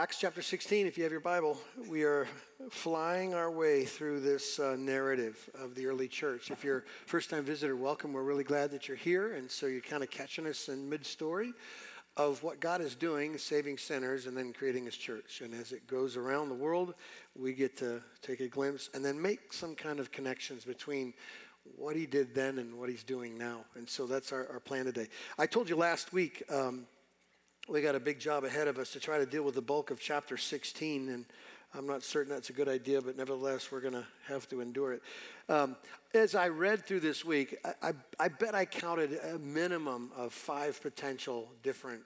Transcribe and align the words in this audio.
Acts 0.00 0.16
chapter 0.18 0.40
16, 0.40 0.86
if 0.86 0.96
you 0.96 1.04
have 1.04 1.12
your 1.12 1.20
Bible, 1.20 1.58
we 1.86 2.04
are 2.04 2.26
flying 2.70 3.34
our 3.34 3.50
way 3.50 3.84
through 3.84 4.20
this 4.20 4.58
uh, 4.58 4.74
narrative 4.78 5.50
of 5.54 5.74
the 5.74 5.84
early 5.84 6.08
church. 6.08 6.50
If 6.50 6.64
you're 6.64 6.78
a 6.78 6.82
first 7.04 7.28
time 7.28 7.44
visitor, 7.44 7.76
welcome. 7.76 8.14
We're 8.14 8.22
really 8.22 8.42
glad 8.42 8.70
that 8.70 8.88
you're 8.88 8.96
here. 8.96 9.34
And 9.34 9.50
so 9.50 9.66
you're 9.66 9.82
kind 9.82 10.02
of 10.02 10.10
catching 10.10 10.46
us 10.46 10.70
in 10.70 10.88
mid 10.88 11.04
story 11.04 11.52
of 12.16 12.42
what 12.42 12.60
God 12.60 12.80
is 12.80 12.94
doing, 12.94 13.36
saving 13.36 13.76
sinners, 13.76 14.24
and 14.24 14.34
then 14.34 14.54
creating 14.54 14.86
his 14.86 14.96
church. 14.96 15.42
And 15.42 15.52
as 15.52 15.70
it 15.72 15.86
goes 15.86 16.16
around 16.16 16.48
the 16.48 16.54
world, 16.54 16.94
we 17.38 17.52
get 17.52 17.76
to 17.76 18.00
take 18.22 18.40
a 18.40 18.48
glimpse 18.48 18.88
and 18.94 19.04
then 19.04 19.20
make 19.20 19.52
some 19.52 19.74
kind 19.74 20.00
of 20.00 20.10
connections 20.10 20.64
between 20.64 21.12
what 21.76 21.94
he 21.94 22.06
did 22.06 22.34
then 22.34 22.58
and 22.58 22.78
what 22.78 22.88
he's 22.88 23.04
doing 23.04 23.36
now. 23.36 23.66
And 23.74 23.86
so 23.86 24.06
that's 24.06 24.32
our, 24.32 24.48
our 24.50 24.60
plan 24.60 24.86
today. 24.86 25.08
I 25.38 25.44
told 25.44 25.68
you 25.68 25.76
last 25.76 26.14
week. 26.14 26.42
Um, 26.48 26.86
we 27.70 27.80
got 27.80 27.94
a 27.94 28.00
big 28.00 28.18
job 28.18 28.42
ahead 28.42 28.66
of 28.66 28.78
us 28.78 28.90
to 28.90 29.00
try 29.00 29.18
to 29.18 29.26
deal 29.26 29.44
with 29.44 29.54
the 29.54 29.62
bulk 29.62 29.92
of 29.92 30.00
chapter 30.00 30.36
16, 30.36 31.08
and 31.08 31.24
I'm 31.72 31.86
not 31.86 32.02
certain 32.02 32.32
that's 32.32 32.50
a 32.50 32.52
good 32.52 32.68
idea, 32.68 33.00
but 33.00 33.16
nevertheless, 33.16 33.70
we're 33.70 33.80
going 33.80 33.94
to 33.94 34.06
have 34.26 34.48
to 34.48 34.60
endure 34.60 34.94
it. 34.94 35.02
Um, 35.48 35.76
as 36.12 36.34
I 36.34 36.48
read 36.48 36.84
through 36.84 37.00
this 37.00 37.24
week, 37.24 37.56
I, 37.64 37.90
I, 37.90 37.92
I 38.18 38.28
bet 38.28 38.56
I 38.56 38.64
counted 38.64 39.20
a 39.22 39.38
minimum 39.38 40.10
of 40.16 40.32
five 40.32 40.82
potential 40.82 41.48
different 41.62 42.02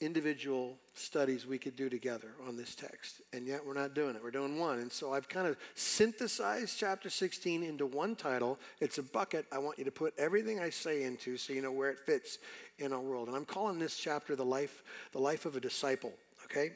individual 0.00 0.78
studies 0.94 1.46
we 1.46 1.58
could 1.58 1.76
do 1.76 1.88
together 1.88 2.32
on 2.46 2.56
this 2.56 2.74
text, 2.74 3.20
and 3.32 3.46
yet 3.46 3.64
we're 3.66 3.74
not 3.74 3.94
doing 3.94 4.14
it. 4.14 4.22
We're 4.22 4.30
doing 4.30 4.58
one. 4.58 4.78
And 4.78 4.92
so 4.92 5.12
I've 5.12 5.28
kind 5.28 5.46
of 5.46 5.56
synthesized 5.74 6.78
chapter 6.78 7.10
16 7.10 7.62
into 7.62 7.86
one 7.86 8.14
title. 8.14 8.58
It's 8.80 8.98
a 8.98 9.02
bucket 9.02 9.46
I 9.52 9.58
want 9.58 9.78
you 9.78 9.84
to 9.84 9.90
put 9.90 10.14
everything 10.18 10.60
I 10.60 10.70
say 10.70 11.02
into 11.02 11.36
so 11.36 11.52
you 11.52 11.62
know 11.62 11.72
where 11.72 11.90
it 11.90 11.98
fits 11.98 12.38
in 12.78 12.92
our 12.92 13.00
world. 13.00 13.28
And 13.28 13.36
I'm 13.36 13.44
calling 13.44 13.78
this 13.78 13.96
chapter 13.96 14.36
the 14.36 14.44
life, 14.44 14.82
the 15.12 15.20
life 15.20 15.46
of 15.46 15.56
a 15.56 15.60
disciple, 15.60 16.12
okay? 16.44 16.72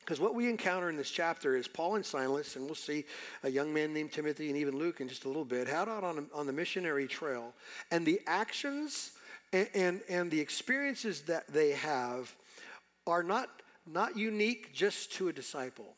Because 0.00 0.18
what 0.18 0.34
we 0.34 0.48
encounter 0.48 0.90
in 0.90 0.96
this 0.96 1.10
chapter 1.10 1.56
is 1.56 1.68
Paul 1.68 1.94
and 1.94 2.04
Silas, 2.04 2.56
and 2.56 2.64
we'll 2.64 2.74
see 2.74 3.04
a 3.44 3.48
young 3.48 3.72
man 3.72 3.94
named 3.94 4.10
Timothy 4.10 4.48
and 4.48 4.56
even 4.56 4.76
Luke 4.76 5.00
in 5.00 5.08
just 5.08 5.24
a 5.24 5.28
little 5.28 5.44
bit, 5.44 5.68
out 5.68 5.86
on, 5.86 6.26
on 6.34 6.46
the 6.46 6.52
missionary 6.52 7.06
trail. 7.06 7.54
And 7.92 8.04
the 8.04 8.20
actions 8.26 9.12
and, 9.52 9.68
and, 9.74 10.00
and 10.08 10.30
the 10.30 10.40
experiences 10.40 11.22
that 11.22 11.46
they 11.48 11.72
have 11.72 12.34
are 13.06 13.22
not, 13.22 13.48
not 13.86 14.16
unique 14.16 14.72
just 14.72 15.12
to 15.14 15.28
a 15.28 15.32
disciple. 15.32 15.96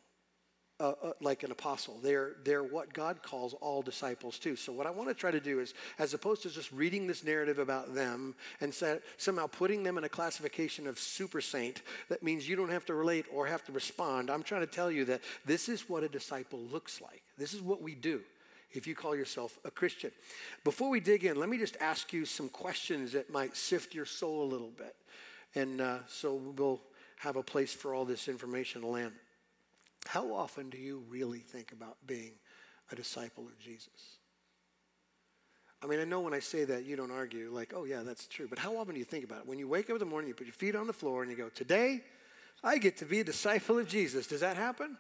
Uh, 0.81 0.93
uh, 1.05 1.13
like 1.21 1.45
an 1.45 1.53
apostle. 1.53 2.01
They're, 2.03 2.33
they're 2.45 2.65
what 2.65 2.93
God 2.93 3.23
calls 3.23 3.55
all 3.55 3.81
disciples 3.81 4.41
too. 4.41 4.57
So, 4.57 4.73
what 4.73 4.89
I 4.89 4.91
want 4.91 5.09
to 5.09 5.15
try 5.15 5.31
to 5.31 5.39
do 5.39 5.61
is, 5.61 5.73
as 6.01 6.15
opposed 6.15 6.43
to 6.43 6.51
just 6.51 6.73
reading 6.73 7.07
this 7.07 7.23
narrative 7.23 7.61
about 7.61 7.95
them 7.95 8.35
and 8.61 8.75
somehow 9.17 9.47
putting 9.47 9.85
them 9.85 9.99
in 9.99 10.05
a 10.05 10.09
classification 10.09 10.89
of 10.89 10.99
super 10.99 11.41
saint, 11.41 11.83
that 12.09 12.25
means 12.25 12.49
you 12.49 12.57
don't 12.57 12.71
have 12.71 12.85
to 12.87 12.95
relate 12.95 13.27
or 13.33 13.47
have 13.47 13.65
to 13.67 13.73
respond. 13.73 14.31
I'm 14.31 14.43
trying 14.43 14.63
to 14.63 14.67
tell 14.67 14.91
you 14.91 15.05
that 15.05 15.21
this 15.47 15.69
is 15.69 15.89
what 15.89 16.03
a 16.03 16.09
disciple 16.09 16.59
looks 16.59 17.01
like. 17.01 17.23
This 17.39 17.55
is 17.55 17.63
what 17.63 17.81
we 17.81 17.95
do 17.95 18.23
if 18.75 18.87
you 18.87 18.95
call 18.95 19.17
yourself 19.17 19.59
a 19.65 19.71
Christian. 19.71 20.11
Before 20.65 20.91
we 20.91 21.01
dig 21.01 21.25
in, 21.25 21.37
let 21.37 21.49
me 21.49 21.59
just 21.59 21.77
ask 21.81 22.13
you 22.13 22.25
some 22.25 22.49
questions 22.49 23.13
that 23.13 23.31
might 23.31 23.57
sift 23.57 23.95
your 23.95 24.05
soul 24.05 24.43
a 24.43 24.49
little 24.51 24.71
bit. 24.77 24.95
And 25.55 25.81
uh, 25.81 25.99
so 26.09 26.35
we'll 26.35 26.81
have 27.19 27.37
a 27.37 27.43
place 27.43 27.73
for 27.73 27.95
all 27.95 28.05
this 28.05 28.29
information 28.29 28.83
to 28.83 28.89
land. 28.89 29.13
How 30.07 30.35
often 30.35 30.69
do 30.69 30.77
you 30.77 31.03
really 31.09 31.39
think 31.39 31.73
about 31.73 31.97
being 32.07 32.33
a 32.91 32.97
disciple 32.97 33.45
of 33.45 33.59
Jesus? 33.59 34.19
I 35.83 35.87
mean, 35.87 36.01
I 36.01 36.05
know 36.05 36.21
when 36.21 36.35
I 36.35 36.41
say 36.41 36.65
that, 36.65 36.85
you 36.85 36.97
don't 36.97 37.11
argue, 37.11 37.51
like, 37.53 37.73
oh, 37.75 37.85
yeah, 37.85 38.03
that's 38.03 38.27
true. 38.27 38.47
But 38.49 38.59
how 38.59 38.77
often 38.77 38.95
do 38.95 38.99
you 38.99 39.05
think 39.05 39.25
about 39.25 39.41
it? 39.41 39.47
When 39.47 39.59
you 39.59 39.69
wake 39.69 39.91
up 39.91 39.95
in 39.95 39.99
the 39.99 40.07
morning, 40.07 40.29
you 40.29 40.35
put 40.35 40.47
your 40.47 40.55
feet 40.55 40.75
on 40.75 40.87
the 40.87 40.93
floor 40.93 41.23
and 41.23 41.31
you 41.31 41.37
go, 41.37 41.51
today, 41.51 42.03
I 42.63 42.79
get 42.79 42.97
to 42.99 43.05
be 43.05 43.21
a 43.21 43.25
disciple 43.25 43.79
of 43.79 43.87
Jesus. 43.87 44.27
Does 44.27 44.41
that 44.41 44.57
happen? 44.57 44.97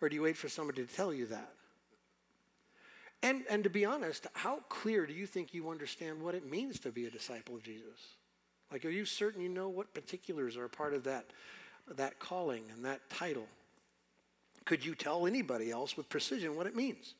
Or 0.00 0.08
do 0.08 0.14
you 0.14 0.22
wait 0.22 0.36
for 0.36 0.48
somebody 0.48 0.84
to 0.84 0.94
tell 0.94 1.12
you 1.12 1.26
that? 1.26 1.52
And, 3.22 3.44
and 3.50 3.64
to 3.64 3.70
be 3.70 3.84
honest, 3.84 4.26
how 4.32 4.60
clear 4.68 5.06
do 5.06 5.12
you 5.12 5.26
think 5.26 5.52
you 5.52 5.68
understand 5.68 6.22
what 6.22 6.34
it 6.34 6.48
means 6.48 6.80
to 6.80 6.90
be 6.90 7.06
a 7.06 7.10
disciple 7.10 7.54
of 7.54 7.62
Jesus? 7.62 8.16
Like, 8.72 8.84
are 8.84 8.90
you 8.90 9.04
certain 9.04 9.42
you 9.42 9.48
know 9.48 9.68
what 9.68 9.92
particulars 9.92 10.56
are 10.56 10.64
a 10.64 10.70
part 10.70 10.94
of 10.94 11.04
that, 11.04 11.26
that 11.96 12.18
calling 12.18 12.64
and 12.72 12.84
that 12.84 13.00
title? 13.10 13.46
Could 14.64 14.84
you 14.84 14.94
tell 14.94 15.26
anybody 15.26 15.70
else 15.70 15.96
with 15.96 16.08
precision 16.08 16.56
what 16.56 16.66
it 16.66 16.76
means? 16.76 17.14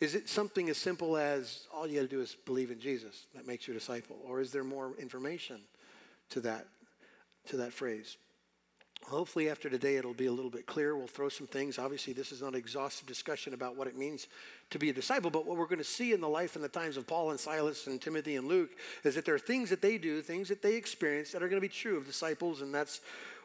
Is 0.00 0.14
it 0.14 0.28
something 0.28 0.70
as 0.70 0.78
simple 0.78 1.16
as 1.16 1.66
all 1.72 1.86
you 1.86 1.96
got 1.96 2.08
to 2.08 2.16
do 2.16 2.22
is 2.22 2.34
believe 2.46 2.70
in 2.70 2.80
Jesus 2.80 3.26
that 3.34 3.46
makes 3.46 3.68
you 3.68 3.74
a 3.74 3.76
disciple? 3.76 4.16
Or 4.26 4.40
is 4.40 4.50
there 4.50 4.64
more 4.64 4.94
information 4.98 5.60
to 6.30 6.40
that, 6.40 6.66
to 7.48 7.58
that 7.58 7.72
phrase? 7.72 8.16
Hopefully, 9.06 9.50
after 9.50 9.68
today, 9.68 9.96
it'll 9.96 10.14
be 10.14 10.26
a 10.26 10.32
little 10.32 10.50
bit 10.50 10.66
clearer. 10.66 10.96
We'll 10.96 11.08
throw 11.08 11.28
some 11.28 11.46
things. 11.46 11.78
Obviously, 11.78 12.12
this 12.12 12.30
is 12.30 12.42
not 12.42 12.52
an 12.52 12.58
exhaustive 12.58 13.06
discussion 13.08 13.54
about 13.54 13.76
what 13.76 13.88
it 13.88 13.96
means 13.96 14.28
to 14.70 14.78
be 14.78 14.90
a 14.90 14.92
disciple, 14.92 15.30
but 15.30 15.46
what 15.46 15.56
we're 15.56 15.66
going 15.66 15.78
to 15.78 15.84
see 15.84 16.12
in 16.12 16.20
the 16.20 16.28
life 16.28 16.54
and 16.54 16.64
the 16.64 16.68
times 16.68 16.96
of 16.96 17.06
Paul 17.06 17.30
and 17.30 17.40
Silas 17.40 17.88
and 17.88 18.00
Timothy 18.00 18.36
and 18.36 18.46
Luke 18.46 18.70
is 19.02 19.16
that 19.16 19.24
there 19.24 19.34
are 19.34 19.40
things 19.40 19.70
that 19.70 19.82
they 19.82 19.98
do, 19.98 20.22
things 20.22 20.48
that 20.48 20.62
they 20.62 20.76
experience 20.76 21.32
that 21.32 21.42
are 21.42 21.48
going 21.48 21.60
to 21.60 21.66
be 21.66 21.72
true 21.72 21.96
of 21.96 22.06
disciples, 22.06 22.60
and 22.60 22.72
that's 22.72 23.00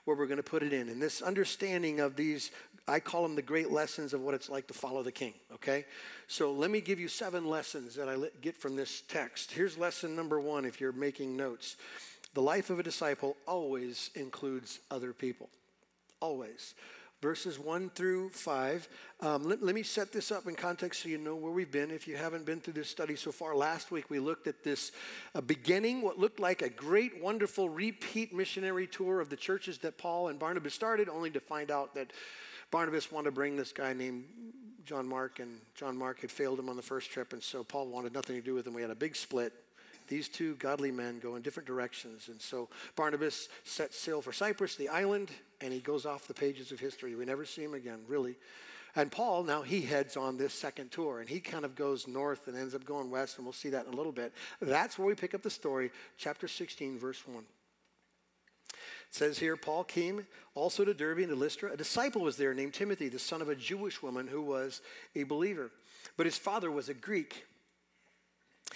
where 0.06 0.16
we're 0.16 0.28
going 0.28 0.38
to 0.38 0.44
put 0.44 0.62
it 0.62 0.72
in. 0.72 0.88
And 0.88 1.02
this 1.02 1.22
understanding 1.22 2.00
of 2.00 2.16
these, 2.16 2.52
I 2.88 3.00
call 3.00 3.24
them 3.24 3.36
the 3.36 3.42
great 3.42 3.72
lessons 3.72 4.14
of 4.14 4.22
what 4.22 4.36
it's 4.36 4.50
like 4.50 4.68
to 4.68 4.74
follow 4.74 5.02
the 5.02 5.12
king, 5.12 5.34
okay? 5.54 5.86
So 6.28 6.52
let 6.52 6.70
me 6.70 6.80
give 6.80 7.00
you 7.00 7.08
seven 7.08 7.50
lessons 7.50 7.96
that 7.96 8.08
I 8.08 8.18
get 8.42 8.56
from 8.56 8.76
this 8.76 9.02
text. 9.08 9.52
Here's 9.52 9.78
lesson 9.78 10.16
number 10.16 10.40
one 10.40 10.64
if 10.64 10.80
you're 10.80 10.92
making 10.92 11.36
notes. 11.36 11.76
The 12.36 12.42
life 12.42 12.70
of 12.70 12.80
a 12.80 12.84
disciple 12.84 13.38
always 13.48 14.10
includes 14.14 14.82
other 14.92 15.14
people. 15.14 15.50
Always. 16.20 16.76
Verses 17.22 17.58
1 17.58 17.92
through 17.92 18.30
5. 18.32 18.90
Um, 19.22 19.44
let, 19.46 19.64
let, 19.64 19.74
me 19.74 19.84
set 19.84 20.12
this 20.12 20.34
up 20.34 20.46
in 20.46 20.54
context 20.54 21.02
so 21.02 21.08
you 21.08 21.18
know 21.18 21.34
where 21.34 21.54
we've 21.54 21.72
been 21.72 21.92
if 21.92 22.10
you 22.10 22.18
haven't 22.18 22.46
been 22.46 22.60
through 22.60 22.74
this 22.74 22.90
study 22.90 23.16
so 23.16 23.32
far. 23.32 23.56
Last 23.56 23.90
week 23.90 24.10
we 24.10 24.20
looked 24.20 24.48
at 24.48 24.66
this 24.66 24.92
uh, 25.34 25.40
beginning, 25.40 26.02
what 26.02 26.20
looked 26.20 26.42
like 26.42 26.62
a 26.62 26.68
great, 26.68 27.24
wonderful 27.24 27.70
repeat 27.70 28.34
missionary 28.34 28.86
tour 28.86 29.22
of 29.22 29.30
the 29.30 29.38
churches 29.38 29.78
that 29.78 29.98
Paul 29.98 30.28
and 30.28 30.38
Barnabas 30.38 30.74
started, 30.74 31.08
only 31.08 31.30
to 31.32 31.40
find 31.40 31.72
out 31.72 31.96
that 31.96 32.12
Barnabas 32.70 33.14
wanted 33.14 33.30
to 33.30 33.32
bring 33.32 33.56
this 33.56 33.72
guy 33.72 33.94
named 33.94 34.26
John 34.86 35.08
Mark, 35.08 35.40
and 35.40 35.62
John 35.74 35.96
Mark 35.96 36.20
had 36.20 36.30
failed 36.30 36.60
him 36.60 36.68
on 36.68 36.76
the 36.76 36.82
first 36.82 37.12
trip, 37.12 37.32
and 37.32 37.42
so 37.42 37.64
Paul 37.64 37.88
wanted 37.88 38.14
nothing 38.14 38.36
to 38.36 38.42
do 38.42 38.54
with 38.54 38.68
him. 38.68 38.74
We 38.74 38.82
had 38.82 38.92
a 38.92 38.96
big 38.96 39.16
split 39.16 39.54
these 40.08 40.28
two 40.28 40.56
godly 40.56 40.92
men 40.92 41.20
go 41.20 41.36
in 41.36 41.42
different 41.42 41.68
directions. 41.68 42.28
And 42.30 42.42
so 42.42 42.70
Barnabas 42.96 43.50
sets 43.64 43.98
sail 43.98 44.22
for 44.22 44.34
Cyprus, 44.34 44.76
the 44.76 44.90
island, 44.90 45.32
and 45.62 45.74
he 45.74 45.80
goes 45.80 46.06
off 46.06 46.28
the 46.28 46.34
pages 46.34 46.72
of 46.72 46.80
history. 46.80 47.16
We 47.16 47.26
never 47.26 47.46
see 47.46 47.64
him 47.64 47.74
again, 47.74 48.00
really. 48.08 48.36
And 48.96 49.12
Paul, 49.12 49.44
now 49.44 49.62
he 49.62 49.82
heads 49.82 50.16
on 50.16 50.38
this 50.38 50.54
second 50.54 50.92
tour, 50.92 51.20
and 51.20 51.28
he 51.28 51.42
kind 51.42 51.66
of 51.66 51.76
goes 51.76 52.08
north 52.08 52.48
and 52.48 52.56
ends 52.56 52.74
up 52.74 52.86
going 52.86 53.12
west, 53.12 53.38
and 53.38 53.46
we'll 53.46 53.54
see 53.54 53.70
that 53.70 53.86
in 53.86 53.94
a 53.94 53.96
little 53.96 54.14
bit. 54.14 54.34
That's 54.62 54.98
where 54.98 55.06
we 55.06 55.16
pick 55.16 55.34
up 55.34 55.42
the 55.42 55.50
story, 55.50 55.92
chapter 56.18 56.48
16, 56.48 56.98
verse 56.98 57.22
1. 57.28 57.44
It 58.70 58.76
says 59.12 59.38
here, 59.38 59.58
Paul 59.58 59.84
came 59.84 60.26
also 60.54 60.86
to 60.86 60.94
Derbe 60.94 61.20
and 61.20 61.30
to 61.30 61.36
Lystra. 61.36 61.74
A 61.74 61.78
disciple 61.78 62.22
was 62.22 62.38
there 62.38 62.54
named 62.54 62.74
Timothy, 62.74 63.10
the 63.10 63.20
son 63.20 63.42
of 63.42 63.50
a 63.50 63.56
Jewish 63.56 64.02
woman 64.02 64.28
who 64.28 64.42
was 64.42 64.82
a 65.14 65.24
believer. 65.24 65.72
But 66.16 66.26
his 66.26 66.38
father 66.38 66.72
was 66.72 66.88
a 66.88 66.94
Greek. 66.94 67.46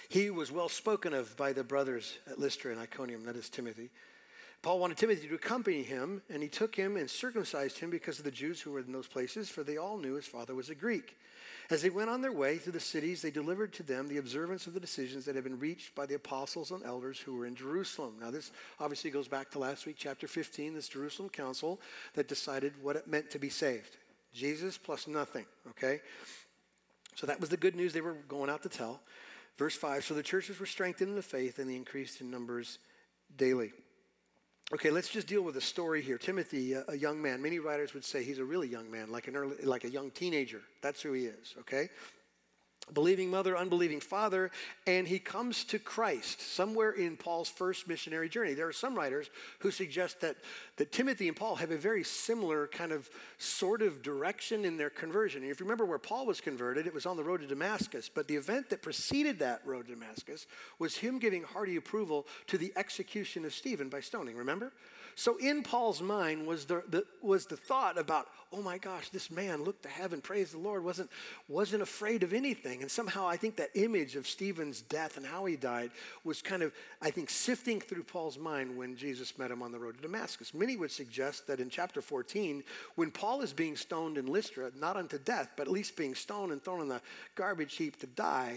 He 0.08 0.30
was 0.30 0.52
well 0.52 0.68
spoken 0.68 1.14
of 1.14 1.36
by 1.36 1.52
the 1.52 1.64
brothers 1.64 2.18
at 2.28 2.38
Lystra 2.38 2.72
and 2.72 2.80
Iconium, 2.80 3.24
that 3.24 3.36
is 3.36 3.48
Timothy. 3.48 3.90
Paul 4.62 4.78
wanted 4.78 4.98
Timothy 4.98 5.26
to 5.26 5.34
accompany 5.34 5.82
him, 5.82 6.20
and 6.28 6.42
he 6.42 6.48
took 6.48 6.74
him 6.74 6.96
and 6.96 7.08
circumcised 7.08 7.78
him 7.78 7.88
because 7.88 8.18
of 8.18 8.24
the 8.24 8.30
Jews 8.30 8.60
who 8.60 8.72
were 8.72 8.80
in 8.80 8.92
those 8.92 9.06
places, 9.06 9.48
for 9.48 9.62
they 9.62 9.78
all 9.78 9.96
knew 9.96 10.14
his 10.14 10.26
father 10.26 10.54
was 10.54 10.68
a 10.68 10.74
Greek. 10.74 11.16
As 11.70 11.80
they 11.80 11.88
went 11.88 12.10
on 12.10 12.20
their 12.20 12.32
way 12.32 12.58
through 12.58 12.72
the 12.72 12.80
cities, 12.80 13.22
they 13.22 13.30
delivered 13.30 13.72
to 13.74 13.82
them 13.82 14.08
the 14.08 14.18
observance 14.18 14.66
of 14.66 14.74
the 14.74 14.80
decisions 14.80 15.24
that 15.24 15.36
had 15.36 15.44
been 15.44 15.58
reached 15.58 15.94
by 15.94 16.04
the 16.04 16.16
apostles 16.16 16.72
and 16.72 16.84
elders 16.84 17.18
who 17.20 17.36
were 17.36 17.46
in 17.46 17.54
Jerusalem. 17.54 18.16
Now, 18.20 18.30
this 18.30 18.50
obviously 18.80 19.10
goes 19.10 19.28
back 19.28 19.50
to 19.52 19.60
last 19.60 19.86
week, 19.86 19.96
chapter 19.96 20.26
15, 20.26 20.74
this 20.74 20.88
Jerusalem 20.88 21.28
council 21.28 21.80
that 22.14 22.28
decided 22.28 22.74
what 22.82 22.96
it 22.96 23.06
meant 23.06 23.30
to 23.30 23.38
be 23.38 23.48
saved 23.48 23.96
Jesus 24.32 24.78
plus 24.78 25.08
nothing, 25.08 25.46
okay? 25.70 26.00
So 27.14 27.26
that 27.26 27.40
was 27.40 27.50
the 27.50 27.56
good 27.56 27.74
news 27.74 27.92
they 27.92 28.00
were 28.00 28.16
going 28.28 28.50
out 28.50 28.62
to 28.62 28.68
tell. 28.68 29.00
Verse 29.60 29.76
5 29.76 30.04
So 30.04 30.14
the 30.14 30.22
churches 30.22 30.58
were 30.58 30.64
strengthened 30.64 31.10
in 31.10 31.16
the 31.16 31.22
faith 31.22 31.58
and 31.58 31.68
they 31.68 31.76
increased 31.76 32.22
in 32.22 32.30
numbers 32.30 32.78
daily. 33.36 33.72
Okay, 34.72 34.90
let's 34.90 35.10
just 35.10 35.26
deal 35.26 35.42
with 35.42 35.54
a 35.58 35.60
story 35.60 36.00
here. 36.00 36.16
Timothy, 36.16 36.72
a, 36.72 36.94
young 36.96 37.20
man, 37.20 37.42
many 37.42 37.58
writers 37.58 37.92
would 37.92 38.04
say 38.04 38.24
he's 38.24 38.38
a 38.38 38.44
really 38.44 38.68
young 38.68 38.90
man, 38.90 39.12
like 39.12 39.28
an 39.28 39.36
early, 39.36 39.56
like 39.62 39.84
a 39.84 39.90
young 39.90 40.10
teenager. 40.12 40.62
That's 40.80 41.02
who 41.02 41.12
he 41.12 41.26
is, 41.26 41.56
okay? 41.58 41.90
Believing 42.92 43.30
mother, 43.30 43.56
unbelieving 43.56 44.00
father, 44.00 44.50
and 44.86 45.06
he 45.06 45.18
comes 45.18 45.64
to 45.64 45.78
Christ 45.78 46.40
somewhere 46.40 46.90
in 46.90 47.16
Paul's 47.16 47.48
first 47.48 47.88
missionary 47.88 48.28
journey. 48.28 48.54
There 48.54 48.66
are 48.66 48.72
some 48.72 48.94
writers 48.94 49.30
who 49.60 49.70
suggest 49.70 50.20
that, 50.20 50.36
that 50.76 50.92
Timothy 50.92 51.28
and 51.28 51.36
Paul 51.36 51.56
have 51.56 51.70
a 51.70 51.76
very 51.76 52.02
similar 52.04 52.66
kind 52.66 52.92
of 52.92 53.08
sort 53.38 53.82
of 53.82 54.02
direction 54.02 54.64
in 54.64 54.76
their 54.76 54.90
conversion. 54.90 55.42
And 55.42 55.50
if 55.50 55.60
you 55.60 55.66
remember 55.66 55.84
where 55.84 55.98
Paul 55.98 56.26
was 56.26 56.40
converted, 56.40 56.86
it 56.86 56.94
was 56.94 57.06
on 57.06 57.16
the 57.16 57.24
road 57.24 57.40
to 57.40 57.46
Damascus. 57.46 58.10
But 58.12 58.28
the 58.28 58.36
event 58.36 58.70
that 58.70 58.82
preceded 58.82 59.38
that 59.38 59.62
road 59.64 59.86
to 59.86 59.94
Damascus 59.94 60.46
was 60.78 60.96
him 60.96 61.18
giving 61.18 61.42
hearty 61.42 61.76
approval 61.76 62.26
to 62.48 62.58
the 62.58 62.72
execution 62.76 63.44
of 63.44 63.54
Stephen 63.54 63.88
by 63.88 64.00
stoning, 64.00 64.36
remember? 64.36 64.72
So 65.20 65.36
in 65.36 65.62
Paul's 65.62 66.00
mind 66.00 66.46
was 66.46 66.64
the, 66.64 66.82
the, 66.88 67.04
was 67.20 67.44
the 67.44 67.58
thought 67.58 67.98
about, 67.98 68.28
oh 68.54 68.62
my 68.62 68.78
gosh, 68.78 69.10
this 69.10 69.30
man 69.30 69.64
looked 69.64 69.82
to 69.82 69.88
heaven, 69.90 70.22
praise 70.22 70.52
the 70.52 70.56
Lord, 70.56 70.82
wasn't, 70.82 71.10
wasn't 71.46 71.82
afraid 71.82 72.22
of 72.22 72.32
anything. 72.32 72.80
And 72.80 72.90
somehow 72.90 73.28
I 73.28 73.36
think 73.36 73.56
that 73.56 73.68
image 73.74 74.16
of 74.16 74.26
Stephen's 74.26 74.80
death 74.80 75.18
and 75.18 75.26
how 75.26 75.44
he 75.44 75.56
died 75.56 75.90
was 76.24 76.40
kind 76.40 76.62
of, 76.62 76.72
I 77.02 77.10
think, 77.10 77.28
sifting 77.28 77.82
through 77.82 78.04
Paul's 78.04 78.38
mind 78.38 78.74
when 78.74 78.96
Jesus 78.96 79.38
met 79.38 79.50
him 79.50 79.60
on 79.60 79.72
the 79.72 79.78
road 79.78 79.96
to 79.96 80.00
Damascus. 80.00 80.54
Many 80.54 80.78
would 80.78 80.90
suggest 80.90 81.46
that 81.48 81.60
in 81.60 81.68
chapter 81.68 82.00
14, 82.00 82.64
when 82.94 83.10
Paul 83.10 83.42
is 83.42 83.52
being 83.52 83.76
stoned 83.76 84.16
in 84.16 84.24
Lystra, 84.24 84.70
not 84.74 84.96
unto 84.96 85.18
death, 85.18 85.50
but 85.54 85.66
at 85.66 85.72
least 85.72 85.98
being 85.98 86.14
stoned 86.14 86.50
and 86.50 86.64
thrown 86.64 86.80
in 86.80 86.88
the 86.88 87.02
garbage 87.34 87.76
heap 87.76 88.00
to 88.00 88.06
die, 88.06 88.56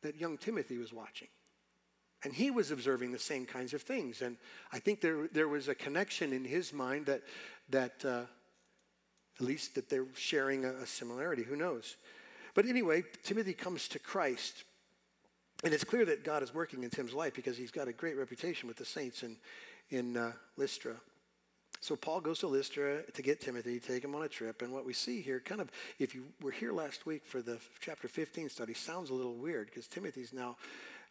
that 0.00 0.18
young 0.18 0.38
Timothy 0.38 0.78
was 0.78 0.94
watching. 0.94 1.28
And 2.22 2.34
he 2.34 2.50
was 2.50 2.70
observing 2.70 3.12
the 3.12 3.18
same 3.18 3.46
kinds 3.46 3.72
of 3.72 3.82
things. 3.82 4.20
And 4.20 4.36
I 4.72 4.78
think 4.78 5.00
there, 5.00 5.28
there 5.32 5.48
was 5.48 5.68
a 5.68 5.74
connection 5.74 6.32
in 6.32 6.44
his 6.44 6.72
mind 6.72 7.06
that, 7.06 7.22
that 7.70 8.04
uh, 8.04 8.22
at 9.38 9.46
least 9.46 9.74
that 9.74 9.88
they're 9.88 10.06
sharing 10.14 10.64
a, 10.64 10.72
a 10.72 10.86
similarity. 10.86 11.42
Who 11.42 11.56
knows? 11.56 11.96
But 12.54 12.66
anyway, 12.66 13.04
Timothy 13.22 13.54
comes 13.54 13.88
to 13.88 13.98
Christ. 13.98 14.64
And 15.64 15.72
it's 15.72 15.84
clear 15.84 16.04
that 16.06 16.24
God 16.24 16.42
is 16.42 16.54
working 16.54 16.82
in 16.82 16.90
Tim's 16.90 17.14
life 17.14 17.34
because 17.34 17.56
he's 17.56 17.70
got 17.70 17.88
a 17.88 17.92
great 17.92 18.16
reputation 18.16 18.68
with 18.68 18.76
the 18.76 18.84
saints 18.84 19.22
in, 19.22 19.36
in 19.90 20.16
uh, 20.16 20.32
Lystra. 20.56 20.96
So 21.80 21.96
Paul 21.96 22.20
goes 22.20 22.40
to 22.40 22.46
Lystra 22.46 23.02
to 23.02 23.22
get 23.22 23.40
Timothy, 23.40 23.80
take 23.80 24.04
him 24.04 24.14
on 24.14 24.22
a 24.22 24.28
trip. 24.28 24.62
And 24.62 24.72
what 24.72 24.84
we 24.84 24.92
see 24.92 25.22
here, 25.22 25.40
kind 25.40 25.60
of, 25.60 25.70
if 25.98 26.14
you 26.14 26.24
were 26.42 26.50
here 26.50 26.72
last 26.72 27.06
week 27.06 27.24
for 27.24 27.40
the 27.40 27.58
chapter 27.80 28.06
15 28.06 28.50
study, 28.50 28.74
sounds 28.74 29.10
a 29.10 29.14
little 29.14 29.34
weird 29.34 29.66
because 29.66 29.86
Timothy's 29.86 30.32
now 30.32 30.56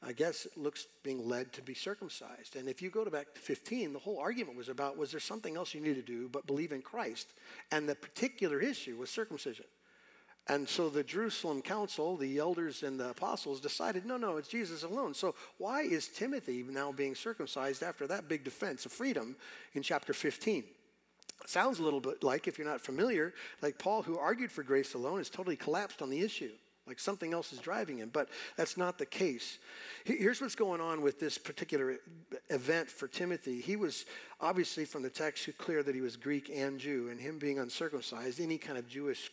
I 0.01 0.13
guess, 0.13 0.47
looks 0.55 0.87
being 1.03 1.27
led 1.27 1.51
to 1.53 1.61
be 1.61 1.73
circumcised. 1.73 2.55
And 2.55 2.69
if 2.69 2.81
you 2.81 2.89
go 2.89 3.03
to 3.03 3.11
back 3.11 3.33
to 3.33 3.39
15, 3.41 3.91
the 3.91 3.99
whole 3.99 4.17
argument 4.17 4.57
was 4.57 4.69
about 4.69 4.97
was 4.97 5.11
there 5.11 5.19
something 5.19 5.57
else 5.57 5.73
you 5.73 5.81
need 5.81 5.95
to 5.95 6.01
do 6.01 6.29
but 6.29 6.47
believe 6.47 6.71
in 6.71 6.81
Christ? 6.81 7.33
And 7.71 7.87
the 7.87 7.95
particular 7.95 8.61
issue 8.61 8.95
was 8.95 9.09
circumcision. 9.09 9.65
And 10.49 10.67
so 10.67 10.89
the 10.89 11.03
Jerusalem 11.03 11.61
council, 11.61 12.17
the 12.17 12.39
elders 12.39 12.81
and 12.81 12.99
the 12.99 13.11
apostles 13.11 13.61
decided, 13.61 14.05
no, 14.05 14.17
no, 14.17 14.37
it's 14.37 14.49
Jesus 14.49 14.83
alone. 14.83 15.13
So 15.13 15.35
why 15.59 15.81
is 15.81 16.07
Timothy 16.07 16.65
now 16.67 16.91
being 16.91 17.13
circumcised 17.13 17.83
after 17.83 18.07
that 18.07 18.27
big 18.27 18.43
defense 18.43 18.85
of 18.85 18.91
freedom 18.91 19.35
in 19.73 19.83
chapter 19.83 20.11
15? 20.11 20.63
sounds 21.45 21.79
a 21.79 21.83
little 21.83 21.99
bit 21.99 22.23
like, 22.23 22.47
if 22.47 22.57
you're 22.57 22.67
not 22.67 22.81
familiar, 22.81 23.33
like 23.61 23.79
Paul, 23.79 24.01
who 24.01 24.17
argued 24.17 24.51
for 24.51 24.63
grace 24.63 24.93
alone, 24.93 25.17
has 25.17 25.29
totally 25.29 25.55
collapsed 25.55 26.01
on 26.01 26.09
the 26.09 26.21
issue. 26.21 26.51
Like 26.85 26.99
something 26.99 27.33
else 27.33 27.53
is 27.53 27.59
driving 27.59 27.99
him, 27.99 28.09
but 28.11 28.29
that's 28.57 28.75
not 28.75 28.97
the 28.97 29.05
case. 29.05 29.59
Here's 30.05 30.41
what's 30.41 30.55
going 30.55 30.81
on 30.81 31.01
with 31.01 31.19
this 31.19 31.37
particular 31.37 31.97
event 32.49 32.89
for 32.89 33.07
Timothy. 33.07 33.61
He 33.61 33.75
was 33.75 34.05
obviously 34.41 34.85
from 34.85 35.03
the 35.03 35.09
text 35.09 35.47
clear 35.59 35.83
that 35.83 35.93
he 35.93 36.01
was 36.01 36.17
Greek 36.17 36.51
and 36.53 36.79
Jew, 36.79 37.09
and 37.11 37.19
him 37.19 37.37
being 37.37 37.59
uncircumcised, 37.59 38.41
any 38.41 38.57
kind 38.57 38.77
of 38.77 38.87
Jewish 38.87 39.31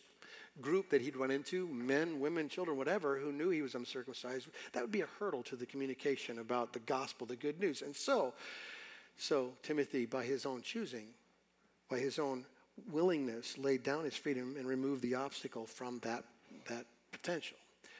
group 0.61 0.89
that 0.89 1.01
he'd 1.01 1.15
run 1.15 1.31
into, 1.31 1.67
men, 1.67 2.19
women, 2.19 2.49
children, 2.49 2.77
whatever, 2.77 3.17
who 3.17 3.31
knew 3.31 3.49
he 3.49 3.61
was 3.61 3.75
uncircumcised, 3.75 4.47
that 4.73 4.81
would 4.81 4.91
be 4.91 5.01
a 5.01 5.07
hurdle 5.19 5.43
to 5.43 5.55
the 5.55 5.65
communication 5.65 6.39
about 6.39 6.73
the 6.73 6.79
gospel, 6.79 7.27
the 7.27 7.35
good 7.35 7.59
news. 7.59 7.81
And 7.81 7.95
so, 7.95 8.33
so 9.17 9.53
Timothy, 9.63 10.05
by 10.05 10.23
his 10.23 10.45
own 10.45 10.61
choosing, 10.61 11.07
by 11.89 11.99
his 11.99 12.19
own 12.19 12.45
willingness, 12.91 13.57
laid 13.57 13.83
down 13.83 14.03
his 14.03 14.15
freedom 14.15 14.55
and 14.57 14.67
removed 14.67 15.01
the 15.01 15.15
obstacle 15.15 15.65
from 15.65 15.99
that, 15.99 16.23
that 16.67 16.85
potential. 17.11 17.57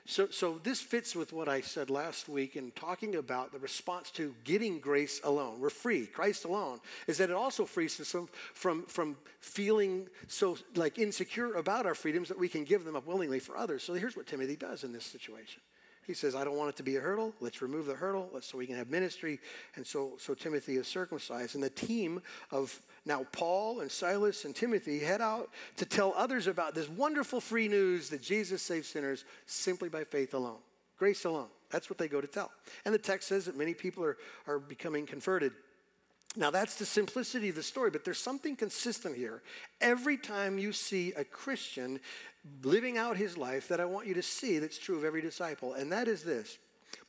So, 0.09 0.29
so 0.29 0.57
this 0.63 0.79
fits 0.79 1.17
with 1.17 1.33
what 1.33 1.49
I 1.49 1.59
said 1.59 1.89
last 1.89 2.29
week 2.29 2.55
in 2.55 2.71
talking 2.71 3.15
about 3.15 3.51
the 3.51 3.59
response 3.59 4.09
to 4.11 4.33
getting 4.45 4.79
grace 4.79 5.19
alone. 5.21 5.59
We're 5.59 5.69
free, 5.69 6.05
Christ 6.05 6.45
alone, 6.45 6.79
is 7.07 7.17
that 7.17 7.29
it 7.29 7.35
also 7.35 7.65
frees 7.65 7.99
us 7.99 8.11
from, 8.11 8.29
from, 8.53 8.83
from 8.85 9.17
feeling 9.41 10.07
so 10.27 10.57
like 10.75 10.97
insecure 10.97 11.55
about 11.55 11.85
our 11.85 11.93
freedoms 11.93 12.29
that 12.29 12.39
we 12.39 12.47
can 12.47 12.63
give 12.63 12.85
them 12.85 12.95
up 12.95 13.05
willingly 13.05 13.39
for 13.39 13.57
others. 13.57 13.83
So 13.83 13.95
here's 13.95 14.15
what 14.15 14.27
Timothy 14.27 14.55
does 14.55 14.85
in 14.85 14.93
this 14.93 15.05
situation. 15.05 15.61
He 16.07 16.13
says, 16.13 16.35
I 16.35 16.45
don't 16.45 16.55
want 16.55 16.69
it 16.69 16.77
to 16.77 16.83
be 16.83 16.95
a 16.95 17.01
hurdle. 17.01 17.33
Let's 17.41 17.61
remove 17.61 17.85
the 17.85 17.93
hurdle 17.93 18.29
so 18.39 18.57
we 18.57 18.65
can 18.65 18.77
have 18.77 18.89
ministry. 18.89 19.41
And 19.75 19.85
so, 19.85 20.13
so 20.17 20.33
Timothy 20.33 20.77
is 20.77 20.87
circumcised. 20.87 21.53
And 21.55 21.63
the 21.63 21.69
team 21.69 22.21
of 22.49 22.81
now 23.05 23.25
Paul 23.33 23.81
and 23.81 23.91
Silas 23.91 24.45
and 24.45 24.55
Timothy 24.55 24.99
head 24.99 25.19
out 25.19 25.49
to 25.75 25.85
tell 25.85 26.13
others 26.15 26.47
about 26.47 26.73
this 26.73 26.87
wonderful 26.87 27.41
free 27.41 27.67
news 27.67 28.09
that 28.09 28.21
Jesus 28.21 28.61
saves 28.61 28.87
sinners 28.87 29.25
simply 29.47 29.89
by 29.89 30.05
faith 30.05 30.33
alone, 30.33 30.59
grace 30.97 31.25
alone. 31.25 31.49
That's 31.69 31.89
what 31.89 31.97
they 31.97 32.07
go 32.07 32.21
to 32.21 32.27
tell. 32.27 32.51
And 32.85 32.93
the 32.93 32.99
text 32.99 33.27
says 33.27 33.43
that 33.43 33.57
many 33.57 33.73
people 33.73 34.05
are, 34.05 34.17
are 34.47 34.59
becoming 34.59 35.05
converted. 35.05 35.51
Now, 36.37 36.51
that's 36.51 36.75
the 36.75 36.85
simplicity 36.85 37.49
of 37.49 37.55
the 37.55 37.63
story, 37.63 37.89
but 37.89 38.05
there's 38.05 38.19
something 38.19 38.55
consistent 38.55 39.17
here. 39.17 39.41
Every 39.81 40.17
time 40.17 40.59
you 40.59 40.71
see 40.71 41.11
a 41.13 41.23
Christian 41.23 41.99
living 42.63 42.97
out 42.97 43.17
his 43.17 43.37
life 43.37 43.67
that 43.67 43.79
I 43.79 43.85
want 43.85 44.07
you 44.07 44.13
to 44.15 44.21
see 44.21 44.59
that's 44.59 44.77
true 44.77 44.97
of 44.97 45.03
every 45.03 45.21
disciple, 45.21 45.73
and 45.73 45.91
that 45.91 46.07
is 46.07 46.23
this 46.23 46.57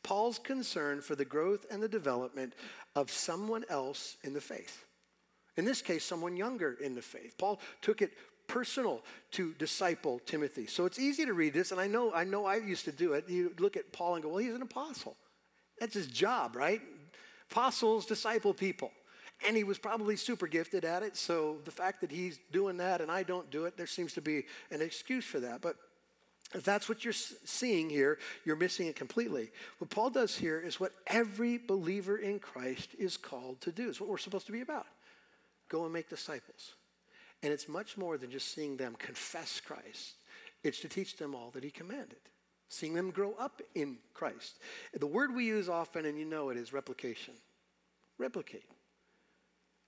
Paul's 0.02 0.38
concern 0.38 1.00
for 1.00 1.14
the 1.14 1.24
growth 1.24 1.66
and 1.70 1.82
the 1.82 1.88
development 1.88 2.54
of 2.94 3.10
someone 3.10 3.64
else 3.68 4.16
in 4.22 4.32
the 4.32 4.40
faith. 4.40 4.84
In 5.56 5.64
this 5.64 5.82
case, 5.82 6.04
someone 6.04 6.36
younger 6.36 6.76
in 6.80 6.94
the 6.94 7.02
faith. 7.02 7.34
Paul 7.36 7.60
took 7.82 8.00
it 8.00 8.12
personal 8.46 9.02
to 9.32 9.52
disciple 9.54 10.20
Timothy. 10.24 10.66
So 10.66 10.86
it's 10.86 10.98
easy 10.98 11.24
to 11.26 11.34
read 11.34 11.52
this, 11.52 11.72
and 11.72 11.80
I 11.80 11.86
know 11.86 12.12
I 12.12 12.24
know 12.24 12.46
I 12.46 12.56
used 12.56 12.84
to 12.86 12.92
do 12.92 13.12
it. 13.12 13.28
You 13.28 13.52
look 13.58 13.76
at 13.76 13.92
Paul 13.92 14.14
and 14.14 14.22
go, 14.22 14.30
well, 14.30 14.38
he's 14.38 14.54
an 14.54 14.62
apostle. 14.62 15.16
That's 15.78 15.94
his 15.94 16.06
job, 16.06 16.56
right? 16.56 16.80
Apostles 17.50 18.06
disciple 18.06 18.54
people. 18.54 18.90
And 19.46 19.56
he 19.56 19.64
was 19.64 19.78
probably 19.78 20.16
super 20.16 20.46
gifted 20.46 20.84
at 20.84 21.02
it. 21.02 21.16
So 21.16 21.58
the 21.64 21.70
fact 21.70 22.00
that 22.00 22.10
he's 22.10 22.38
doing 22.50 22.76
that 22.78 23.00
and 23.00 23.10
I 23.10 23.22
don't 23.22 23.50
do 23.50 23.66
it, 23.66 23.76
there 23.76 23.86
seems 23.86 24.12
to 24.14 24.20
be 24.20 24.44
an 24.70 24.82
excuse 24.82 25.24
for 25.24 25.40
that. 25.40 25.60
But 25.60 25.76
if 26.54 26.64
that's 26.64 26.88
what 26.88 27.04
you're 27.04 27.12
seeing 27.12 27.90
here, 27.90 28.18
you're 28.44 28.56
missing 28.56 28.86
it 28.86 28.96
completely. 28.96 29.50
What 29.78 29.90
Paul 29.90 30.10
does 30.10 30.36
here 30.36 30.58
is 30.58 30.80
what 30.80 30.92
every 31.06 31.58
believer 31.58 32.16
in 32.16 32.38
Christ 32.38 32.90
is 32.98 33.16
called 33.16 33.60
to 33.60 33.72
do. 33.72 33.88
It's 33.88 34.00
what 34.00 34.08
we're 34.08 34.18
supposed 34.18 34.46
to 34.46 34.52
be 34.52 34.62
about. 34.62 34.86
Go 35.68 35.84
and 35.84 35.92
make 35.92 36.08
disciples. 36.08 36.74
And 37.42 37.52
it's 37.52 37.68
much 37.68 37.96
more 37.98 38.16
than 38.16 38.30
just 38.30 38.54
seeing 38.54 38.76
them 38.76 38.96
confess 38.98 39.60
Christ, 39.60 40.14
it's 40.64 40.80
to 40.80 40.88
teach 40.88 41.16
them 41.16 41.34
all 41.34 41.50
that 41.50 41.62
he 41.62 41.70
commanded, 41.70 42.18
seeing 42.68 42.94
them 42.94 43.10
grow 43.10 43.34
up 43.38 43.62
in 43.74 43.98
Christ. 44.12 44.58
The 44.98 45.06
word 45.06 45.34
we 45.34 45.44
use 45.44 45.68
often, 45.68 46.04
and 46.04 46.18
you 46.18 46.24
know 46.24 46.48
it, 46.48 46.56
is 46.56 46.72
replication. 46.72 47.34
Replicate. 48.16 48.64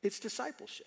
It's 0.02 0.19
discipleship. 0.19 0.87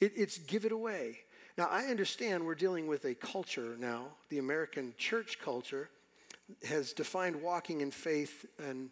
It, 0.00 0.12
it's 0.16 0.38
give 0.38 0.64
it 0.64 0.72
away. 0.72 1.18
Now, 1.56 1.68
I 1.70 1.84
understand 1.84 2.44
we're 2.44 2.54
dealing 2.54 2.86
with 2.86 3.04
a 3.04 3.14
culture 3.14 3.76
now, 3.78 4.06
the 4.28 4.38
American 4.38 4.94
church 4.98 5.38
culture 5.38 5.88
has 6.68 6.92
defined 6.92 7.40
walking 7.40 7.80
in 7.80 7.90
faith 7.90 8.44
and 8.58 8.90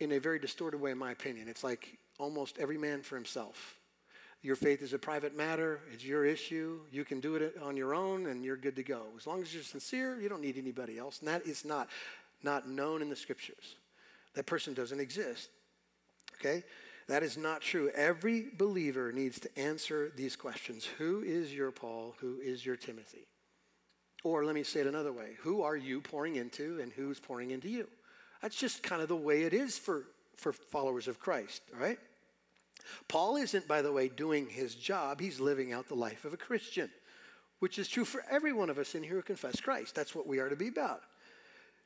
in 0.00 0.12
a 0.12 0.18
very 0.18 0.38
distorted 0.38 0.80
way, 0.80 0.90
in 0.90 0.98
my 0.98 1.12
opinion. 1.12 1.48
It's 1.48 1.64
like 1.64 1.98
almost 2.18 2.58
every 2.58 2.78
man 2.78 3.02
for 3.02 3.16
himself. 3.16 3.78
Your 4.42 4.56
faith 4.56 4.82
is 4.82 4.92
a 4.92 4.98
private 4.98 5.34
matter, 5.34 5.80
it's 5.90 6.04
your 6.04 6.26
issue. 6.26 6.80
You 6.92 7.04
can 7.04 7.18
do 7.20 7.36
it 7.36 7.56
on 7.62 7.78
your 7.78 7.94
own 7.94 8.26
and 8.26 8.44
you're 8.44 8.58
good 8.58 8.76
to 8.76 8.82
go. 8.82 9.04
As 9.16 9.26
long 9.26 9.40
as 9.40 9.54
you're 9.54 9.62
sincere, 9.62 10.20
you 10.20 10.28
don't 10.28 10.42
need 10.42 10.58
anybody 10.58 10.98
else. 10.98 11.20
And 11.20 11.28
that 11.28 11.46
is 11.46 11.64
not, 11.64 11.88
not 12.42 12.68
known 12.68 13.00
in 13.00 13.08
the 13.08 13.16
scriptures. 13.16 13.76
That 14.34 14.44
person 14.44 14.74
doesn't 14.74 15.00
exist. 15.00 15.48
Okay? 16.38 16.62
That 17.08 17.22
is 17.22 17.36
not 17.36 17.60
true. 17.60 17.90
Every 17.94 18.46
believer 18.56 19.12
needs 19.12 19.38
to 19.40 19.58
answer 19.58 20.10
these 20.16 20.36
questions 20.36 20.86
Who 20.98 21.22
is 21.22 21.52
your 21.52 21.70
Paul? 21.70 22.14
Who 22.20 22.38
is 22.40 22.64
your 22.64 22.76
Timothy? 22.76 23.26
Or 24.22 24.44
let 24.44 24.54
me 24.54 24.62
say 24.62 24.80
it 24.80 24.86
another 24.86 25.12
way 25.12 25.36
Who 25.40 25.62
are 25.62 25.76
you 25.76 26.00
pouring 26.00 26.36
into 26.36 26.80
and 26.80 26.92
who's 26.92 27.20
pouring 27.20 27.50
into 27.50 27.68
you? 27.68 27.88
That's 28.40 28.56
just 28.56 28.82
kind 28.82 29.02
of 29.02 29.08
the 29.08 29.16
way 29.16 29.42
it 29.42 29.54
is 29.54 29.78
for, 29.78 30.04
for 30.36 30.52
followers 30.52 31.08
of 31.08 31.18
Christ, 31.18 31.62
all 31.74 31.80
right? 31.80 31.98
Paul 33.08 33.36
isn't, 33.36 33.66
by 33.66 33.80
the 33.80 33.92
way, 33.92 34.08
doing 34.08 34.48
his 34.48 34.74
job, 34.74 35.20
he's 35.20 35.40
living 35.40 35.72
out 35.72 35.88
the 35.88 35.94
life 35.94 36.26
of 36.26 36.34
a 36.34 36.36
Christian, 36.36 36.90
which 37.60 37.78
is 37.78 37.88
true 37.88 38.04
for 38.04 38.22
every 38.30 38.52
one 38.52 38.68
of 38.68 38.78
us 38.78 38.94
in 38.94 39.02
here 39.02 39.14
who 39.14 39.22
confess 39.22 39.60
Christ. 39.60 39.94
That's 39.94 40.14
what 40.14 40.26
we 40.26 40.40
are 40.40 40.50
to 40.50 40.56
be 40.56 40.68
about 40.68 41.02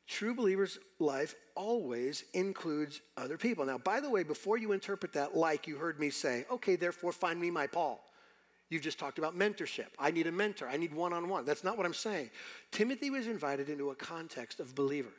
true 0.09 0.35
believer's 0.35 0.79
life 0.99 1.35
always 1.55 2.25
includes 2.33 3.01
other 3.17 3.37
people. 3.37 3.65
Now, 3.65 3.79
by 3.79 4.01
the 4.01 4.11
way, 4.11 4.23
before 4.23 4.57
you 4.57 4.73
interpret 4.73 5.13
that 5.13 5.37
like 5.37 5.67
you 5.67 5.77
heard 5.77 6.01
me 6.01 6.11
say, 6.11 6.47
okay, 6.51 6.77
therefore 6.77 7.13
find 7.13 7.39
me 7.39 7.51
my 7.51 7.67
Paul. 7.67 8.01
You've 8.71 8.83
just 8.83 8.99
talked 8.99 9.19
about 9.19 9.39
mentorship. 9.39 9.87
I 9.99 10.11
need 10.11 10.27
a 10.27 10.33
mentor. 10.33 10.69
I 10.69 10.77
need 10.77 10.93
one 10.93 11.13
on 11.13 11.29
one. 11.29 11.45
That's 11.45 11.65
not 11.65 11.77
what 11.77 11.87
I'm 11.87 11.95
saying. 11.95 12.31
Timothy 12.71 13.11
was 13.11 13.27
invited 13.27 13.69
into 13.69 13.91
a 13.91 13.95
context 13.95 14.61
of 14.61 14.75
believers. 14.75 15.13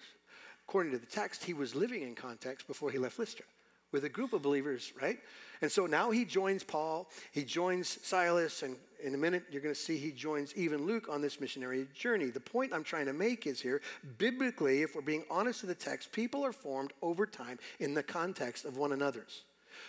According 0.67 0.91
to 0.91 0.99
the 0.99 1.07
text, 1.07 1.43
he 1.43 1.53
was 1.53 1.73
living 1.73 2.03
in 2.03 2.13
context 2.13 2.67
before 2.67 2.91
he 2.91 2.99
left 2.99 3.17
Lystra 3.17 3.45
with 3.91 4.03
a 4.05 4.09
group 4.09 4.33
of 4.33 4.41
believers, 4.41 4.93
right? 5.01 5.19
And 5.61 5.71
so 5.71 5.85
now 5.85 6.11
he 6.11 6.25
joins 6.25 6.63
Paul, 6.63 7.09
he 7.31 7.43
joins 7.43 7.99
Silas, 8.05 8.63
and 8.63 8.77
in 9.03 9.13
a 9.13 9.17
minute 9.17 9.43
you're 9.51 9.61
going 9.61 9.73
to 9.73 9.79
see 9.79 9.97
he 9.97 10.11
joins 10.11 10.55
even 10.55 10.85
Luke 10.85 11.07
on 11.09 11.21
this 11.21 11.41
missionary 11.41 11.87
journey. 11.93 12.29
The 12.29 12.39
point 12.39 12.73
I'm 12.73 12.83
trying 12.83 13.07
to 13.07 13.13
make 13.13 13.45
is 13.45 13.59
here 13.59 13.81
biblically, 14.17 14.83
if 14.83 14.95
we're 14.95 15.01
being 15.01 15.25
honest 15.29 15.61
with 15.61 15.69
the 15.69 15.83
text, 15.83 16.11
people 16.11 16.45
are 16.45 16.53
formed 16.53 16.93
over 17.01 17.25
time 17.25 17.59
in 17.79 17.93
the 17.93 18.03
context 18.03 18.65
of 18.65 18.77
one 18.77 18.93
another's. 18.93 19.43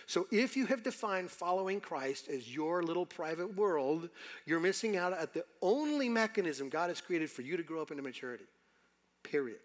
So 0.07 0.27
if 0.31 0.55
you 0.57 0.65
have 0.67 0.83
defined 0.83 1.29
following 1.29 1.79
Christ 1.79 2.27
as 2.27 2.53
your 2.53 2.83
little 2.83 3.05
private 3.05 3.55
world, 3.55 4.09
you're 4.45 4.59
missing 4.59 4.97
out 4.97 5.13
at 5.13 5.33
the 5.33 5.45
only 5.61 6.09
mechanism 6.09 6.69
God 6.69 6.89
has 6.89 7.01
created 7.01 7.29
for 7.29 7.41
you 7.41 7.57
to 7.57 7.63
grow 7.63 7.81
up 7.81 7.91
into 7.91 8.03
maturity. 8.03 8.45
Period. 9.23 9.59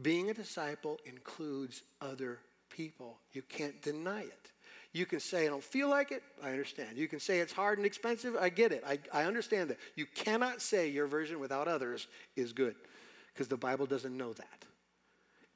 Being 0.00 0.30
a 0.30 0.34
disciple 0.34 0.98
includes 1.04 1.82
other 2.00 2.38
people. 2.70 3.18
You 3.32 3.42
can't 3.42 3.80
deny 3.82 4.22
it. 4.22 4.50
You 4.92 5.06
can 5.06 5.20
say, 5.20 5.46
I 5.46 5.50
don't 5.50 5.62
feel 5.62 5.88
like 5.88 6.12
it. 6.12 6.22
I 6.42 6.50
understand. 6.50 6.96
You 6.96 7.08
can 7.08 7.20
say 7.20 7.40
it's 7.40 7.52
hard 7.52 7.78
and 7.78 7.86
expensive. 7.86 8.36
I 8.36 8.48
get 8.48 8.72
it. 8.72 8.82
I, 8.86 8.98
I 9.12 9.24
understand 9.24 9.70
that. 9.70 9.78
You 9.96 10.06
cannot 10.06 10.62
say 10.62 10.88
your 10.88 11.06
version 11.06 11.40
without 11.40 11.68
others 11.68 12.06
is 12.36 12.52
good 12.52 12.74
because 13.32 13.48
the 13.48 13.56
Bible 13.56 13.86
doesn't 13.86 14.16
know 14.16 14.32
that. 14.32 14.64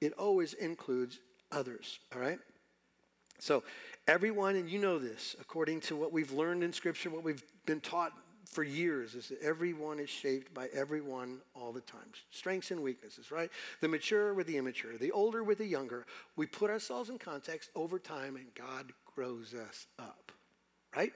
It 0.00 0.12
always 0.14 0.52
includes 0.54 1.18
others, 1.50 1.98
all 2.14 2.20
right? 2.20 2.38
So, 3.38 3.64
everyone, 4.06 4.56
and 4.56 4.68
you 4.68 4.78
know 4.78 4.98
this, 4.98 5.34
according 5.40 5.80
to 5.82 5.96
what 5.96 6.12
we've 6.12 6.32
learned 6.32 6.62
in 6.62 6.72
Scripture, 6.72 7.10
what 7.10 7.24
we've 7.24 7.42
been 7.66 7.80
taught 7.80 8.12
for 8.44 8.62
years, 8.62 9.14
is 9.14 9.28
that 9.28 9.40
everyone 9.42 9.98
is 9.98 10.10
shaped 10.10 10.52
by 10.52 10.68
everyone 10.74 11.38
all 11.54 11.72
the 11.72 11.80
time. 11.80 12.00
Strengths 12.30 12.70
and 12.70 12.82
weaknesses, 12.82 13.30
right? 13.30 13.50
The 13.80 13.88
mature 13.88 14.34
with 14.34 14.46
the 14.46 14.56
immature, 14.56 14.96
the 14.98 15.12
older 15.12 15.42
with 15.42 15.58
the 15.58 15.66
younger. 15.66 16.06
We 16.36 16.46
put 16.46 16.70
ourselves 16.70 17.08
in 17.08 17.18
context 17.18 17.70
over 17.74 17.98
time, 17.98 18.36
and 18.36 18.46
God 18.54 18.92
grows 19.14 19.54
us 19.54 19.86
up, 19.98 20.32
right? 20.96 21.12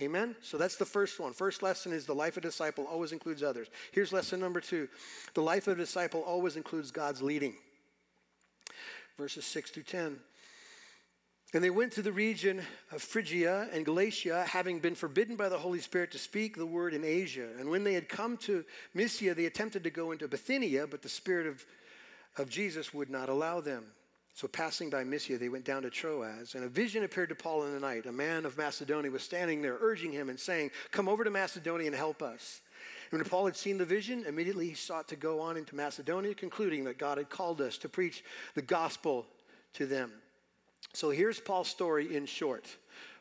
Amen? 0.00 0.34
So 0.40 0.56
that's 0.56 0.76
the 0.76 0.86
first 0.86 1.20
one. 1.20 1.32
First 1.32 1.62
lesson 1.62 1.92
is 1.92 2.06
the 2.06 2.14
life 2.14 2.36
of 2.36 2.44
a 2.44 2.46
disciple 2.46 2.84
always 2.84 3.12
includes 3.12 3.42
others. 3.42 3.68
Here's 3.92 4.12
lesson 4.12 4.40
number 4.40 4.60
two 4.60 4.88
the 5.34 5.42
life 5.42 5.66
of 5.68 5.78
a 5.78 5.80
disciple 5.80 6.22
always 6.22 6.56
includes 6.56 6.90
God's 6.90 7.20
leading. 7.20 7.54
Verses 9.18 9.44
6 9.44 9.70
through 9.70 9.82
10. 9.82 10.18
And 11.52 11.64
they 11.64 11.70
went 11.70 11.92
to 11.94 12.02
the 12.02 12.12
region 12.12 12.62
of 12.92 13.02
Phrygia 13.02 13.68
and 13.72 13.84
Galatia, 13.84 14.44
having 14.46 14.78
been 14.78 14.94
forbidden 14.94 15.34
by 15.34 15.48
the 15.48 15.58
Holy 15.58 15.80
Spirit 15.80 16.12
to 16.12 16.18
speak 16.18 16.56
the 16.56 16.66
word 16.66 16.94
in 16.94 17.04
Asia. 17.04 17.48
And 17.58 17.68
when 17.68 17.82
they 17.82 17.94
had 17.94 18.08
come 18.08 18.36
to 18.38 18.64
Mysia, 18.94 19.34
they 19.34 19.46
attempted 19.46 19.82
to 19.82 19.90
go 19.90 20.12
into 20.12 20.28
Bithynia, 20.28 20.86
but 20.86 21.02
the 21.02 21.08
Spirit 21.08 21.48
of, 21.48 21.66
of 22.36 22.48
Jesus 22.48 22.94
would 22.94 23.10
not 23.10 23.28
allow 23.28 23.60
them. 23.60 23.84
So, 24.32 24.46
passing 24.46 24.90
by 24.90 25.02
Mysia, 25.02 25.38
they 25.38 25.48
went 25.48 25.64
down 25.64 25.82
to 25.82 25.90
Troas, 25.90 26.54
and 26.54 26.62
a 26.64 26.68
vision 26.68 27.02
appeared 27.02 27.30
to 27.30 27.34
Paul 27.34 27.64
in 27.64 27.74
the 27.74 27.80
night. 27.80 28.06
A 28.06 28.12
man 28.12 28.46
of 28.46 28.56
Macedonia 28.56 29.10
was 29.10 29.24
standing 29.24 29.60
there, 29.60 29.76
urging 29.80 30.12
him 30.12 30.28
and 30.30 30.38
saying, 30.38 30.70
Come 30.92 31.08
over 31.08 31.24
to 31.24 31.30
Macedonia 31.30 31.88
and 31.88 31.96
help 31.96 32.22
us. 32.22 32.60
And 33.10 33.20
when 33.20 33.28
Paul 33.28 33.46
had 33.46 33.56
seen 33.56 33.76
the 33.76 33.84
vision, 33.84 34.24
immediately 34.26 34.68
he 34.68 34.74
sought 34.74 35.08
to 35.08 35.16
go 35.16 35.40
on 35.40 35.56
into 35.56 35.74
Macedonia, 35.74 36.32
concluding 36.32 36.84
that 36.84 36.96
God 36.96 37.18
had 37.18 37.28
called 37.28 37.60
us 37.60 37.76
to 37.78 37.88
preach 37.88 38.22
the 38.54 38.62
gospel 38.62 39.26
to 39.74 39.84
them. 39.84 40.12
So, 40.92 41.10
here's 41.10 41.40
Paul's 41.40 41.68
story 41.68 42.16
in 42.16 42.26
short. 42.26 42.66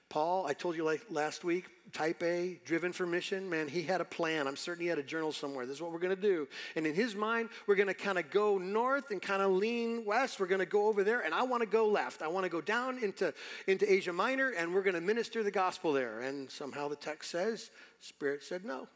Paul, 0.10 0.48
I 0.48 0.54
told 0.54 0.76
you 0.76 0.84
like 0.84 1.06
last 1.12 1.44
week, 1.44 1.66
type 1.94 2.24
A, 2.24 2.60
driven 2.66 2.92
for 2.92 3.06
mission, 3.06 3.48
man, 3.48 3.68
he 3.68 3.84
had 3.84 4.02
a 4.02 4.06
plan. 4.06 4.48
I'm 4.48 4.56
certain 4.56 4.82
he 4.82 4.90
had 4.90 4.98
a 4.98 5.04
journal 5.04 5.32
somewhere. 5.32 5.68
This 5.68 5.76
is 5.76 5.82
what 5.84 5.92
we're 5.92 6.00
going 6.00 6.16
to 6.16 6.22
do. 6.22 6.48
And 6.76 6.88
in 6.88 6.96
his 6.96 7.14
mind, 7.14 7.50
we're 7.68 7.76
going 7.76 7.90
to 7.90 7.94
kind 7.94 8.18
of 8.18 8.32
go 8.32 8.58
north 8.58 9.12
and 9.12 9.22
kind 9.22 9.44
of 9.44 9.52
lean 9.52 10.04
west. 10.06 10.40
We're 10.40 10.48
going 10.48 10.60
to 10.60 10.66
go 10.66 10.88
over 10.88 11.04
there, 11.04 11.22
and 11.22 11.32
I 11.32 11.44
want 11.44 11.62
to 11.62 11.70
go 11.70 11.88
left. 11.88 12.24
I 12.24 12.28
want 12.28 12.44
to 12.44 12.50
go 12.50 12.60
down 12.60 12.98
into, 13.04 13.32
into 13.68 13.92
Asia 13.92 14.12
Minor, 14.12 14.50
and 14.50 14.74
we're 14.74 14.82
going 14.82 14.96
to 14.96 15.02
minister 15.02 15.44
the 15.44 15.52
gospel 15.52 15.94
there. 15.94 16.22
And 16.22 16.50
somehow 16.50 16.88
the 16.88 16.96
text 16.96 17.30
says, 17.30 17.70
Spirit 18.00 18.44
said 18.44 18.66
no. 18.66 18.88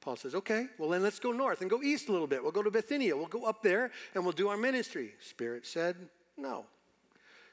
Paul 0.00 0.16
says, 0.16 0.34
okay, 0.34 0.68
well 0.78 0.88
then 0.88 1.02
let's 1.02 1.18
go 1.18 1.32
north 1.32 1.60
and 1.60 1.68
go 1.68 1.82
east 1.82 2.08
a 2.08 2.12
little 2.12 2.28
bit. 2.28 2.42
We'll 2.42 2.52
go 2.52 2.62
to 2.62 2.70
Bithynia. 2.70 3.16
We'll 3.16 3.26
go 3.26 3.44
up 3.44 3.62
there 3.62 3.90
and 4.14 4.24
we'll 4.24 4.32
do 4.32 4.48
our 4.48 4.56
ministry. 4.56 5.10
Spirit 5.20 5.66
said 5.66 5.96
no. 6.36 6.64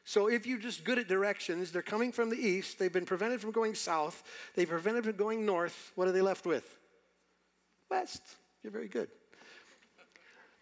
So 0.05 0.27
if 0.27 0.45
you're 0.45 0.59
just 0.59 0.83
good 0.83 0.99
at 0.99 1.07
directions, 1.07 1.71
they're 1.71 1.81
coming 1.81 2.11
from 2.11 2.29
the 2.29 2.37
east, 2.37 2.77
they've 2.77 2.93
been 2.93 3.07
prevented 3.07 3.41
from 3.41 3.51
going 3.51 3.73
south, 3.73 4.23
they've 4.55 4.69
prevented 4.69 5.03
from 5.03 5.15
going 5.15 5.45
north, 5.45 5.91
what 5.95 6.07
are 6.07 6.11
they 6.11 6.21
left 6.21 6.45
with? 6.45 6.77
West. 7.89 8.21
You're 8.63 8.71
very 8.71 8.87
good. 8.87 9.09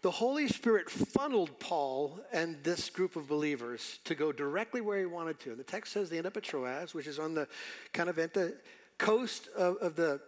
The 0.00 0.10
Holy 0.10 0.48
Spirit 0.48 0.90
funneled 0.90 1.58
Paul 1.60 2.20
and 2.32 2.62
this 2.62 2.90
group 2.90 3.16
of 3.16 3.28
believers 3.28 4.00
to 4.04 4.14
go 4.14 4.32
directly 4.32 4.80
where 4.80 4.98
he 4.98 5.06
wanted 5.06 5.40
to. 5.40 5.50
And 5.50 5.58
the 5.58 5.64
text 5.64 5.92
says 5.92 6.10
they 6.10 6.18
end 6.18 6.26
up 6.26 6.36
at 6.36 6.42
Troas, 6.42 6.94
which 6.94 7.06
is 7.06 7.18
on 7.18 7.34
the 7.34 7.48
kind 7.92 8.08
of 8.08 8.18
at 8.18 8.34
the 8.34 8.54
coast 8.98 9.48
of, 9.56 9.76
of 9.76 9.96
the 9.96 10.20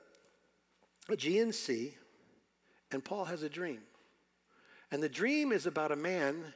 Aegean 1.08 1.52
Sea, 1.52 1.94
and 2.90 3.04
Paul 3.04 3.26
has 3.26 3.42
a 3.42 3.48
dream. 3.48 3.80
And 4.90 5.02
the 5.02 5.08
dream 5.08 5.52
is 5.52 5.66
about 5.66 5.92
a 5.92 5.96
man 5.96 6.54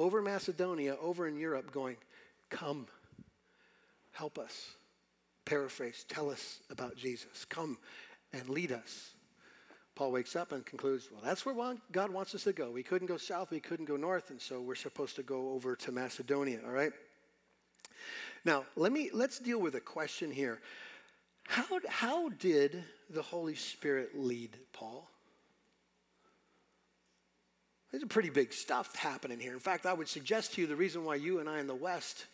over 0.00 0.22
Macedonia, 0.22 0.96
over 1.00 1.26
in 1.26 1.36
Europe, 1.36 1.72
going, 1.72 1.96
Come, 2.48 2.86
help 4.12 4.38
us. 4.38 4.70
Paraphrase, 5.44 6.04
tell 6.08 6.30
us 6.30 6.60
about 6.70 6.96
Jesus. 6.96 7.44
Come 7.44 7.78
and 8.32 8.48
lead 8.48 8.72
us. 8.72 9.12
Paul 9.94 10.12
wakes 10.12 10.34
up 10.34 10.52
and 10.52 10.64
concludes, 10.64 11.08
Well, 11.12 11.20
that's 11.22 11.44
where 11.44 11.54
God 11.92 12.10
wants 12.10 12.34
us 12.34 12.44
to 12.44 12.52
go. 12.52 12.70
We 12.70 12.82
couldn't 12.82 13.08
go 13.08 13.16
south, 13.16 13.50
we 13.50 13.60
couldn't 13.60 13.86
go 13.86 13.96
north, 13.96 14.30
and 14.30 14.40
so 14.40 14.60
we're 14.60 14.74
supposed 14.74 15.16
to 15.16 15.22
go 15.22 15.50
over 15.50 15.76
to 15.76 15.92
Macedonia, 15.92 16.60
all 16.64 16.72
right? 16.72 16.92
Now, 18.44 18.64
let 18.76 18.92
me 18.92 19.10
let's 19.12 19.38
deal 19.38 19.60
with 19.60 19.74
a 19.74 19.80
question 19.80 20.30
here. 20.30 20.60
How, 21.46 21.80
how 21.88 22.28
did 22.30 22.84
the 23.10 23.22
Holy 23.22 23.56
Spirit 23.56 24.10
lead 24.14 24.56
Paul? 24.72 25.10
There's 27.90 28.02
a 28.02 28.08
pretty 28.08 28.30
big 28.30 28.52
stuff 28.52 28.94
happening 28.94 29.40
here. 29.40 29.52
In 29.52 29.58
fact, 29.58 29.84
I 29.84 29.92
would 29.92 30.08
suggest 30.08 30.54
to 30.54 30.60
you 30.60 30.66
the 30.66 30.76
reason 30.76 31.04
why 31.04 31.16
you 31.16 31.40
and 31.40 31.48
I 31.48 31.58
in 31.58 31.66
the 31.66 31.74
West 31.74 32.26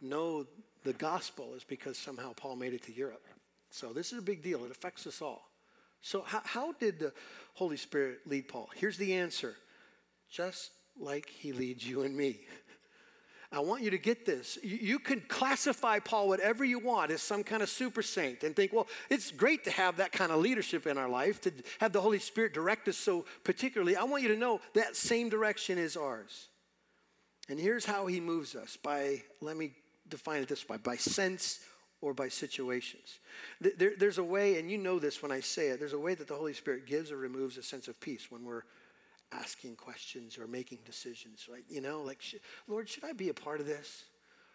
know 0.00 0.46
the 0.84 0.92
gospel 0.94 1.54
is 1.54 1.64
because 1.64 1.96
somehow 1.96 2.32
Paul 2.34 2.56
made 2.56 2.74
it 2.74 2.82
to 2.84 2.92
Europe. 2.92 3.24
So 3.70 3.92
this 3.92 4.12
is 4.12 4.18
a 4.18 4.22
big 4.22 4.42
deal. 4.42 4.64
It 4.64 4.70
affects 4.70 5.06
us 5.06 5.22
all. 5.22 5.48
So, 6.02 6.22
how, 6.22 6.40
how 6.44 6.72
did 6.72 6.98
the 6.98 7.12
Holy 7.54 7.76
Spirit 7.76 8.20
lead 8.26 8.48
Paul? 8.48 8.68
Here's 8.74 8.96
the 8.96 9.14
answer 9.14 9.56
just 10.30 10.70
like 10.98 11.28
he 11.28 11.52
leads 11.52 11.86
you 11.86 12.02
and 12.02 12.16
me. 12.16 12.40
I 13.52 13.60
want 13.60 13.82
you 13.82 13.90
to 13.90 13.98
get 13.98 14.26
this. 14.26 14.58
You, 14.62 14.98
can 14.98 15.20
classify 15.20 16.00
Paul 16.00 16.28
whatever 16.28 16.64
you 16.64 16.78
want 16.78 17.10
as 17.10 17.22
some 17.22 17.44
kind 17.44 17.62
of 17.62 17.68
super 17.68 18.02
saint 18.02 18.42
and 18.42 18.56
think, 18.56 18.72
well, 18.72 18.88
it's 19.08 19.30
great 19.30 19.64
to 19.64 19.70
have 19.70 19.98
that 19.98 20.12
kind 20.12 20.32
of 20.32 20.40
leadership 20.40 20.86
in 20.86 20.98
our 20.98 21.08
life, 21.08 21.40
to 21.42 21.52
have 21.78 21.92
the 21.92 22.00
Holy 22.00 22.18
Spirit 22.18 22.52
direct 22.54 22.88
us 22.88 22.96
so 22.96 23.24
particularly. 23.44 23.96
I 23.96 24.04
want 24.04 24.22
you 24.22 24.28
to 24.30 24.36
know 24.36 24.60
that 24.74 24.96
same 24.96 25.28
direction 25.28 25.78
is 25.78 25.96
ours. 25.96 26.48
And 27.48 27.60
here's 27.60 27.84
how 27.84 28.06
he 28.06 28.20
moves 28.20 28.56
us 28.56 28.76
by, 28.76 29.22
let 29.40 29.56
me 29.56 29.72
define 30.08 30.42
it 30.42 30.48
this 30.48 30.68
way 30.68 30.78
by 30.78 30.96
sense 30.96 31.60
or 32.00 32.12
by 32.12 32.28
situations. 32.28 33.20
There, 33.60 33.92
there's 33.96 34.18
a 34.18 34.24
way, 34.24 34.58
and 34.58 34.70
you 34.70 34.78
know 34.78 34.98
this 34.98 35.22
when 35.22 35.32
I 35.32 35.40
say 35.40 35.68
it, 35.68 35.78
there's 35.78 35.92
a 35.92 35.98
way 35.98 36.14
that 36.14 36.28
the 36.28 36.34
Holy 36.34 36.52
Spirit 36.52 36.86
gives 36.86 37.12
or 37.12 37.16
removes 37.16 37.56
a 37.56 37.62
sense 37.62 37.88
of 37.88 38.00
peace 38.00 38.30
when 38.30 38.44
we're 38.44 38.62
asking 39.32 39.76
questions 39.76 40.38
or 40.38 40.46
making 40.46 40.78
decisions, 40.84 41.48
right? 41.50 41.64
You 41.68 41.80
know, 41.80 42.02
like, 42.02 42.22
Lord, 42.68 42.88
should 42.88 43.04
I 43.04 43.12
be 43.12 43.28
a 43.28 43.34
part 43.34 43.60
of 43.60 43.66
this? 43.66 44.04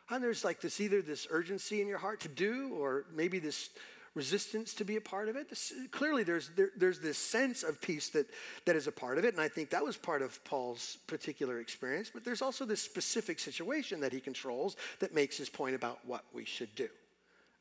And 0.09 0.23
there's 0.23 0.43
like 0.43 0.61
this 0.61 0.81
either 0.81 1.01
this 1.01 1.27
urgency 1.29 1.81
in 1.81 1.87
your 1.87 1.97
heart 1.97 2.19
to 2.21 2.27
do, 2.27 2.75
or 2.77 3.05
maybe 3.13 3.39
this 3.39 3.69
resistance 4.13 4.73
to 4.73 4.83
be 4.83 4.97
a 4.97 5.01
part 5.01 5.29
of 5.29 5.35
it. 5.37 5.49
This, 5.49 5.71
clearly, 5.91 6.23
there's 6.23 6.49
there, 6.55 6.69
there's 6.75 6.99
this 6.99 7.17
sense 7.17 7.63
of 7.63 7.79
peace 7.79 8.09
that 8.09 8.27
that 8.65 8.75
is 8.75 8.87
a 8.87 8.91
part 8.91 9.17
of 9.17 9.25
it, 9.25 9.33
and 9.33 9.41
I 9.41 9.47
think 9.47 9.69
that 9.69 9.83
was 9.83 9.95
part 9.95 10.21
of 10.21 10.43
Paul's 10.43 10.97
particular 11.07 11.59
experience. 11.59 12.11
But 12.13 12.25
there's 12.25 12.41
also 12.41 12.65
this 12.65 12.81
specific 12.81 13.39
situation 13.39 14.01
that 14.01 14.11
he 14.11 14.19
controls 14.19 14.75
that 14.99 15.13
makes 15.13 15.37
his 15.37 15.49
point 15.49 15.75
about 15.75 15.99
what 16.05 16.25
we 16.33 16.45
should 16.45 16.73
do. 16.75 16.89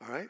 All 0.02 0.12
right. 0.12 0.29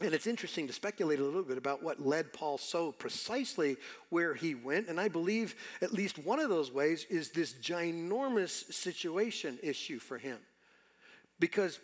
And 0.00 0.14
it's 0.14 0.28
interesting 0.28 0.68
to 0.68 0.72
speculate 0.72 1.18
a 1.18 1.24
little 1.24 1.42
bit 1.42 1.58
about 1.58 1.82
what 1.82 2.04
led 2.04 2.32
Paul 2.32 2.56
so 2.56 2.92
precisely 2.92 3.76
where 4.10 4.32
he 4.32 4.54
went. 4.54 4.88
And 4.88 5.00
I 5.00 5.08
believe 5.08 5.56
at 5.82 5.92
least 5.92 6.18
one 6.18 6.38
of 6.38 6.48
those 6.48 6.70
ways 6.72 7.04
is 7.10 7.30
this 7.30 7.54
ginormous 7.54 8.72
situation 8.72 9.58
issue 9.60 9.98
for 9.98 10.16
him. 10.16 10.38
Because 11.40 11.80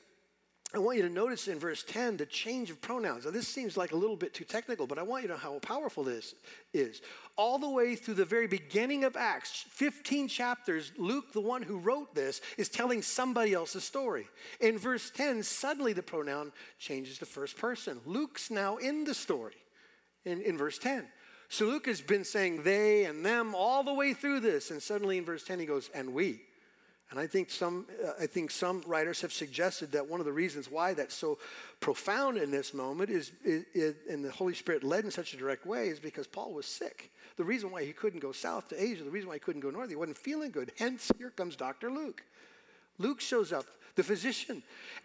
I 0.75 0.79
want 0.79 0.97
you 0.97 1.05
to 1.05 1.09
notice 1.09 1.47
in 1.47 1.61
verse 1.61 1.85
10 1.85 2.17
the 2.17 2.27
change 2.27 2.69
of 2.69 2.81
pronouns. 2.81 3.25
Now, 3.25 3.31
this 3.31 3.47
seems 3.47 3.77
like 3.77 3.93
a 3.93 3.97
little 3.97 4.17
bit 4.17 4.35
too 4.35 4.45
technical, 4.45 4.89
but 4.89 4.99
I 4.99 5.03
want 5.03 5.23
you 5.23 5.29
to 5.29 5.35
know 5.35 5.39
how 5.39 5.59
powerful 5.61 6.03
this 6.03 6.35
is. 6.73 7.01
All 7.37 7.61
the 7.61 7.69
way 7.69 7.95
through 7.95 8.15
the 8.15 8.25
very 8.25 8.49
beginning 8.49 9.05
of 9.05 9.17
Acts, 9.17 9.65
15 9.71 10.27
chapters, 10.27 10.91
Luke, 10.99 11.33
the 11.33 11.41
one 11.41 11.63
who 11.63 11.79
wrote 11.79 12.13
this, 12.13 12.41
is 12.59 12.69
telling 12.69 13.03
somebody 13.03 13.55
else's 13.55 13.85
story. 13.85 14.27
In 14.59 14.77
verse 14.77 15.13
10, 15.13 15.45
suddenly 15.45 15.93
the 15.93 16.03
pronoun 16.03 16.51
changes 16.81 17.19
to 17.19 17.27
first 17.27 17.57
person. 17.57 18.01
Luke's 18.05 18.51
now 18.51 18.77
in 18.79 19.05
the 19.05 19.15
story 19.15 19.55
in, 20.25 20.43
in 20.43 20.59
verse 20.59 20.79
10. 20.79 21.07
So 21.51 21.67
Luke 21.67 21.87
has 21.87 22.01
been 22.01 22.25
saying 22.25 22.65
they 22.65 23.05
and 23.05 23.25
them 23.25 23.55
all 23.55 23.85
the 23.85 23.95
way 23.95 24.13
through 24.13 24.41
this, 24.41 24.73
and 24.73 24.83
suddenly 24.83 25.19
in 25.19 25.25
verse 25.25 25.45
10 25.45 25.61
he 25.61 25.67
goes, 25.67 25.89
and 25.95 26.13
we. 26.13 26.41
And 27.11 27.21
I 27.21 27.27
think 27.27 27.51
some, 27.51 27.87
uh, 28.05 28.13
I 28.21 28.27
think 28.27 28.51
some 28.51 28.83
writers 28.87 29.21
have 29.21 29.33
suggested 29.33 29.93
that 29.93 30.09
one 30.09 30.21
of 30.21 30.27
the 30.27 30.33
reasons 30.33 30.71
why 30.71 30.95
that's 30.95 31.15
so 31.15 31.39
profound 31.79 32.39
in 32.39 32.51
this 32.51 32.75
moment 32.75 33.11
is, 33.11 33.33
is, 33.45 33.65
is, 33.75 33.95
and 34.11 34.25
the 34.25 34.33
Holy 34.33 34.55
Spirit 34.55 34.83
led 34.83 35.05
in 35.05 35.11
such 35.11 35.35
a 35.35 35.37
direct 35.37 35.67
way, 35.67 35.89
is 35.89 36.01
because 36.01 36.27
Paul 36.27 36.53
was 36.53 36.67
sick. 36.67 37.13
The 37.37 37.45
reason 37.45 37.71
why 37.71 37.85
he 37.85 37.93
couldn't 37.93 38.21
go 38.21 38.33
south 38.33 38.69
to 38.69 38.83
Asia, 38.83 39.05
the 39.05 39.11
reason 39.11 39.29
why 39.29 39.37
he 39.37 39.41
couldn't 39.41 39.61
go 39.61 39.71
north, 39.71 39.91
he 39.91 39.97
wasn't 39.97 40.17
feeling 40.17 40.51
good. 40.51 40.73
Hence, 40.79 41.11
here 41.19 41.31
comes 41.31 41.57
Dr. 41.57 41.91
Luke. 41.91 42.23
Luke 42.99 43.21
shows 43.21 43.53
up. 43.53 43.67
the 43.97 44.03
physician. 44.03 44.63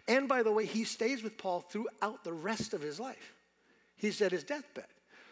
And 0.08 0.28
by 0.28 0.42
the 0.42 0.50
way, 0.50 0.66
he 0.66 0.84
stays 0.84 1.22
with 1.22 1.38
Paul 1.38 1.60
throughout 1.60 2.24
the 2.24 2.32
rest 2.32 2.74
of 2.74 2.80
his 2.80 2.98
life. 2.98 3.34
He's 3.96 4.20
at 4.20 4.32
his 4.32 4.42
deathbed. 4.42 4.86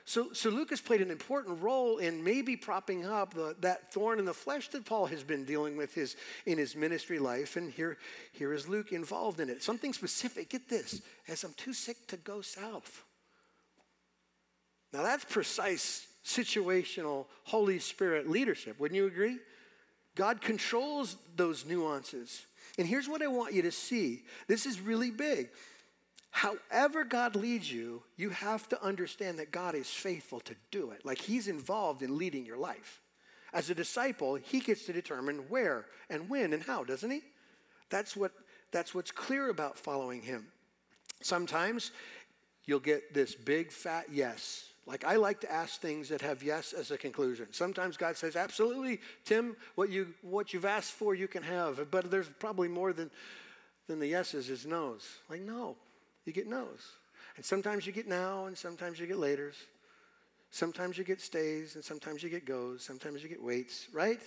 So, 0.09 0.33
so 0.33 0.49
Lucas 0.49 0.81
played 0.81 1.03
an 1.03 1.11
important 1.11 1.62
role 1.62 1.99
in 1.99 2.25
maybe 2.25 2.57
propping 2.57 3.05
up 3.05 3.35
the, 3.35 3.55
that 3.61 3.93
thorn 3.93 4.19
in 4.19 4.25
the 4.25 4.33
flesh 4.33 4.69
that 4.69 4.87
Paul 4.87 5.05
has 5.05 5.23
been 5.23 5.45
dealing 5.45 5.77
with 5.77 5.93
his, 5.93 6.17
in 6.47 6.57
his 6.57 6.75
ministry 6.75 7.19
life. 7.19 7.57
And 7.57 7.71
here, 7.71 7.99
here 8.33 8.55
is 8.55 8.67
Luke 8.67 8.93
involved 8.93 9.38
in 9.38 9.50
it. 9.50 9.62
Something 9.62 9.93
specific, 9.93 10.49
get 10.49 10.67
this, 10.67 11.03
as 11.29 11.45
I'm 11.45 11.53
too 11.59 11.75
sick 11.75 12.07
to 12.07 12.17
go 12.17 12.41
south. 12.41 13.05
Now 14.95 15.03
that's 15.03 15.27
precise 15.27 16.07
situational 16.25 17.27
Holy 17.45 17.79
Spirit 17.79 18.31
leadership, 18.31 18.81
wouldn't 18.81 18.97
you 18.97 19.09
agree? 19.09 19.37
God 20.15 20.41
controls 20.41 21.19
those 21.37 21.67
nuances. 21.67 22.47
And 22.79 22.88
here's 22.88 23.11
what 23.11 23.21
I 23.21 23.27
want 23.27 23.53
you 23.53 23.61
to 23.61 23.71
see 23.71 24.23
this 24.47 24.65
is 24.65 24.81
really 24.81 25.11
big. 25.11 25.50
However, 26.30 27.04
God 27.04 27.35
leads 27.37 27.73
you, 27.73 28.02
you 28.16 28.30
have 28.30 28.68
to 28.68 28.82
understand 28.82 29.38
that 29.38 29.50
God 29.50 29.75
is 29.75 29.88
faithful 29.88 30.40
to 30.40 30.54
do 30.70 30.90
it. 30.90 31.04
Like 31.04 31.18
He's 31.18 31.49
involved 31.49 32.02
in 32.02 32.18
leading 32.18 32.47
your 32.47 32.58
life. 32.58 33.00
As 33.52 33.70
a 33.70 33.75
disciple, 33.75 34.37
He 34.37 34.61
gets 34.61 34.85
to 34.87 34.92
determine 34.92 35.38
where 35.49 35.87
and 36.11 36.28
when 36.28 36.52
and 36.52 36.62
how, 36.62 36.85
doesn't 36.85 37.11
He? 37.11 37.23
That's, 37.90 38.16
what, 38.16 38.32
that's 38.70 38.94
what's 38.94 39.11
clear 39.11 39.50
about 39.50 39.78
following 39.78 40.23
Him. 40.23 40.47
Sometimes 41.23 41.90
you'll 42.66 42.78
get 42.80 43.14
this 43.14 43.35
big 43.35 43.73
fat 43.73 44.06
yes. 44.12 44.68
Like 44.87 45.04
I 45.04 45.16
like 45.16 45.40
to 45.40 45.52
ask 45.52 45.80
things 45.80 46.08
that 46.08 46.23
have 46.23 46.42
yes 46.42 46.73
as 46.73 46.90
a 46.90 46.97
conclusion. 46.97 47.49
Sometimes 47.50 47.99
God 47.99 48.16
says, 48.16 48.37
"Absolutely, 48.37 49.00
Tim, 49.25 49.54
what 49.75 49.90
you 49.90 50.14
what 50.23 50.54
you've 50.54 50.64
asked 50.64 50.92
for, 50.92 51.14
you 51.14 51.28
can 51.28 51.42
have." 51.42 51.90
But 51.90 52.11
there's 52.11 52.30
probably 52.38 52.68
more 52.68 52.94
than 52.94 53.11
than 53.87 53.99
the 53.99 54.06
yeses 54.06 54.49
is 54.49 54.64
no's. 54.64 55.06
Like 55.28 55.42
no, 55.42 55.76
you 56.28 56.32
get 56.32 56.47
no's. 56.47 56.92
And 57.37 57.44
sometimes 57.44 57.87
you 57.87 57.92
get 57.92 58.06
now, 58.06 58.47
and 58.47 58.56
sometimes 58.56 59.00
you 59.00 59.06
get 59.06 59.16
laters. 59.16 59.54
Sometimes 60.50 60.97
you 60.97 61.04
get 61.04 61.20
stays, 61.20 61.75
and 61.75 61.85
sometimes 61.85 62.23
you 62.23 62.28
get 62.28 62.44
goes. 62.44 62.85
Sometimes 62.85 63.23
you 63.23 63.28
get 63.28 63.42
waits, 63.42 63.88
right? 63.92 64.20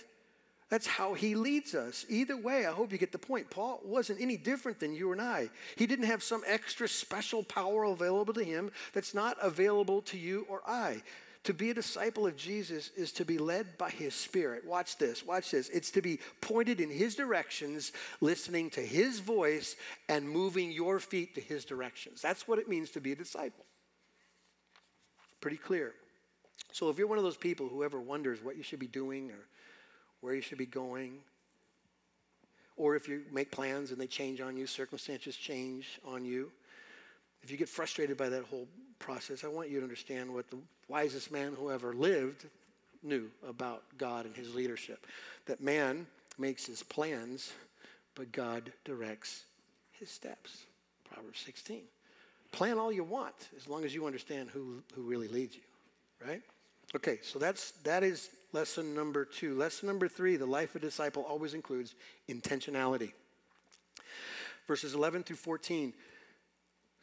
That's 0.68 0.86
how 0.86 1.12
he 1.12 1.34
leads 1.34 1.74
us. 1.74 2.06
Either 2.08 2.36
way, 2.36 2.64
I 2.64 2.72
hope 2.72 2.92
you 2.92 2.98
get 2.98 3.12
the 3.12 3.18
point. 3.18 3.50
Paul 3.50 3.80
wasn't 3.84 4.22
any 4.22 4.38
different 4.38 4.80
than 4.80 4.94
you 4.94 5.12
and 5.12 5.20
I. 5.20 5.50
He 5.76 5.86
didn't 5.86 6.06
have 6.06 6.22
some 6.22 6.42
extra 6.46 6.88
special 6.88 7.42
power 7.42 7.84
available 7.84 8.32
to 8.34 8.42
him 8.42 8.70
that's 8.94 9.12
not 9.12 9.36
available 9.42 10.00
to 10.02 10.16
you 10.16 10.46
or 10.48 10.62
I. 10.66 11.02
To 11.44 11.52
be 11.52 11.70
a 11.70 11.74
disciple 11.74 12.26
of 12.26 12.36
Jesus 12.36 12.90
is 12.96 13.10
to 13.12 13.24
be 13.24 13.36
led 13.36 13.76
by 13.76 13.90
his 13.90 14.14
spirit. 14.14 14.64
Watch 14.64 14.96
this, 14.96 15.26
watch 15.26 15.50
this. 15.50 15.68
It's 15.70 15.90
to 15.90 16.02
be 16.02 16.20
pointed 16.40 16.80
in 16.80 16.88
his 16.88 17.16
directions, 17.16 17.92
listening 18.20 18.70
to 18.70 18.80
his 18.80 19.18
voice, 19.18 19.74
and 20.08 20.28
moving 20.28 20.70
your 20.70 21.00
feet 21.00 21.34
to 21.34 21.40
his 21.40 21.64
directions. 21.64 22.22
That's 22.22 22.46
what 22.46 22.60
it 22.60 22.68
means 22.68 22.90
to 22.90 23.00
be 23.00 23.10
a 23.10 23.16
disciple. 23.16 23.64
Pretty 25.40 25.56
clear. 25.56 25.94
So 26.70 26.88
if 26.90 26.98
you're 26.98 27.08
one 27.08 27.18
of 27.18 27.24
those 27.24 27.36
people 27.36 27.68
who 27.68 27.82
ever 27.82 28.00
wonders 28.00 28.38
what 28.40 28.56
you 28.56 28.62
should 28.62 28.78
be 28.78 28.86
doing 28.86 29.30
or 29.30 29.48
where 30.20 30.34
you 30.34 30.42
should 30.42 30.58
be 30.58 30.66
going, 30.66 31.18
or 32.76 32.94
if 32.94 33.08
you 33.08 33.22
make 33.32 33.50
plans 33.50 33.90
and 33.90 34.00
they 34.00 34.06
change 34.06 34.40
on 34.40 34.56
you, 34.56 34.68
circumstances 34.68 35.36
change 35.36 36.00
on 36.04 36.24
you, 36.24 36.52
if 37.42 37.50
you 37.50 37.56
get 37.56 37.68
frustrated 37.68 38.16
by 38.16 38.28
that 38.28 38.44
whole 38.44 38.68
process, 38.98 39.44
I 39.44 39.48
want 39.48 39.68
you 39.68 39.78
to 39.78 39.82
understand 39.82 40.32
what 40.32 40.48
the 40.50 40.58
wisest 40.88 41.32
man 41.32 41.54
who 41.58 41.70
ever 41.70 41.92
lived 41.92 42.46
knew 43.02 43.30
about 43.48 43.82
God 43.98 44.26
and 44.26 44.36
his 44.36 44.54
leadership. 44.54 45.06
That 45.46 45.60
man 45.60 46.06
makes 46.38 46.64
his 46.64 46.82
plans, 46.82 47.52
but 48.14 48.30
God 48.32 48.72
directs 48.84 49.44
his 49.92 50.08
steps. 50.10 50.64
Proverbs 51.12 51.40
16. 51.40 51.82
Plan 52.52 52.78
all 52.78 52.92
you 52.92 53.04
want 53.04 53.48
as 53.56 53.66
long 53.66 53.84
as 53.84 53.94
you 53.94 54.06
understand 54.06 54.50
who, 54.50 54.82
who 54.94 55.02
really 55.02 55.28
leads 55.28 55.56
you, 55.56 55.62
right? 56.26 56.42
Okay, 56.94 57.18
so 57.22 57.38
that's 57.38 57.72
that 57.84 58.02
is 58.02 58.28
lesson 58.52 58.94
number 58.94 59.24
two. 59.24 59.54
Lesson 59.54 59.88
number 59.88 60.08
three, 60.08 60.36
the 60.36 60.46
life 60.46 60.70
of 60.74 60.82
a 60.82 60.84
disciple 60.84 61.22
always 61.22 61.54
includes 61.54 61.94
intentionality. 62.28 63.12
Verses 64.68 64.94
11 64.94 65.22
through 65.22 65.36
14. 65.36 65.94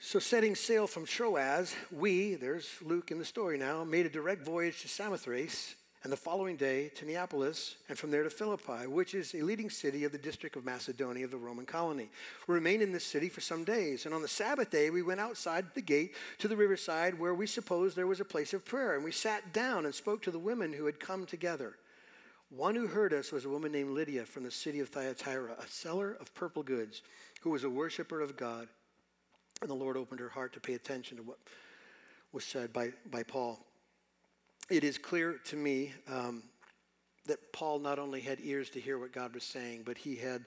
So, 0.02 0.18
setting 0.18 0.56
sail 0.56 0.88
from 0.88 1.06
Troas, 1.06 1.76
we, 1.92 2.36
there's 2.36 2.70
Luke 2.82 3.12
in 3.12 3.20
the 3.20 3.26
story 3.26 3.58
now, 3.58 3.84
made 3.84 4.06
a 4.06 4.10
direct 4.10 4.46
voyage 4.46 4.82
to 4.82 4.88
Samothrace, 4.88 5.76
and 6.04 6.12
the 6.12 6.18
following 6.18 6.56
day 6.56 6.88
to 6.96 7.06
Neapolis, 7.06 7.76
and 7.90 7.98
from 7.98 8.10
there 8.10 8.24
to 8.24 8.30
Philippi, 8.30 8.88
which 8.88 9.14
is 9.14 9.36
a 9.36 9.42
leading 9.42 9.70
city 9.70 10.06
of 10.06 10.14
the 10.14 10.18
district 10.18 10.56
of 10.56 10.64
Macedonia 10.64 11.26
of 11.26 11.32
the 11.32 11.38
Roman 11.38 11.66
colony. 11.66 12.10
We 12.48 12.56
remained 12.56 12.82
in 12.82 12.94
this 12.94 13.04
city 13.04 13.28
for 13.28 13.42
some 13.42 13.66
days, 13.66 14.06
and 14.06 14.16
on 14.16 14.22
the 14.22 14.30
Sabbath 14.30 14.70
day 14.70 14.90
we 14.90 15.02
went 15.02 15.20
outside 15.20 15.66
the 15.74 15.82
gate 15.82 16.16
to 16.38 16.48
the 16.48 16.56
riverside 16.56 17.20
where 17.20 17.34
we 17.34 17.46
supposed 17.46 17.98
there 17.98 18.08
was 18.08 18.22
a 18.22 18.26
place 18.26 18.54
of 18.54 18.64
prayer, 18.64 18.96
and 18.96 19.04
we 19.04 19.12
sat 19.12 19.52
down 19.52 19.84
and 19.84 19.94
spoke 19.94 20.22
to 20.22 20.32
the 20.32 20.40
women 20.40 20.72
who 20.72 20.86
had 20.86 21.02
come 21.02 21.26
together. 21.26 21.76
One 22.50 22.74
who 22.74 22.88
heard 22.88 23.14
us 23.14 23.34
was 23.34 23.44
a 23.44 23.50
woman 23.50 23.74
named 23.74 23.92
Lydia 23.92 24.26
from 24.26 24.44
the 24.44 24.52
city 24.52 24.80
of 24.80 24.88
Thyatira, 24.88 25.58
a 25.60 25.68
seller 25.68 26.16
of 26.22 26.34
purple 26.34 26.64
goods, 26.64 27.02
who 27.42 27.50
was 27.50 27.66
a 27.66 27.70
worshiper 27.70 28.22
of 28.22 28.38
God 28.38 28.70
and 29.62 29.69
the 29.69 29.76
Lord 29.76 29.98
opened 29.98 30.19
her 30.19 30.30
heart 30.30 30.54
to 30.54 30.60
pay 30.60 30.74
attention 30.74 31.17
to 31.17 31.24
what 31.24 31.38
was 32.32 32.43
said 32.43 32.72
by, 32.72 32.91
by 33.10 33.24
Paul. 33.24 33.60
It 34.69 34.84
is 34.84 34.98
clear 34.98 35.39
to 35.45 35.56
me 35.56 35.93
um, 36.08 36.43
that 37.26 37.52
Paul 37.54 37.80
not 37.80 38.00
only 38.00 38.22
had 38.22 38.39
ears 38.41 38.69
to 38.72 38.80
hear 38.80 39.00
what 39.00 39.12
God 39.12 39.34
was 39.34 39.43
saying, 39.43 39.84
but 39.86 39.98
he 39.98 40.15
had 40.15 40.45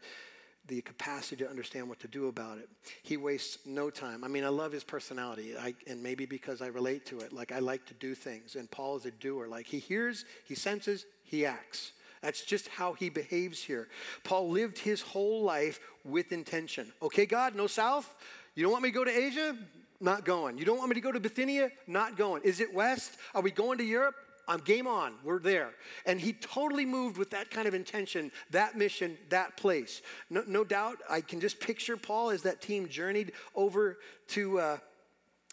the 0.69 0.81
capacity 0.81 1.43
to 1.43 1.51
understand 1.51 1.89
what 1.89 1.99
to 2.01 2.09
do 2.09 2.29
about 2.29 2.59
it. 2.59 2.69
He 3.03 3.17
wastes 3.17 3.59
no 3.67 3.91
time. 3.91 4.23
I 4.23 4.29
mean, 4.29 4.45
I 4.45 4.49
love 4.49 4.71
his 4.71 4.85
personality, 4.85 5.55
I, 5.59 5.75
and 5.89 6.01
maybe 6.03 6.25
because 6.25 6.63
I 6.63 6.69
relate 6.69 7.05
to 7.07 7.19
it. 7.19 7.33
Like, 7.33 7.51
I 7.51 7.59
like 7.59 7.85
to 7.87 7.95
do 7.95 8.15
things, 8.15 8.55
and 8.55 8.71
Paul 8.71 8.97
is 8.97 9.07
a 9.07 9.11
doer. 9.11 9.49
Like, 9.49 9.67
he 9.67 9.81
hears, 9.81 10.25
he 10.45 10.55
senses, 10.55 11.05
he 11.25 11.45
acts. 11.45 11.93
That's 12.23 12.45
just 12.45 12.69
how 12.69 12.93
he 12.93 13.11
behaves 13.11 13.61
here. 13.61 13.89
Paul 14.23 14.51
lived 14.51 14.79
his 14.79 15.03
whole 15.03 15.43
life 15.43 15.81
with 16.05 16.31
intention. 16.31 16.93
Okay, 17.03 17.27
God, 17.27 17.57
no 17.57 17.67
south? 17.67 18.15
You 18.55 18.63
don't 18.63 18.73
want 18.73 18.83
me 18.83 18.91
to 18.91 18.95
go 18.95 19.05
to 19.05 19.11
Asia? 19.11 19.57
Not 20.01 20.25
going. 20.25 20.59
You 20.59 20.65
don't 20.65 20.79
want 20.79 20.91
me 20.91 20.95
to 20.95 21.01
go 21.01 21.13
to 21.13 21.21
Bithynia? 21.21 21.71
Not 21.87 22.17
going. 22.17 22.43
Is 22.43 22.61
it 22.61 22.75
west? 22.75 23.17
Are 23.35 23.43
we 23.43 23.51
going 23.51 23.79
to 23.79 23.85
Europe? 23.85 24.17
I'm 24.49 24.59
game 24.59 24.87
on. 24.87 25.15
We're 25.23 25.39
there. 25.39 25.71
And 26.05 26.21
he 26.21 26.33
totally 26.33 26.85
moved 26.85 27.17
with 27.17 27.31
that 27.31 27.51
kind 27.51 27.69
of 27.69 27.75
intention, 27.75 28.33
that 28.51 28.77
mission, 28.77 29.17
that 29.29 29.57
place. 29.57 30.03
No, 30.29 30.43
no 30.47 30.65
doubt, 30.65 30.99
I 31.09 31.21
can 31.21 31.41
just 31.41 31.61
picture 31.61 31.97
Paul 31.97 32.31
as 32.31 32.43
that 32.43 32.61
team 32.61 32.89
journeyed 32.89 33.33
over 33.55 33.99
to 34.29 34.59
uh, 34.59 34.77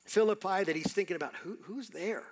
Philippi 0.06 0.64
that 0.64 0.76
he's 0.76 0.92
thinking 0.92 1.16
about 1.16 1.36
who, 1.36 1.58
who's 1.62 1.90
there? 1.90 2.24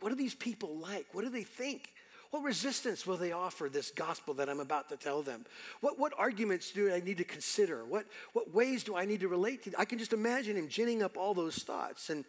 What 0.00 0.10
are 0.10 0.16
these 0.16 0.34
people 0.34 0.78
like? 0.78 1.06
What 1.12 1.22
do 1.24 1.30
they 1.30 1.44
think? 1.44 1.92
What 2.32 2.44
resistance 2.44 3.06
will 3.06 3.18
they 3.18 3.32
offer 3.32 3.68
this 3.68 3.90
gospel 3.90 4.32
that 4.34 4.48
I'm 4.48 4.58
about 4.58 4.88
to 4.88 4.96
tell 4.96 5.20
them? 5.20 5.44
What, 5.82 5.98
what 5.98 6.14
arguments 6.16 6.70
do 6.70 6.90
I 6.90 7.00
need 7.00 7.18
to 7.18 7.24
consider? 7.24 7.84
What, 7.84 8.06
what 8.32 8.54
ways 8.54 8.84
do 8.84 8.96
I 8.96 9.04
need 9.04 9.20
to 9.20 9.28
relate 9.28 9.64
to? 9.64 9.72
I 9.78 9.84
can 9.84 9.98
just 9.98 10.14
imagine 10.14 10.56
him 10.56 10.68
ginning 10.68 11.02
up 11.02 11.18
all 11.18 11.34
those 11.34 11.56
thoughts. 11.56 12.08
And 12.08 12.24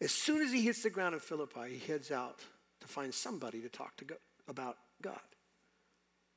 as 0.00 0.12
soon 0.12 0.40
as 0.40 0.50
he 0.50 0.62
hits 0.62 0.82
the 0.82 0.88
ground 0.88 1.12
in 1.12 1.20
Philippi, 1.20 1.76
he 1.76 1.92
heads 1.92 2.10
out 2.10 2.38
to 2.80 2.88
find 2.88 3.12
somebody 3.12 3.60
to 3.60 3.68
talk 3.68 3.94
to 3.98 4.06
go, 4.06 4.14
about 4.48 4.78
God. 5.02 5.20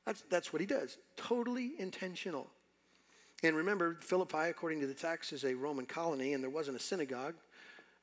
That's, 0.04 0.22
that's 0.28 0.52
what 0.52 0.60
he 0.60 0.66
does. 0.66 0.98
Totally 1.16 1.72
intentional. 1.78 2.50
And 3.42 3.56
remember, 3.56 3.96
Philippi, 4.02 4.50
according 4.50 4.80
to 4.80 4.86
the 4.86 4.92
text, 4.92 5.32
is 5.32 5.44
a 5.44 5.54
Roman 5.54 5.86
colony, 5.86 6.34
and 6.34 6.42
there 6.42 6.50
wasn't 6.50 6.76
a 6.76 6.80
synagogue, 6.80 7.36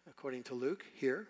according 0.09 0.41
to 0.45 0.55
Luke 0.55 0.83
here 0.95 1.27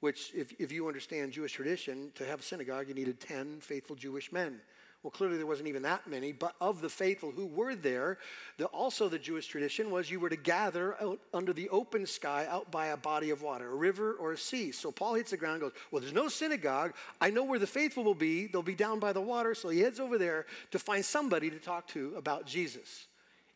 which, 0.00 0.32
if, 0.34 0.52
if 0.58 0.72
you 0.72 0.86
understand 0.86 1.32
Jewish 1.32 1.52
tradition, 1.52 2.12
to 2.14 2.24
have 2.26 2.40
a 2.40 2.42
synagogue, 2.42 2.88
you 2.88 2.94
needed 2.94 3.20
10 3.20 3.60
faithful 3.60 3.96
Jewish 3.96 4.30
men. 4.32 4.60
Well, 5.06 5.12
clearly 5.12 5.36
there 5.36 5.46
wasn't 5.46 5.68
even 5.68 5.82
that 5.82 6.08
many, 6.08 6.32
but 6.32 6.56
of 6.60 6.80
the 6.80 6.88
faithful 6.88 7.30
who 7.30 7.46
were 7.46 7.76
there, 7.76 8.18
the, 8.58 8.64
also 8.66 9.08
the 9.08 9.20
Jewish 9.20 9.46
tradition 9.46 9.90
was 9.90 10.10
you 10.10 10.18
were 10.18 10.28
to 10.28 10.36
gather 10.36 11.00
out 11.00 11.20
under 11.32 11.52
the 11.52 11.68
open 11.68 12.06
sky 12.06 12.44
out 12.50 12.72
by 12.72 12.88
a 12.88 12.96
body 12.96 13.30
of 13.30 13.40
water, 13.40 13.70
a 13.70 13.74
river 13.76 14.14
or 14.14 14.32
a 14.32 14.36
sea. 14.36 14.72
So 14.72 14.90
Paul 14.90 15.14
hits 15.14 15.30
the 15.30 15.36
ground 15.36 15.60
goes, 15.60 15.70
Well, 15.92 16.00
there's 16.00 16.12
no 16.12 16.26
synagogue. 16.26 16.92
I 17.20 17.30
know 17.30 17.44
where 17.44 17.60
the 17.60 17.68
faithful 17.68 18.02
will 18.02 18.16
be. 18.16 18.48
They'll 18.48 18.62
be 18.62 18.74
down 18.74 18.98
by 18.98 19.12
the 19.12 19.20
water. 19.20 19.54
So 19.54 19.68
he 19.68 19.78
heads 19.78 20.00
over 20.00 20.18
there 20.18 20.46
to 20.72 20.78
find 20.80 21.04
somebody 21.04 21.50
to 21.50 21.58
talk 21.58 21.86
to 21.88 22.14
about 22.16 22.44
Jesus. 22.44 23.06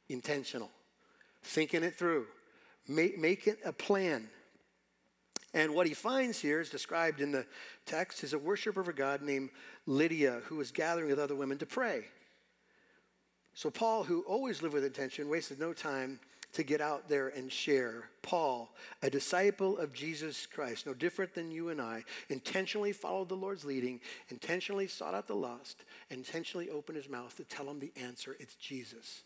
Intentional, 0.09 0.71
thinking 1.43 1.83
it 1.83 1.97
through, 1.97 2.27
making 2.87 3.57
a 3.65 3.73
plan. 3.73 4.29
And 5.53 5.75
what 5.75 5.87
he 5.87 5.95
finds 5.95 6.41
here 6.41 6.61
is 6.61 6.71
described 6.71 7.21
in 7.21 7.33
the 7.33 7.47
text 7.85 8.23
is 8.23 8.33
a 8.33 8.39
worshiper 8.39 8.81
of 8.81 8.89
a 8.89 8.93
God 8.93 9.23
named 9.23 9.51
Lydia 9.87 10.43
who 10.47 10.57
was 10.57 10.71
gathering 10.71 11.09
with 11.09 11.19
other 11.19 11.35
women 11.35 11.59
to 11.59 11.67
pray. 11.67 12.05
So 13.55 13.69
Paul, 13.69 14.05
who 14.05 14.23
always 14.23 14.63
lived 14.63 14.75
with 14.75 14.85
intention, 14.85 15.29
wasted 15.29 15.59
no 15.59 15.73
time 15.73 16.21
to 16.53 16.63
get 16.63 16.81
out 16.81 17.09
there 17.09 17.29
and 17.29 17.51
share. 17.51 18.09
Paul, 18.23 18.75
a 19.03 19.11
disciple 19.11 19.79
of 19.79 19.93
Jesus 19.93 20.47
Christ, 20.47 20.87
no 20.87 20.95
different 20.95 21.35
than 21.35 21.51
you 21.51 21.69
and 21.69 21.81
I, 21.81 22.05
intentionally 22.29 22.93
followed 22.93 23.29
the 23.29 23.37
Lord's 23.37 23.65
leading, 23.65 24.01
intentionally 24.29 24.87
sought 24.87 25.15
out 25.15 25.27
the 25.27 25.35
lost, 25.35 25.85
intentionally 26.11 26.71
opened 26.71 26.97
his 26.97 27.09
mouth 27.09 27.37
to 27.37 27.45
tell 27.45 27.67
them 27.67 27.79
the 27.79 27.93
answer 27.97 28.37
it's 28.41 28.55
Jesus. 28.57 29.23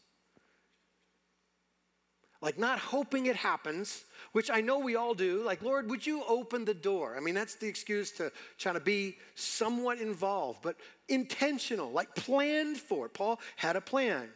Like 2.44 2.58
not 2.58 2.78
hoping 2.78 3.24
it 3.24 3.36
happens, 3.36 4.04
which 4.32 4.50
I 4.50 4.60
know 4.60 4.78
we 4.78 4.96
all 4.96 5.14
do. 5.14 5.42
Like, 5.42 5.62
Lord, 5.62 5.88
would 5.88 6.06
you 6.06 6.22
open 6.28 6.66
the 6.66 6.74
door? 6.74 7.14
I 7.16 7.20
mean, 7.20 7.34
that's 7.34 7.54
the 7.54 7.66
excuse 7.66 8.10
to 8.12 8.30
try 8.58 8.74
to 8.74 8.80
be 8.80 9.16
somewhat 9.34 9.98
involved, 9.98 10.58
but 10.62 10.76
intentional, 11.08 11.90
like 11.90 12.14
planned 12.14 12.76
for. 12.76 13.08
Paul 13.08 13.40
had 13.56 13.76
a 13.76 13.80
plan, 13.80 14.28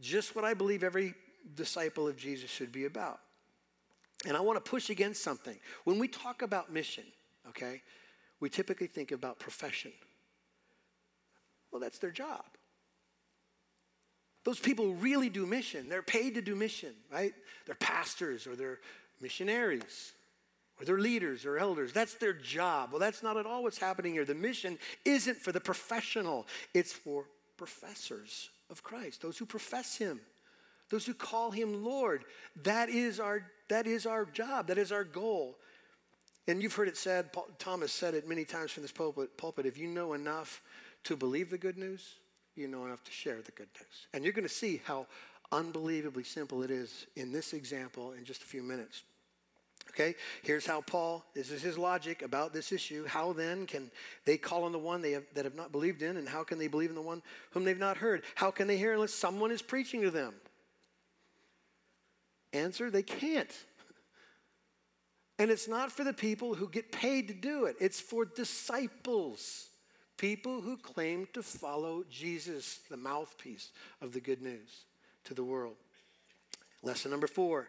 just 0.00 0.34
what 0.34 0.46
I 0.46 0.54
believe 0.54 0.82
every 0.82 1.12
disciple 1.54 2.08
of 2.08 2.16
Jesus 2.16 2.48
should 2.48 2.72
be 2.72 2.86
about. 2.86 3.20
And 4.26 4.34
I 4.34 4.40
want 4.40 4.64
to 4.64 4.70
push 4.70 4.88
against 4.88 5.22
something. 5.22 5.58
When 5.84 5.98
we 5.98 6.08
talk 6.08 6.40
about 6.40 6.72
mission, 6.72 7.04
okay, 7.50 7.82
we 8.40 8.48
typically 8.48 8.86
think 8.86 9.12
about 9.12 9.38
profession. 9.38 9.92
Well, 11.70 11.80
that's 11.80 11.98
their 11.98 12.12
job. 12.12 12.44
Those 14.44 14.58
people 14.58 14.94
really 14.94 15.28
do 15.28 15.46
mission, 15.46 15.88
they're 15.88 16.02
paid 16.02 16.34
to 16.34 16.42
do 16.42 16.54
mission, 16.56 16.94
right? 17.12 17.32
They're 17.66 17.74
pastors 17.76 18.46
or 18.46 18.56
they're 18.56 18.80
missionaries 19.20 20.12
or 20.80 20.84
they're 20.84 20.98
leaders 20.98 21.46
or 21.46 21.58
elders. 21.58 21.92
That's 21.92 22.14
their 22.14 22.32
job. 22.32 22.90
Well, 22.90 22.98
that's 22.98 23.22
not 23.22 23.36
at 23.36 23.46
all 23.46 23.62
what's 23.62 23.78
happening 23.78 24.14
here. 24.14 24.24
The 24.24 24.34
mission 24.34 24.78
isn't 25.04 25.36
for 25.36 25.52
the 25.52 25.60
professional, 25.60 26.46
it's 26.74 26.92
for 26.92 27.26
professors 27.56 28.50
of 28.70 28.82
Christ, 28.82 29.22
those 29.22 29.38
who 29.38 29.46
profess 29.46 29.96
Him, 29.96 30.20
those 30.90 31.06
who 31.06 31.14
call 31.14 31.52
Him 31.52 31.84
Lord. 31.84 32.24
That 32.64 32.88
is 32.88 33.20
our, 33.20 33.46
that 33.68 33.86
is 33.86 34.06
our 34.06 34.24
job, 34.24 34.66
that 34.66 34.78
is 34.78 34.90
our 34.90 35.04
goal. 35.04 35.56
And 36.48 36.60
you've 36.60 36.74
heard 36.74 36.88
it 36.88 36.96
said, 36.96 37.32
Paul, 37.32 37.46
Thomas 37.60 37.92
said 37.92 38.14
it 38.14 38.28
many 38.28 38.44
times 38.44 38.72
from 38.72 38.82
this 38.82 38.90
pulpit, 38.90 39.36
pulpit 39.36 39.66
if 39.66 39.78
you 39.78 39.86
know 39.86 40.14
enough 40.14 40.60
to 41.04 41.16
believe 41.16 41.50
the 41.50 41.58
good 41.58 41.78
news, 41.78 42.16
you 42.56 42.68
know 42.68 42.84
enough 42.84 43.02
to 43.04 43.12
share 43.12 43.40
the 43.42 43.52
good 43.52 43.68
news. 43.78 44.06
And 44.12 44.24
you're 44.24 44.32
going 44.32 44.48
to 44.48 44.54
see 44.54 44.80
how 44.84 45.06
unbelievably 45.50 46.24
simple 46.24 46.62
it 46.62 46.70
is 46.70 47.06
in 47.16 47.32
this 47.32 47.52
example 47.52 48.12
in 48.12 48.24
just 48.24 48.42
a 48.42 48.46
few 48.46 48.62
minutes. 48.62 49.02
Okay, 49.90 50.14
here's 50.42 50.64
how 50.64 50.80
Paul, 50.80 51.24
this 51.34 51.50
is 51.50 51.60
his 51.60 51.76
logic 51.76 52.22
about 52.22 52.52
this 52.52 52.72
issue. 52.72 53.04
How 53.04 53.32
then 53.32 53.66
can 53.66 53.90
they 54.24 54.38
call 54.38 54.64
on 54.64 54.72
the 54.72 54.78
one 54.78 55.02
they 55.02 55.12
have, 55.12 55.24
that 55.34 55.44
have 55.44 55.56
not 55.56 55.72
believed 55.72 56.02
in, 56.02 56.16
and 56.16 56.28
how 56.28 56.44
can 56.44 56.58
they 56.58 56.68
believe 56.68 56.88
in 56.88 56.94
the 56.94 57.02
one 57.02 57.20
whom 57.50 57.64
they've 57.64 57.78
not 57.78 57.96
heard? 57.96 58.22
How 58.34 58.50
can 58.50 58.68
they 58.68 58.78
hear 58.78 58.94
unless 58.94 59.12
someone 59.12 59.50
is 59.50 59.60
preaching 59.60 60.02
to 60.02 60.10
them? 60.10 60.34
Answer, 62.52 62.90
they 62.90 63.02
can't. 63.02 63.52
And 65.38 65.50
it's 65.50 65.66
not 65.66 65.90
for 65.90 66.04
the 66.04 66.12
people 66.12 66.54
who 66.54 66.68
get 66.68 66.92
paid 66.92 67.28
to 67.28 67.34
do 67.34 67.64
it, 67.64 67.76
it's 67.80 68.00
for 68.00 68.24
disciples 68.24 69.68
people 70.22 70.60
who 70.60 70.76
claim 70.76 71.26
to 71.32 71.42
follow 71.42 72.04
Jesus, 72.08 72.78
the 72.88 72.96
mouthpiece 72.96 73.70
of 74.00 74.12
the 74.12 74.20
good 74.20 74.40
news 74.40 74.84
to 75.24 75.34
the 75.34 75.42
world. 75.42 75.74
Lesson 76.84 77.10
number 77.10 77.26
four 77.26 77.66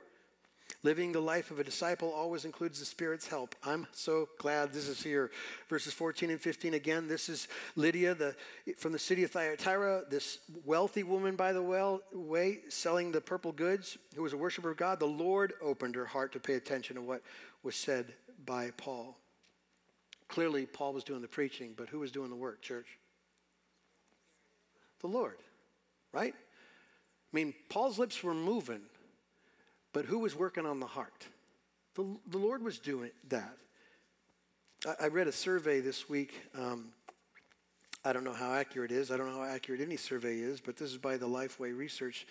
living 0.83 1.11
the 1.11 1.19
life 1.19 1.49
of 1.49 1.59
a 1.59 1.63
disciple 1.63 2.11
always 2.11 2.45
includes 2.45 2.79
the 2.79 2.85
Spirit's 2.85 3.27
help. 3.27 3.55
I'm 3.63 3.87
so 3.91 4.29
glad 4.37 4.71
this 4.71 4.87
is 4.87 5.01
here. 5.01 5.31
Verses 5.67 5.93
14 5.93 6.29
and 6.29 6.39
15 6.39 6.75
again. 6.75 7.07
This 7.07 7.27
is 7.27 7.47
Lydia 7.75 8.13
the, 8.13 8.35
from 8.77 8.91
the 8.91 8.99
city 8.99 9.23
of 9.23 9.31
Thyatira, 9.31 10.03
this 10.09 10.39
wealthy 10.63 11.03
woman, 11.03 11.35
by 11.35 11.53
the 11.53 11.61
well, 11.61 12.01
way, 12.13 12.59
selling 12.69 13.11
the 13.11 13.21
purple 13.21 13.51
goods, 13.51 13.97
who 14.15 14.21
was 14.21 14.33
a 14.33 14.37
worshiper 14.37 14.71
of 14.71 14.77
God. 14.77 14.99
The 14.99 15.05
Lord 15.05 15.53
opened 15.61 15.95
her 15.95 16.05
heart 16.05 16.33
to 16.33 16.39
pay 16.39 16.53
attention 16.53 16.97
to 16.97 17.01
what 17.01 17.23
was 17.63 17.75
said 17.75 18.13
by 18.45 18.71
Paul. 18.77 19.17
Clearly, 20.33 20.65
Paul 20.65 20.93
was 20.93 21.03
doing 21.03 21.21
the 21.21 21.27
preaching, 21.27 21.75
but 21.77 21.89
who 21.89 21.99
was 21.99 22.09
doing 22.09 22.31
the 22.31 22.35
work, 22.35 22.59
church? 22.59 22.87
The 25.01 25.05
Lord, 25.05 25.37
right? 26.11 26.33
I 26.33 27.35
mean, 27.35 27.53
Paul's 27.69 27.99
lips 27.99 28.23
were 28.23 28.33
moving, 28.33 28.81
but 29.93 30.05
who 30.05 30.17
was 30.17 30.35
working 30.35 30.65
on 30.65 30.79
the 30.79 30.87
heart? 30.87 31.27
The, 31.93 32.17
the 32.31 32.39
Lord 32.39 32.63
was 32.63 32.79
doing 32.79 33.11
that. 33.29 33.55
I, 34.87 35.03
I 35.03 35.07
read 35.09 35.27
a 35.27 35.31
survey 35.31 35.81
this 35.81 36.09
week. 36.09 36.33
Um, 36.57 36.93
I 38.03 38.11
don't 38.11 38.23
know 38.23 38.33
how 38.33 38.53
accurate 38.53 38.91
it 38.91 38.95
is. 38.95 39.11
I 39.11 39.17
don't 39.17 39.31
know 39.31 39.37
how 39.37 39.45
accurate 39.45 39.81
any 39.81 39.97
survey 39.97 40.39
is, 40.39 40.59
but 40.59 40.77
this 40.77 40.89
is 40.89 40.97
by 40.97 41.15
the 41.15 41.27
Lifeway 41.27 41.77
Research 41.77 42.25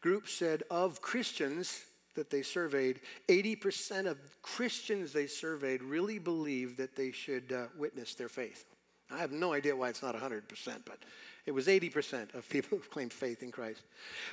Group. 0.00 0.28
Said 0.28 0.62
of 0.70 1.02
Christians, 1.02 1.80
that 2.14 2.30
they 2.30 2.42
surveyed, 2.42 3.00
80% 3.28 4.06
of 4.06 4.18
Christians 4.42 5.12
they 5.12 5.26
surveyed 5.26 5.82
really 5.82 6.18
believed 6.18 6.76
that 6.78 6.96
they 6.96 7.12
should 7.12 7.52
uh, 7.52 7.66
witness 7.76 8.14
their 8.14 8.28
faith. 8.28 8.64
I 9.10 9.18
have 9.18 9.32
no 9.32 9.52
idea 9.52 9.74
why 9.74 9.88
it's 9.88 10.02
not 10.02 10.14
100%, 10.14 10.42
but 10.84 10.98
it 11.46 11.52
was 11.52 11.66
80% 11.66 12.34
of 12.34 12.48
people 12.48 12.78
who 12.78 12.84
claimed 12.84 13.12
faith 13.12 13.42
in 13.42 13.50
Christ. 13.50 13.82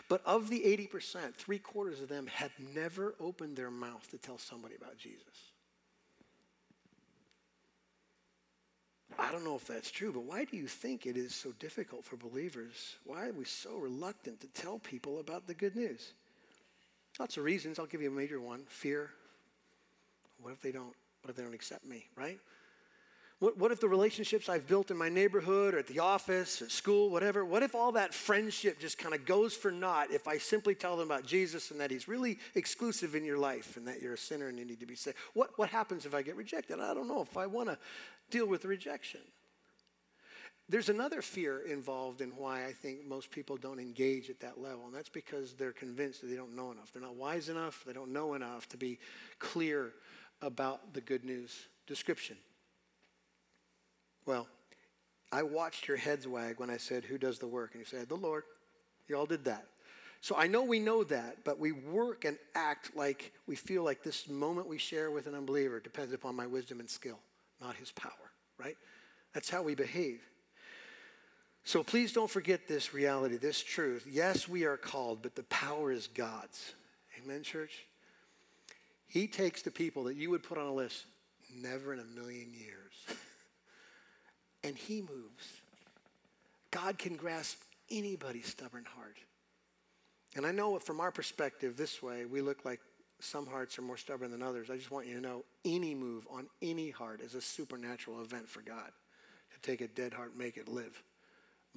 But 0.09 0.21
of 0.25 0.49
the 0.49 0.59
80%, 0.59 1.35
three 1.35 1.59
quarters 1.59 2.01
of 2.01 2.09
them 2.09 2.27
had 2.27 2.51
never 2.75 3.15
opened 3.19 3.57
their 3.57 3.71
mouth 3.71 4.09
to 4.11 4.17
tell 4.17 4.37
somebody 4.37 4.75
about 4.75 4.97
Jesus. 4.97 5.51
I 9.19 9.31
don't 9.31 9.43
know 9.43 9.55
if 9.55 9.65
that's 9.65 9.89
true, 9.89 10.11
but 10.11 10.23
why 10.23 10.45
do 10.45 10.57
you 10.57 10.67
think 10.67 11.05
it 11.05 11.17
is 11.17 11.33
so 11.33 11.51
difficult 11.53 12.05
for 12.05 12.17
believers? 12.17 12.97
Why 13.03 13.27
are 13.27 13.33
we 13.33 13.45
so 13.45 13.77
reluctant 13.77 14.41
to 14.41 14.47
tell 14.47 14.77
people 14.77 15.19
about 15.19 15.47
the 15.47 15.55
good 15.55 15.75
news? 15.75 16.13
Lots 17.19 17.37
of 17.37 17.43
reasons. 17.43 17.79
I'll 17.79 17.85
give 17.85 18.01
you 18.01 18.09
a 18.09 18.13
major 18.13 18.39
one 18.39 18.63
fear. 18.67 19.11
What 20.41 20.53
if 20.53 20.61
they 20.61 20.71
don't? 20.71 20.93
What 21.21 21.31
if 21.31 21.35
they 21.35 21.43
don't 21.43 21.53
accept 21.53 21.85
me, 21.85 22.05
right? 22.15 22.39
What, 23.39 23.57
what 23.57 23.71
if 23.71 23.79
the 23.79 23.87
relationships 23.87 24.49
I've 24.49 24.67
built 24.67 24.89
in 24.89 24.97
my 24.97 25.09
neighborhood 25.09 25.75
or 25.75 25.79
at 25.79 25.87
the 25.87 25.99
office 25.99 26.61
at 26.63 26.71
school, 26.71 27.11
whatever, 27.11 27.45
what 27.45 27.61
if 27.61 27.75
all 27.75 27.91
that 27.91 28.11
friendship 28.11 28.79
just 28.79 28.97
kind 28.97 29.13
of 29.13 29.25
goes 29.25 29.53
for 29.53 29.69
naught 29.69 30.09
if 30.09 30.27
I 30.27 30.39
simply 30.39 30.73
tell 30.73 30.97
them 30.97 31.11
about 31.11 31.23
Jesus 31.23 31.69
and 31.69 31.79
that 31.79 31.91
he's 31.91 32.07
really 32.07 32.39
exclusive 32.55 33.13
in 33.13 33.23
your 33.23 33.37
life 33.37 33.77
and 33.77 33.87
that 33.87 34.01
you're 34.01 34.15
a 34.15 34.17
sinner 34.17 34.47
and 34.47 34.57
you 34.57 34.65
need 34.65 34.79
to 34.79 34.87
be 34.87 34.95
saved? 34.95 35.17
What, 35.35 35.51
what 35.57 35.69
happens 35.69 36.07
if 36.07 36.15
I 36.15 36.23
get 36.23 36.35
rejected? 36.35 36.79
I 36.79 36.95
don't 36.95 37.07
know 37.07 37.21
if 37.21 37.37
I 37.37 37.45
want 37.45 37.69
to 37.69 37.77
deal 38.31 38.47
with 38.47 38.65
rejection. 38.65 39.21
There's 40.69 40.89
another 40.89 41.21
fear 41.21 41.59
involved 41.61 42.19
in 42.19 42.31
why 42.31 42.65
I 42.65 42.73
think 42.73 43.07
most 43.07 43.31
people 43.31 43.55
don't 43.55 43.79
engage 43.79 44.29
at 44.29 44.41
that 44.41 44.59
level, 44.59 44.85
and 44.85 44.93
that's 44.93 45.07
because 45.09 45.53
they're 45.53 45.71
convinced 45.71 46.21
that 46.21 46.27
they 46.27 46.35
don't 46.35 46.55
know 46.55 46.71
enough. 46.71 46.91
They're 46.91 47.01
not 47.01 47.15
wise 47.15 47.47
enough, 47.47 47.83
they 47.85 47.93
don't 47.93 48.11
know 48.11 48.33
enough 48.33 48.67
to 48.69 48.77
be 48.77 48.99
clear 49.39 49.93
about 50.41 50.93
the 50.93 51.01
good 51.01 51.23
news 51.23 51.55
description. 51.87 52.35
Well, 54.25 54.47
I 55.31 55.43
watched 55.43 55.87
your 55.87 55.97
heads 55.97 56.27
wag 56.27 56.59
when 56.59 56.69
I 56.69 56.77
said, 56.77 57.05
Who 57.05 57.17
does 57.17 57.39
the 57.39 57.47
work? 57.47 57.71
And 57.73 57.79
you 57.79 57.85
said, 57.85 58.09
The 58.09 58.15
Lord. 58.15 58.43
You 59.07 59.17
all 59.17 59.25
did 59.25 59.45
that. 59.45 59.65
So 60.19 60.35
I 60.35 60.47
know 60.47 60.63
we 60.63 60.79
know 60.79 61.03
that, 61.05 61.45
but 61.45 61.59
we 61.59 61.71
work 61.71 62.25
and 62.25 62.37
act 62.55 62.95
like 62.95 63.31
we 63.45 63.55
feel 63.55 63.83
like 63.83 64.03
this 64.03 64.27
moment 64.27 64.67
we 64.67 64.77
share 64.77 65.11
with 65.11 65.27
an 65.27 65.35
unbeliever 65.35 65.79
depends 65.79 66.11
upon 66.11 66.35
my 66.35 66.47
wisdom 66.47 66.81
and 66.81 66.89
skill, 66.89 67.19
not 67.61 67.75
his 67.75 67.91
power, 67.91 68.11
right? 68.57 68.75
That's 69.33 69.49
how 69.49 69.61
we 69.61 69.75
behave. 69.75 70.21
So 71.67 71.83
please 71.83 72.13
don't 72.13 72.31
forget 72.31 72.65
this 72.65 72.93
reality, 72.93 73.35
this 73.35 73.61
truth. 73.61 74.07
Yes, 74.09 74.47
we 74.47 74.63
are 74.63 74.77
called, 74.77 75.21
but 75.21 75.35
the 75.35 75.43
power 75.43 75.91
is 75.91 76.07
God's. 76.07 76.71
Amen, 77.21 77.43
church? 77.43 77.83
He 79.05 79.27
takes 79.27 79.63
the 79.63 79.69
people 79.69 80.05
that 80.05 80.15
you 80.15 80.29
would 80.29 80.43
put 80.43 80.57
on 80.57 80.65
a 80.65 80.73
list, 80.73 81.03
never 81.53 81.91
in 81.91 81.99
a 81.99 82.05
million 82.05 82.53
years, 82.53 82.93
and 84.63 84.77
He 84.77 85.01
moves. 85.01 85.59
God 86.71 86.97
can 86.97 87.17
grasp 87.17 87.57
anybody's 87.91 88.47
stubborn 88.47 88.85
heart. 88.95 89.17
And 90.37 90.45
I 90.45 90.53
know 90.53 90.79
from 90.79 91.01
our 91.01 91.11
perspective, 91.11 91.75
this 91.75 92.01
way, 92.01 92.23
we 92.23 92.39
look 92.39 92.63
like 92.63 92.79
some 93.19 93.45
hearts 93.45 93.77
are 93.77 93.81
more 93.81 93.97
stubborn 93.97 94.31
than 94.31 94.41
others. 94.41 94.69
I 94.69 94.77
just 94.77 94.89
want 94.89 95.05
you 95.05 95.15
to 95.15 95.21
know 95.21 95.43
any 95.65 95.95
move 95.95 96.27
on 96.31 96.47
any 96.61 96.91
heart 96.91 97.19
is 97.19 97.35
a 97.35 97.41
supernatural 97.41 98.21
event 98.21 98.47
for 98.47 98.61
God. 98.61 98.89
To 99.53 99.59
take 99.69 99.81
a 99.81 99.89
dead 99.89 100.13
heart, 100.13 100.37
make 100.37 100.55
it 100.55 100.69
live 100.69 101.03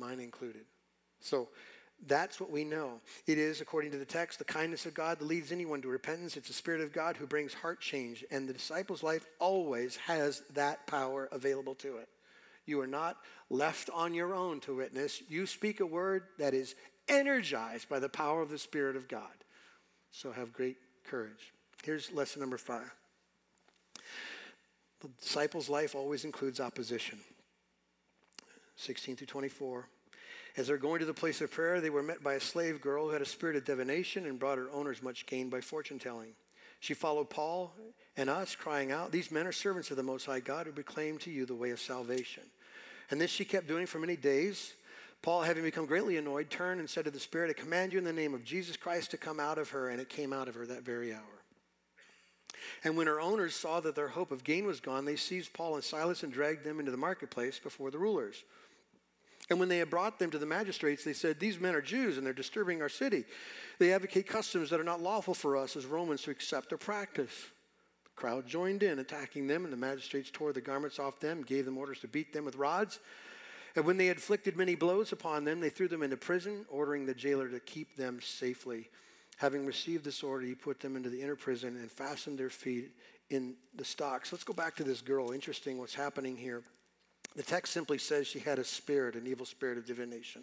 mine 0.00 0.18
included. 0.18 0.62
So 1.20 1.48
that's 2.06 2.40
what 2.40 2.50
we 2.50 2.64
know. 2.64 3.00
It 3.26 3.38
is, 3.38 3.60
according 3.60 3.90
to 3.92 3.98
the 3.98 4.04
text, 4.04 4.38
the 4.38 4.44
kindness 4.44 4.86
of 4.86 4.94
God 4.94 5.18
that 5.18 5.26
leads 5.26 5.52
anyone 5.52 5.82
to 5.82 5.88
repentance. 5.88 6.36
It's 6.36 6.48
the 6.48 6.54
Spirit 6.54 6.80
of 6.80 6.92
God 6.92 7.16
who 7.16 7.26
brings 7.26 7.52
heart 7.52 7.80
change. 7.80 8.24
And 8.30 8.48
the 8.48 8.54
disciple's 8.54 9.02
life 9.02 9.26
always 9.38 9.96
has 9.96 10.42
that 10.54 10.86
power 10.86 11.28
available 11.30 11.74
to 11.76 11.98
it. 11.98 12.08
You 12.66 12.80
are 12.80 12.86
not 12.86 13.18
left 13.50 13.90
on 13.92 14.14
your 14.14 14.34
own 14.34 14.60
to 14.60 14.76
witness. 14.76 15.22
You 15.28 15.46
speak 15.46 15.80
a 15.80 15.86
word 15.86 16.24
that 16.38 16.54
is 16.54 16.74
energized 17.08 17.88
by 17.88 17.98
the 17.98 18.08
power 18.08 18.40
of 18.40 18.50
the 18.50 18.58
Spirit 18.58 18.96
of 18.96 19.08
God. 19.08 19.44
So 20.10 20.32
have 20.32 20.52
great 20.52 20.76
courage. 21.04 21.52
Here's 21.82 22.12
lesson 22.12 22.40
number 22.40 22.58
five 22.58 22.92
the 25.00 25.08
disciple's 25.20 25.68
life 25.68 25.94
always 25.94 26.24
includes 26.24 26.60
opposition. 26.60 27.18
16 28.80 29.16
through 29.16 29.26
24. 29.26 29.88
As 30.56 30.66
they're 30.66 30.78
going 30.78 31.00
to 31.00 31.06
the 31.06 31.14
place 31.14 31.40
of 31.40 31.50
prayer, 31.50 31.80
they 31.80 31.90
were 31.90 32.02
met 32.02 32.22
by 32.22 32.34
a 32.34 32.40
slave 32.40 32.80
girl 32.80 33.06
who 33.06 33.12
had 33.12 33.22
a 33.22 33.26
spirit 33.26 33.56
of 33.56 33.64
divination 33.64 34.26
and 34.26 34.38
brought 34.38 34.58
her 34.58 34.70
owners 34.72 35.02
much 35.02 35.26
gain 35.26 35.48
by 35.48 35.60
fortune 35.60 35.98
telling. 35.98 36.32
She 36.80 36.94
followed 36.94 37.30
Paul 37.30 37.72
and 38.16 38.28
us, 38.28 38.56
crying 38.56 38.90
out, 38.90 39.12
These 39.12 39.30
men 39.30 39.46
are 39.46 39.52
servants 39.52 39.90
of 39.90 39.96
the 39.96 40.02
Most 40.02 40.26
High 40.26 40.40
God 40.40 40.66
who 40.66 40.72
proclaim 40.72 41.18
to 41.18 41.30
you 41.30 41.46
the 41.46 41.54
way 41.54 41.70
of 41.70 41.78
salvation. 41.78 42.42
And 43.10 43.20
this 43.20 43.30
she 43.30 43.44
kept 43.44 43.68
doing 43.68 43.86
for 43.86 43.98
many 43.98 44.16
days. 44.16 44.74
Paul, 45.22 45.42
having 45.42 45.62
become 45.62 45.84
greatly 45.84 46.16
annoyed, 46.16 46.48
turned 46.48 46.80
and 46.80 46.88
said 46.88 47.04
to 47.04 47.10
the 47.10 47.20
Spirit, 47.20 47.50
I 47.50 47.60
command 47.60 47.92
you 47.92 47.98
in 47.98 48.04
the 48.04 48.12
name 48.12 48.32
of 48.32 48.44
Jesus 48.44 48.76
Christ 48.76 49.10
to 49.10 49.18
come 49.18 49.38
out 49.38 49.58
of 49.58 49.70
her. 49.70 49.90
And 49.90 50.00
it 50.00 50.08
came 50.08 50.32
out 50.32 50.48
of 50.48 50.54
her 50.54 50.66
that 50.66 50.82
very 50.82 51.12
hour. 51.12 51.20
And 52.82 52.96
when 52.96 53.06
her 53.06 53.20
owners 53.20 53.54
saw 53.54 53.80
that 53.80 53.94
their 53.94 54.08
hope 54.08 54.32
of 54.32 54.44
gain 54.44 54.66
was 54.66 54.80
gone, 54.80 55.04
they 55.04 55.16
seized 55.16 55.52
Paul 55.52 55.74
and 55.74 55.84
Silas 55.84 56.22
and 56.22 56.32
dragged 56.32 56.64
them 56.64 56.78
into 56.80 56.90
the 56.90 56.96
marketplace 56.96 57.58
before 57.58 57.90
the 57.90 57.98
rulers. 57.98 58.44
And 59.50 59.58
when 59.58 59.68
they 59.68 59.78
had 59.78 59.90
brought 59.90 60.20
them 60.20 60.30
to 60.30 60.38
the 60.38 60.46
magistrates, 60.46 61.04
they 61.04 61.12
said, 61.12 61.40
These 61.40 61.58
men 61.58 61.74
are 61.74 61.82
Jews 61.82 62.16
and 62.16 62.24
they're 62.24 62.32
disturbing 62.32 62.80
our 62.80 62.88
city. 62.88 63.24
They 63.80 63.92
advocate 63.92 64.28
customs 64.28 64.70
that 64.70 64.78
are 64.78 64.84
not 64.84 65.02
lawful 65.02 65.34
for 65.34 65.56
us 65.56 65.76
as 65.76 65.86
Romans 65.86 66.22
to 66.22 66.30
accept 66.30 66.72
or 66.72 66.78
practice. 66.78 67.48
The 68.04 68.10
crowd 68.14 68.46
joined 68.46 68.84
in, 68.84 69.00
attacking 69.00 69.48
them, 69.48 69.64
and 69.64 69.72
the 69.72 69.76
magistrates 69.76 70.30
tore 70.30 70.52
the 70.52 70.60
garments 70.60 71.00
off 71.00 71.18
them, 71.18 71.42
gave 71.42 71.64
them 71.64 71.78
orders 71.78 71.98
to 72.00 72.08
beat 72.08 72.32
them 72.32 72.44
with 72.44 72.54
rods. 72.54 73.00
And 73.74 73.84
when 73.84 73.96
they 73.96 74.06
had 74.06 74.18
inflicted 74.18 74.56
many 74.56 74.76
blows 74.76 75.10
upon 75.10 75.44
them, 75.44 75.60
they 75.60 75.70
threw 75.70 75.88
them 75.88 76.02
into 76.02 76.16
prison, 76.16 76.64
ordering 76.68 77.04
the 77.04 77.14
jailer 77.14 77.48
to 77.48 77.60
keep 77.60 77.96
them 77.96 78.20
safely. 78.22 78.88
Having 79.38 79.66
received 79.66 80.04
this 80.04 80.22
order, 80.22 80.46
he 80.46 80.54
put 80.54 80.80
them 80.80 80.96
into 80.96 81.08
the 81.08 81.20
inner 81.20 81.36
prison 81.36 81.76
and 81.76 81.90
fastened 81.90 82.38
their 82.38 82.50
feet 82.50 82.90
in 83.30 83.54
the 83.74 83.84
stocks. 83.84 84.32
Let's 84.32 84.44
go 84.44 84.52
back 84.52 84.76
to 84.76 84.84
this 84.84 85.00
girl. 85.00 85.32
Interesting 85.32 85.78
what's 85.78 85.94
happening 85.94 86.36
here. 86.36 86.62
The 87.36 87.42
text 87.42 87.72
simply 87.72 87.98
says 87.98 88.26
she 88.26 88.40
had 88.40 88.58
a 88.58 88.64
spirit, 88.64 89.14
an 89.14 89.26
evil 89.26 89.46
spirit 89.46 89.78
of 89.78 89.86
divination. 89.86 90.42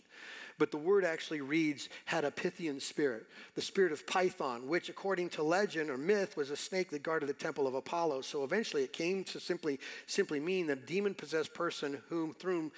But 0.57 0.71
the 0.71 0.77
word 0.77 1.03
actually 1.03 1.41
reads, 1.41 1.89
had 2.05 2.23
a 2.23 2.31
Pythian 2.31 2.79
spirit, 2.79 3.27
the 3.55 3.61
spirit 3.61 3.91
of 3.91 4.07
Python, 4.07 4.67
which, 4.67 4.89
according 4.89 5.29
to 5.31 5.43
legend 5.43 5.89
or 5.89 5.97
myth, 5.97 6.37
was 6.37 6.49
a 6.49 6.55
snake 6.55 6.89
that 6.91 7.03
guarded 7.03 7.29
the 7.29 7.33
temple 7.33 7.67
of 7.67 7.75
Apollo. 7.75 8.21
So 8.21 8.43
eventually 8.43 8.83
it 8.83 8.93
came 8.93 9.23
to 9.25 9.39
simply, 9.39 9.79
simply 10.07 10.39
mean 10.39 10.65
the 10.65 10.75
demon 10.75 11.13
possessed 11.13 11.53
person 11.53 12.01
whom, 12.09 12.33
through 12.33 12.61
whom 12.61 12.71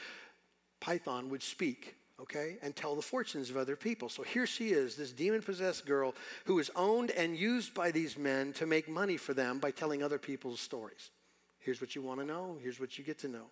Python 0.80 1.30
would 1.30 1.44
speak 1.44 1.96
okay, 2.22 2.58
and 2.62 2.76
tell 2.76 2.96
the 2.96 3.02
fortunes 3.02 3.50
of 3.50 3.58
other 3.58 3.76
people. 3.76 4.10
So 4.10 4.24
here 4.24 4.46
she 4.46 4.70
is, 4.70 4.96
this 4.96 5.12
demon 5.12 5.42
possessed 5.42 5.86
girl 5.86 6.14
who 6.46 6.60
is 6.60 6.70
owned 6.76 7.12
and 7.12 7.38
used 7.38 7.74
by 7.74 7.92
these 7.92 8.18
men 8.18 8.54
to 8.54 8.66
make 8.66 8.90
money 8.90 9.18
for 9.18 9.34
them 9.34 9.60
by 9.60 9.72
telling 9.72 10.04
other 10.04 10.18
people's 10.18 10.60
stories. 10.60 11.12
Here's 11.60 11.82
what 11.82 11.96
you 11.96 12.02
want 12.02 12.20
to 12.20 12.26
know, 12.26 12.58
here's 12.62 12.80
what 12.80 12.98
you 12.98 13.04
get 13.04 13.20
to 13.20 13.28
know. 13.28 13.46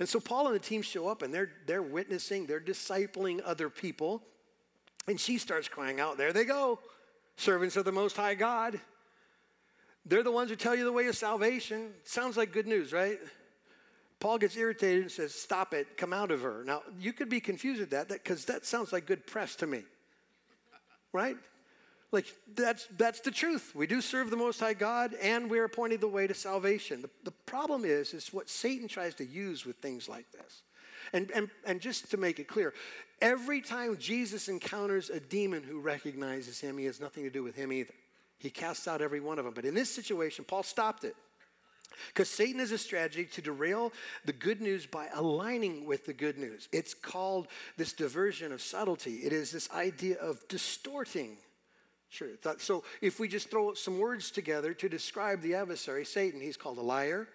And 0.00 0.08
so 0.08 0.18
Paul 0.18 0.46
and 0.46 0.54
the 0.54 0.60
team 0.60 0.80
show 0.80 1.08
up 1.08 1.20
and 1.22 1.32
they're, 1.32 1.50
they're 1.66 1.82
witnessing, 1.82 2.46
they're 2.46 2.58
discipling 2.58 3.40
other 3.44 3.68
people. 3.68 4.22
And 5.06 5.20
she 5.20 5.36
starts 5.38 5.68
crying 5.68 6.00
out, 6.00 6.16
There 6.16 6.32
they 6.32 6.44
go, 6.44 6.80
servants 7.36 7.76
of 7.76 7.84
the 7.84 7.92
Most 7.92 8.16
High 8.16 8.34
God. 8.34 8.80
They're 10.06 10.22
the 10.22 10.32
ones 10.32 10.48
who 10.48 10.56
tell 10.56 10.74
you 10.74 10.84
the 10.84 10.92
way 10.92 11.06
of 11.06 11.16
salvation. 11.16 11.90
Sounds 12.04 12.38
like 12.38 12.50
good 12.50 12.66
news, 12.66 12.92
right? 12.92 13.18
Paul 14.18 14.38
gets 14.38 14.56
irritated 14.56 15.02
and 15.02 15.12
says, 15.12 15.34
Stop 15.34 15.74
it, 15.74 15.98
come 15.98 16.14
out 16.14 16.30
of 16.30 16.40
her. 16.40 16.64
Now, 16.64 16.82
you 16.98 17.12
could 17.12 17.28
be 17.28 17.40
confused 17.40 17.82
at 17.82 17.90
that 17.90 18.08
because 18.08 18.46
that, 18.46 18.52
that 18.54 18.66
sounds 18.66 18.94
like 18.94 19.04
good 19.04 19.26
press 19.26 19.54
to 19.56 19.66
me, 19.66 19.82
right? 21.12 21.36
Like, 22.12 22.26
that's, 22.56 22.88
that's 22.96 23.20
the 23.20 23.30
truth. 23.30 23.72
We 23.74 23.86
do 23.86 24.00
serve 24.00 24.30
the 24.30 24.36
Most 24.36 24.58
High 24.58 24.74
God 24.74 25.14
and 25.22 25.48
we're 25.48 25.64
appointed 25.64 26.00
the 26.00 26.08
way 26.08 26.26
to 26.26 26.34
salvation. 26.34 27.02
The, 27.02 27.10
the 27.24 27.30
problem 27.30 27.84
is, 27.84 28.14
is 28.14 28.32
what 28.32 28.48
Satan 28.48 28.88
tries 28.88 29.14
to 29.16 29.24
use 29.24 29.64
with 29.64 29.76
things 29.76 30.08
like 30.08 30.30
this. 30.32 30.62
And, 31.12 31.30
and, 31.30 31.50
and 31.64 31.80
just 31.80 32.10
to 32.10 32.16
make 32.16 32.40
it 32.40 32.48
clear, 32.48 32.74
every 33.20 33.60
time 33.60 33.96
Jesus 33.96 34.48
encounters 34.48 35.08
a 35.10 35.20
demon 35.20 35.62
who 35.62 35.80
recognizes 35.80 36.60
him, 36.60 36.78
he 36.78 36.84
has 36.86 37.00
nothing 37.00 37.22
to 37.24 37.30
do 37.30 37.42
with 37.42 37.54
him 37.54 37.72
either. 37.72 37.94
He 38.38 38.50
casts 38.50 38.88
out 38.88 39.02
every 39.02 39.20
one 39.20 39.38
of 39.38 39.44
them. 39.44 39.54
But 39.54 39.64
in 39.64 39.74
this 39.74 39.92
situation, 39.94 40.44
Paul 40.44 40.62
stopped 40.62 41.04
it. 41.04 41.14
Because 42.08 42.30
Satan 42.30 42.60
is 42.60 42.72
a 42.72 42.78
strategy 42.78 43.24
to 43.24 43.42
derail 43.42 43.92
the 44.24 44.32
good 44.32 44.60
news 44.60 44.86
by 44.86 45.08
aligning 45.14 45.84
with 45.86 46.06
the 46.06 46.12
good 46.12 46.38
news. 46.38 46.68
It's 46.72 46.94
called 46.94 47.48
this 47.76 47.92
diversion 47.92 48.52
of 48.52 48.62
subtlety. 48.62 49.16
It 49.16 49.32
is 49.32 49.50
this 49.50 49.68
idea 49.72 50.16
of 50.16 50.46
distorting 50.48 51.36
truth. 52.10 52.46
So 52.58 52.84
if 53.00 53.20
we 53.20 53.28
just 53.28 53.50
throw 53.50 53.74
some 53.74 53.98
words 53.98 54.30
together 54.30 54.74
to 54.74 54.88
describe 54.88 55.40
the 55.40 55.54
adversary, 55.54 56.04
Satan, 56.04 56.40
he's 56.40 56.56
called 56.56 56.78
a 56.78 56.82
liar, 56.82 57.28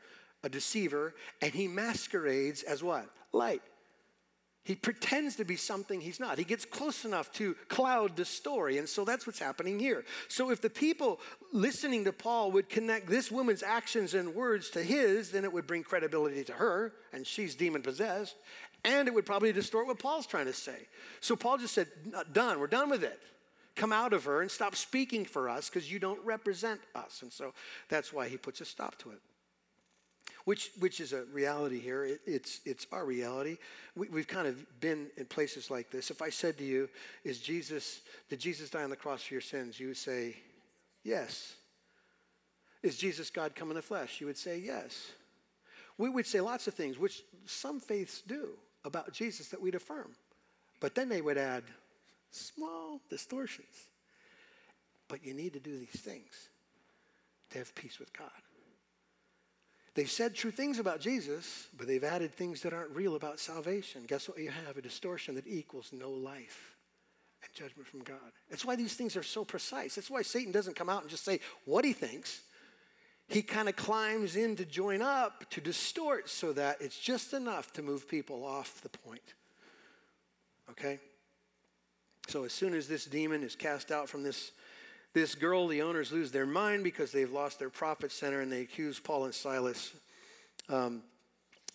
a 0.43 0.49
deceiver, 0.49 1.13
and 1.41 1.53
he 1.53 1.67
masquerades 1.67 2.63
as 2.63 2.83
what? 2.83 3.09
Light. 3.31 3.61
He 4.65 4.73
pretends 4.73 5.35
to 5.35 5.45
be 5.45 5.57
something 5.57 6.01
he's 6.01 6.19
not. 6.19 6.39
He 6.39 6.43
gets 6.43 6.65
close 6.65 7.05
enough 7.05 7.31
to 7.33 7.53
cloud 7.69 8.15
the 8.15 8.25
story. 8.25 8.79
And 8.79 8.89
so 8.89 9.05
that's 9.05 9.27
what's 9.27 9.38
happening 9.38 9.77
here. 9.77 10.03
So 10.27 10.49
if 10.49 10.59
the 10.59 10.71
people 10.71 11.19
listening 11.53 12.03
to 12.05 12.11
Paul 12.11 12.51
would 12.53 12.67
connect 12.67 13.07
this 13.07 13.29
woman's 13.29 13.61
actions 13.61 14.15
and 14.15 14.33
words 14.33 14.71
to 14.71 14.81
his, 14.81 15.29
then 15.29 15.43
it 15.43 15.53
would 15.53 15.67
bring 15.67 15.83
credibility 15.83 16.43
to 16.45 16.53
her, 16.53 16.93
and 17.13 17.27
she's 17.27 17.53
demon 17.53 17.83
possessed. 17.83 18.35
And 18.83 19.07
it 19.07 19.13
would 19.13 19.25
probably 19.25 19.53
distort 19.53 19.85
what 19.85 19.99
Paul's 19.99 20.25
trying 20.25 20.45
to 20.45 20.53
say. 20.53 20.88
So 21.19 21.35
Paul 21.35 21.59
just 21.59 21.75
said, 21.75 21.88
Done, 22.33 22.59
we're 22.59 22.65
done 22.65 22.89
with 22.89 23.03
it. 23.03 23.19
Come 23.75 23.91
out 23.91 24.13
of 24.13 24.23
her 24.25 24.41
and 24.41 24.49
stop 24.49 24.75
speaking 24.75 25.25
for 25.25 25.49
us 25.49 25.69
because 25.69 25.91
you 25.91 25.99
don't 25.99 26.23
represent 26.25 26.79
us. 26.95 27.21
And 27.21 27.31
so 27.31 27.53
that's 27.89 28.13
why 28.13 28.29
he 28.29 28.38
puts 28.38 28.61
a 28.61 28.65
stop 28.65 28.97
to 28.99 29.11
it 29.11 29.19
which, 30.45 30.71
which 30.79 30.99
is 30.99 31.11
a 31.11 31.23
reality 31.33 31.79
here. 31.79 32.05
It, 32.05 32.21
it's, 32.25 32.61
it's 32.65 32.88
our 32.91 33.03
reality. 33.03 33.57
We, 33.95 34.07
we've 34.09 34.27
kind 34.27 34.47
of 34.47 34.79
been 34.79 35.07
in 35.17 35.25
places 35.25 35.69
like 35.69 35.89
this. 35.89 36.11
If 36.11 36.21
I 36.21 36.29
said 36.29 36.57
to 36.59 36.63
you, 36.63 36.88
is 37.23 37.39
Jesus, 37.39 38.01
did 38.29 38.39
Jesus 38.39 38.69
die 38.69 38.83
on 38.83 38.91
the 38.91 38.95
cross 38.95 39.23
for 39.23 39.33
your 39.33 39.41
sins? 39.41 39.79
You 39.79 39.88
would 39.88 39.97
say, 39.97 40.38
yes. 41.03 41.55
Is 42.83 42.95
Jesus 42.95 43.31
God 43.31 43.55
come 43.55 43.69
in 43.69 43.75
the 43.75 43.81
flesh? 43.81 44.21
You 44.21 44.27
would 44.27 44.38
say, 44.38 44.59
yes. 44.59 45.11
We 45.97 46.09
would 46.09 46.27
say 46.27 46.41
lots 46.41 46.67
of 46.67 46.75
things, 46.75 46.99
which 46.99 47.23
some 47.45 47.79
faiths 47.79 48.21
do 48.21 48.49
about 48.83 49.11
Jesus 49.11 49.47
that 49.47 49.61
we'd 49.61 49.75
affirm. 49.75 50.11
But 50.79 50.93
then 50.93 51.09
they 51.09 51.21
would 51.21 51.39
add 51.39 51.63
small 52.36 53.02
distortions. 53.10 53.88
But 55.08 55.24
you 55.24 55.34
need 55.34 55.54
to 55.54 55.60
do 55.60 55.78
these 55.78 56.02
things 56.02 56.50
to 57.52 57.60
have 57.60 57.74
peace 57.76 58.00
with 58.00 58.12
God. 58.17 58.30
They've 59.93 60.10
said 60.10 60.36
true 60.36 60.52
things 60.52 60.78
about 60.78 61.00
Jesus, 61.00 61.67
but 61.78 61.88
they've 61.88 62.04
added 62.04 62.34
things 62.34 62.62
that 62.63 62.74
aren't 62.74 62.93
real 62.93 63.15
about 63.15 63.39
salvation. 63.39 64.04
Guess 64.06 64.28
what 64.28 64.38
you 64.38 64.50
have? 64.50 64.78
A 64.78 64.82
distortion 64.82 65.36
that 65.36 65.48
equals 65.48 65.91
no 65.93 66.10
life 66.12 66.76
and 67.41 67.54
judgment 67.54 67.88
from 67.88 68.02
God. 68.02 68.17
That's 68.50 68.65
why 68.65 68.76
these 68.76 68.95
things 68.95 69.15
are 69.15 69.24
so 69.24 69.45
precise. 69.45 69.95
That's 69.95 70.10
why 70.10 70.21
Satan 70.21 70.52
doesn't 70.52 70.76
come 70.76 70.89
out 70.89 71.02
and 71.02 71.10
just 71.10 71.24
say 71.24 71.39
what 71.63 71.86
he 71.86 71.93
thinks. 71.93 72.41
He 73.30 73.41
kind 73.41 73.69
of 73.69 73.78
climbs 73.78 74.36
in 74.36 74.58
to 74.58 74.65
join 74.65 75.02
up, 75.02 75.50
to 75.52 75.62
distort, 75.62 76.30
so 76.30 76.52
that 76.54 76.82
it's 76.82 77.00
just 77.00 77.34
enough 77.34 77.71
to 77.74 77.82
move 77.82 78.08
people 78.08 78.43
off 78.43 78.82
the 78.82 78.89
point. 78.89 79.34
Okay? 80.71 81.00
So 82.27 82.43
as 82.43 82.53
soon 82.53 82.73
as 82.73 82.88
this 82.88 83.05
demon 83.05 83.43
is 83.43 83.55
cast 83.55 83.91
out 83.91 84.09
from 84.09 84.23
this 84.23 84.51
this 85.15 85.33
girl, 85.33 85.67
the 85.67 85.81
owners 85.81 86.11
lose 86.11 86.29
their 86.29 86.45
mind 86.45 86.83
because 86.83 87.13
they've 87.13 87.31
lost 87.31 87.57
their 87.57 87.69
profit 87.69 88.11
center 88.11 88.41
and 88.41 88.51
they 88.51 88.59
accuse 88.59 88.99
Paul 88.99 89.23
and 89.23 89.33
Silas, 89.33 89.93
um, 90.67 91.01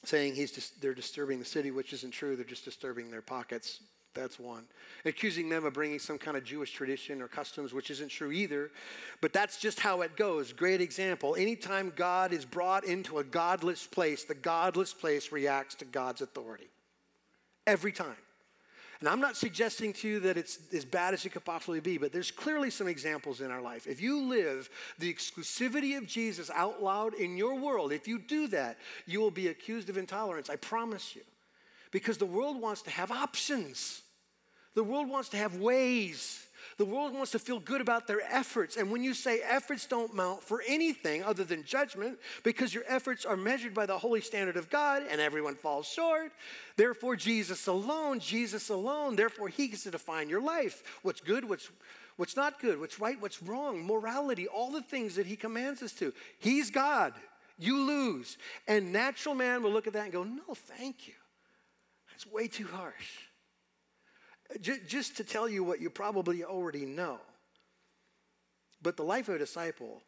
saying 0.04 0.34
he's 0.34 0.52
just, 0.52 0.80
they're 0.82 0.92
disturbing 0.92 1.38
the 1.38 1.44
city, 1.46 1.70
which 1.70 1.94
isn't 1.94 2.10
true. 2.10 2.36
They're 2.36 2.44
just 2.44 2.66
disturbing 2.66 3.10
their 3.10 3.22
pockets. 3.22 3.80
That's 4.12 4.38
one. 4.38 4.64
Accusing 5.06 5.48
them 5.48 5.64
of 5.64 5.72
bringing 5.72 5.98
some 5.98 6.18
kind 6.18 6.36
of 6.36 6.44
Jewish 6.44 6.72
tradition 6.72 7.22
or 7.22 7.28
customs, 7.28 7.72
which 7.72 7.90
isn't 7.90 8.10
true 8.10 8.30
either. 8.30 8.70
But 9.22 9.32
that's 9.32 9.58
just 9.58 9.80
how 9.80 10.02
it 10.02 10.16
goes. 10.16 10.52
Great 10.52 10.82
example. 10.82 11.34
Anytime 11.34 11.94
God 11.96 12.34
is 12.34 12.44
brought 12.44 12.84
into 12.84 13.20
a 13.20 13.24
godless 13.24 13.86
place, 13.86 14.24
the 14.24 14.34
godless 14.34 14.92
place 14.92 15.32
reacts 15.32 15.76
to 15.76 15.86
God's 15.86 16.20
authority. 16.20 16.68
Every 17.66 17.92
time. 17.92 18.16
And 19.00 19.08
I'm 19.08 19.20
not 19.20 19.34
suggesting 19.34 19.94
to 19.94 20.08
you 20.08 20.20
that 20.20 20.36
it's 20.36 20.58
as 20.74 20.84
bad 20.84 21.14
as 21.14 21.24
it 21.24 21.30
could 21.30 21.44
possibly 21.44 21.80
be, 21.80 21.96
but 21.96 22.12
there's 22.12 22.30
clearly 22.30 22.68
some 22.68 22.86
examples 22.86 23.40
in 23.40 23.50
our 23.50 23.62
life. 23.62 23.86
If 23.86 24.02
you 24.02 24.22
live 24.22 24.68
the 24.98 25.12
exclusivity 25.12 25.96
of 25.96 26.06
Jesus 26.06 26.50
out 26.54 26.82
loud 26.82 27.14
in 27.14 27.38
your 27.38 27.54
world, 27.54 27.92
if 27.92 28.06
you 28.06 28.18
do 28.18 28.46
that, 28.48 28.76
you 29.06 29.20
will 29.20 29.30
be 29.30 29.48
accused 29.48 29.88
of 29.88 29.96
intolerance. 29.96 30.50
I 30.50 30.56
promise 30.56 31.16
you. 31.16 31.22
Because 31.90 32.18
the 32.18 32.26
world 32.26 32.60
wants 32.60 32.82
to 32.82 32.90
have 32.90 33.10
options, 33.10 34.02
the 34.74 34.84
world 34.84 35.08
wants 35.08 35.30
to 35.30 35.38
have 35.38 35.56
ways. 35.56 36.46
The 36.76 36.85
world 36.85 37.12
wants 37.12 37.33
to 37.33 37.38
feel 37.38 37.61
good 37.61 37.80
about 37.80 38.06
their 38.06 38.20
efforts. 38.22 38.76
And 38.76 38.90
when 38.90 39.02
you 39.02 39.12
say 39.12 39.40
efforts 39.42 39.87
don't 39.87 40.14
mount 40.14 40.42
for 40.42 40.62
anything 40.66 41.22
other 41.22 41.44
than 41.44 41.64
judgment, 41.64 42.18
because 42.42 42.72
your 42.72 42.85
efforts 42.87 43.24
are 43.24 43.37
measured 43.37 43.74
by 43.74 43.87
the 43.87 43.98
holy 43.98 44.20
standard 44.20 44.56
of 44.56 44.70
God 44.70 45.02
and 45.11 45.20
everyone 45.20 45.56
falls 45.56 45.87
short, 45.87 46.33
therefore 46.76 47.16
Jesus 47.16 47.66
alone, 47.66 48.20
Jesus 48.20 48.68
alone, 48.70 49.16
therefore 49.16 49.48
he 49.48 49.68
gets 49.68 49.83
to 49.83 49.90
define 49.90 50.28
your 50.28 50.40
life. 50.40 50.83
What's 51.02 51.20
good, 51.20 51.48
what's 51.48 51.70
what's 52.16 52.37
not 52.37 52.61
good, 52.61 52.78
what's 52.78 53.00
right, 53.00 53.20
what's 53.20 53.42
wrong, 53.42 53.85
morality, 53.85 54.46
all 54.46 54.70
the 54.70 54.83
things 54.83 55.16
that 55.16 55.26
he 55.26 55.37
commands 55.37 55.83
us 55.83 55.92
to. 55.94 56.12
He's 56.38 56.70
God. 56.70 57.14
You 57.59 57.78
lose. 57.78 58.38
And 58.68 58.92
natural 58.92 59.35
man 59.35 59.62
will 59.62 59.70
look 59.70 59.87
at 59.87 59.94
that 59.94 60.04
and 60.04 60.12
go, 60.12 60.22
"No, 60.22 60.54
thank 60.54 61.09
you. 61.09 61.14
That's 62.11 62.26
way 62.26 62.48
too 62.48 62.66
harsh." 62.66 63.29
Just 64.60 65.16
to 65.16 65.24
tell 65.24 65.48
you 65.48 65.62
what 65.62 65.80
you 65.80 65.90
probably 65.90 66.44
already 66.44 66.84
know. 66.84 67.18
But 68.82 68.96
the 68.96 69.04
life 69.04 69.28
of 69.28 69.36
a 69.36 69.38
disciple, 69.38 70.02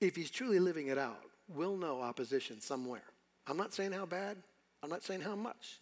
if 0.00 0.16
he's 0.16 0.30
truly 0.30 0.58
living 0.58 0.88
it 0.88 0.98
out, 0.98 1.22
will 1.48 1.76
know 1.76 2.02
opposition 2.02 2.60
somewhere. 2.60 3.04
I'm 3.46 3.56
not 3.56 3.72
saying 3.72 3.92
how 3.92 4.06
bad, 4.06 4.36
I'm 4.82 4.90
not 4.90 5.04
saying 5.04 5.20
how 5.20 5.36
much. 5.36 5.80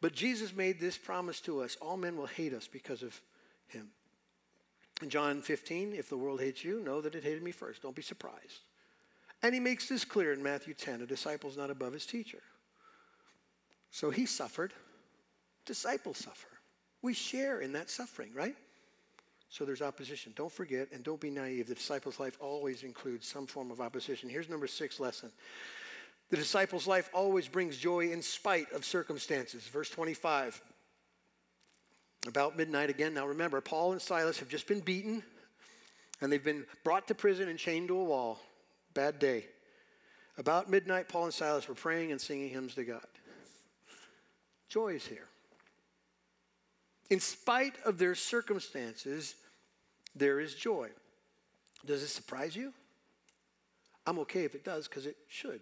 But 0.00 0.14
Jesus 0.14 0.54
made 0.54 0.80
this 0.80 0.96
promise 0.96 1.40
to 1.42 1.60
us 1.60 1.76
all 1.80 1.96
men 1.96 2.16
will 2.16 2.26
hate 2.26 2.54
us 2.54 2.68
because 2.68 3.02
of 3.02 3.20
him. 3.68 3.88
In 5.02 5.10
John 5.10 5.42
15, 5.42 5.94
if 5.94 6.08
the 6.08 6.16
world 6.16 6.40
hates 6.40 6.64
you, 6.64 6.80
know 6.80 7.00
that 7.00 7.14
it 7.14 7.24
hated 7.24 7.42
me 7.42 7.52
first. 7.52 7.82
Don't 7.82 7.96
be 7.96 8.02
surprised. 8.02 8.60
And 9.42 9.54
he 9.54 9.60
makes 9.60 9.88
this 9.88 10.04
clear 10.04 10.32
in 10.32 10.42
Matthew 10.42 10.74
10 10.74 11.02
a 11.02 11.06
disciple's 11.06 11.56
not 11.56 11.70
above 11.70 11.92
his 11.92 12.06
teacher. 12.06 12.42
So 13.90 14.10
he 14.10 14.26
suffered, 14.26 14.72
disciples 15.64 16.18
suffer. 16.18 16.49
We 17.02 17.14
share 17.14 17.60
in 17.60 17.72
that 17.72 17.90
suffering, 17.90 18.30
right? 18.34 18.56
So 19.48 19.64
there's 19.64 19.82
opposition. 19.82 20.32
Don't 20.36 20.52
forget 20.52 20.88
and 20.92 21.02
don't 21.02 21.20
be 21.20 21.30
naive. 21.30 21.66
The 21.66 21.74
disciple's 21.74 22.20
life 22.20 22.36
always 22.40 22.84
includes 22.84 23.26
some 23.26 23.46
form 23.46 23.70
of 23.70 23.80
opposition. 23.80 24.28
Here's 24.28 24.48
number 24.48 24.68
six 24.68 25.00
lesson. 25.00 25.30
The 26.30 26.36
disciple's 26.36 26.86
life 26.86 27.10
always 27.12 27.48
brings 27.48 27.76
joy 27.76 28.10
in 28.10 28.22
spite 28.22 28.70
of 28.72 28.84
circumstances. 28.84 29.64
Verse 29.64 29.90
25. 29.90 30.62
About 32.28 32.56
midnight 32.56 32.90
again. 32.90 33.14
Now 33.14 33.26
remember, 33.26 33.60
Paul 33.60 33.92
and 33.92 34.00
Silas 34.00 34.38
have 34.38 34.48
just 34.48 34.68
been 34.68 34.80
beaten 34.80 35.22
and 36.20 36.30
they've 36.30 36.44
been 36.44 36.64
brought 36.84 37.08
to 37.08 37.14
prison 37.14 37.48
and 37.48 37.58
chained 37.58 37.88
to 37.88 37.96
a 37.96 38.04
wall. 38.04 38.38
Bad 38.94 39.18
day. 39.18 39.46
About 40.38 40.70
midnight, 40.70 41.08
Paul 41.08 41.24
and 41.24 41.34
Silas 41.34 41.66
were 41.66 41.74
praying 41.74 42.12
and 42.12 42.20
singing 42.20 42.50
hymns 42.50 42.74
to 42.74 42.84
God. 42.84 43.06
Joy 44.68 44.94
is 44.94 45.06
here. 45.06 45.29
In 47.10 47.20
spite 47.20 47.74
of 47.84 47.98
their 47.98 48.14
circumstances, 48.14 49.34
there 50.14 50.40
is 50.40 50.54
joy. 50.54 50.88
Does 51.84 52.02
it 52.02 52.08
surprise 52.08 52.54
you? 52.54 52.72
I'm 54.06 54.18
okay 54.20 54.44
if 54.44 54.54
it 54.54 54.64
does 54.64 54.88
because 54.88 55.06
it 55.06 55.16
should. 55.28 55.60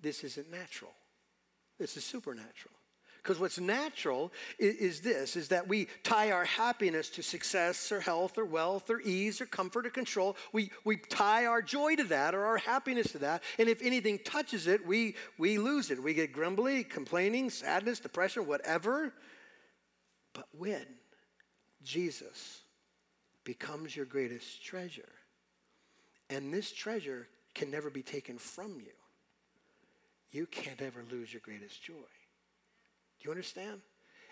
This 0.00 0.24
isn't 0.24 0.50
natural. 0.50 0.92
This 1.78 1.96
is 1.96 2.04
supernatural. 2.04 2.74
Because 3.22 3.38
what's 3.38 3.58
natural 3.58 4.32
is, 4.58 4.76
is, 4.76 5.00
this 5.02 5.36
is 5.36 5.48
that 5.48 5.68
we 5.68 5.88
tie 6.02 6.30
our 6.30 6.46
happiness 6.46 7.10
to 7.10 7.22
success 7.22 7.92
or 7.92 8.00
health 8.00 8.38
or 8.38 8.46
wealth 8.46 8.88
or 8.88 9.00
ease 9.00 9.42
or 9.42 9.46
comfort 9.46 9.86
or 9.86 9.90
control. 9.90 10.36
We, 10.52 10.70
we 10.84 10.96
tie 10.96 11.44
our 11.44 11.60
joy 11.60 11.96
to 11.96 12.04
that 12.04 12.34
or 12.34 12.46
our 12.46 12.56
happiness 12.56 13.12
to 13.12 13.18
that. 13.18 13.42
And 13.58 13.68
if 13.68 13.82
anything 13.82 14.20
touches 14.24 14.66
it, 14.66 14.86
we, 14.86 15.16
we 15.36 15.58
lose 15.58 15.90
it. 15.90 16.02
We 16.02 16.14
get 16.14 16.32
grumbly, 16.32 16.82
complaining, 16.82 17.50
sadness, 17.50 18.00
depression, 18.00 18.46
whatever. 18.46 19.12
But 20.32 20.46
when 20.56 20.86
Jesus 21.82 22.60
becomes 23.44 23.96
your 23.96 24.06
greatest 24.06 24.64
treasure, 24.64 25.12
and 26.28 26.52
this 26.52 26.72
treasure 26.72 27.28
can 27.54 27.70
never 27.70 27.90
be 27.90 28.02
taken 28.02 28.38
from 28.38 28.80
you, 28.80 28.92
you 30.30 30.46
can't 30.46 30.80
ever 30.80 31.04
lose 31.10 31.32
your 31.32 31.40
greatest 31.40 31.82
joy. 31.82 31.94
Do 31.94 33.24
you 33.24 33.30
understand? 33.30 33.80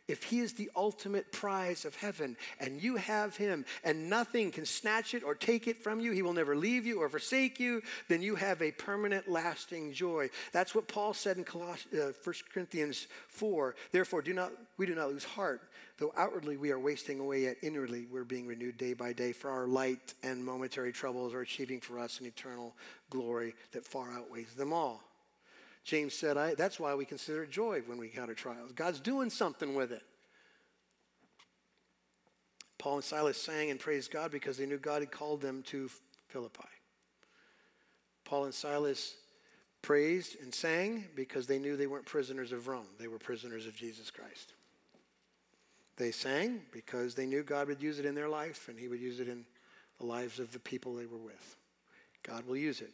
If 0.08 0.22
he 0.22 0.40
is 0.40 0.54
the 0.54 0.70
ultimate 0.74 1.30
prize 1.32 1.84
of 1.84 1.94
heaven 1.94 2.36
and 2.58 2.82
you 2.82 2.96
have 2.96 3.36
him 3.36 3.66
and 3.84 4.08
nothing 4.08 4.50
can 4.50 4.64
snatch 4.64 5.12
it 5.12 5.22
or 5.22 5.34
take 5.34 5.68
it 5.68 5.82
from 5.82 6.00
you, 6.00 6.12
he 6.12 6.22
will 6.22 6.32
never 6.32 6.56
leave 6.56 6.86
you 6.86 7.00
or 7.00 7.10
forsake 7.10 7.60
you, 7.60 7.82
then 8.08 8.22
you 8.22 8.34
have 8.34 8.62
a 8.62 8.72
permanent, 8.72 9.28
lasting 9.28 9.92
joy. 9.92 10.30
That's 10.50 10.74
what 10.74 10.88
Paul 10.88 11.12
said 11.12 11.36
in 11.36 11.44
Coloss- 11.44 11.86
uh, 11.92 12.12
1 12.24 12.34
Corinthians 12.52 13.06
4. 13.28 13.76
Therefore, 13.92 14.22
do 14.22 14.32
not, 14.32 14.50
we 14.78 14.86
do 14.86 14.94
not 14.94 15.10
lose 15.10 15.24
heart. 15.24 15.60
Though 15.98 16.14
outwardly 16.16 16.56
we 16.56 16.70
are 16.70 16.78
wasting 16.78 17.20
away, 17.20 17.42
yet 17.42 17.56
inwardly 17.60 18.06
we're 18.10 18.24
being 18.24 18.46
renewed 18.46 18.78
day 18.78 18.94
by 18.94 19.12
day, 19.12 19.32
for 19.32 19.50
our 19.50 19.66
light 19.66 20.14
and 20.22 20.44
momentary 20.44 20.92
troubles 20.92 21.34
are 21.34 21.40
achieving 21.40 21.80
for 21.80 21.98
us 21.98 22.20
an 22.20 22.26
eternal 22.26 22.74
glory 23.10 23.54
that 23.72 23.84
far 23.84 24.12
outweighs 24.12 24.54
them 24.54 24.72
all. 24.72 25.02
James 25.88 26.12
said, 26.12 26.36
I, 26.36 26.54
that's 26.54 26.78
why 26.78 26.94
we 26.94 27.06
consider 27.06 27.44
it 27.44 27.50
joy 27.50 27.80
when 27.86 27.96
we 27.96 28.08
encounter 28.08 28.34
trials. 28.34 28.72
God's 28.72 29.00
doing 29.00 29.30
something 29.30 29.74
with 29.74 29.90
it. 29.90 30.02
Paul 32.76 32.96
and 32.96 33.04
Silas 33.04 33.40
sang 33.40 33.70
and 33.70 33.80
praised 33.80 34.10
God 34.10 34.30
because 34.30 34.58
they 34.58 34.66
knew 34.66 34.76
God 34.76 35.00
had 35.00 35.10
called 35.10 35.40
them 35.40 35.62
to 35.68 35.88
Philippi. 36.26 36.68
Paul 38.26 38.44
and 38.44 38.52
Silas 38.52 39.14
praised 39.80 40.36
and 40.42 40.54
sang 40.54 41.06
because 41.16 41.46
they 41.46 41.58
knew 41.58 41.74
they 41.74 41.86
weren't 41.86 42.04
prisoners 42.04 42.52
of 42.52 42.68
Rome, 42.68 42.84
they 43.00 43.08
were 43.08 43.18
prisoners 43.18 43.64
of 43.64 43.74
Jesus 43.74 44.10
Christ. 44.10 44.52
They 45.96 46.10
sang 46.10 46.60
because 46.70 47.14
they 47.14 47.24
knew 47.24 47.42
God 47.42 47.66
would 47.66 47.82
use 47.82 47.98
it 47.98 48.04
in 48.04 48.14
their 48.14 48.28
life 48.28 48.68
and 48.68 48.78
He 48.78 48.88
would 48.88 49.00
use 49.00 49.20
it 49.20 49.28
in 49.28 49.46
the 49.98 50.04
lives 50.04 50.38
of 50.38 50.52
the 50.52 50.60
people 50.60 50.94
they 50.94 51.06
were 51.06 51.16
with. 51.16 51.56
God 52.22 52.46
will 52.46 52.58
use 52.58 52.82
it. 52.82 52.92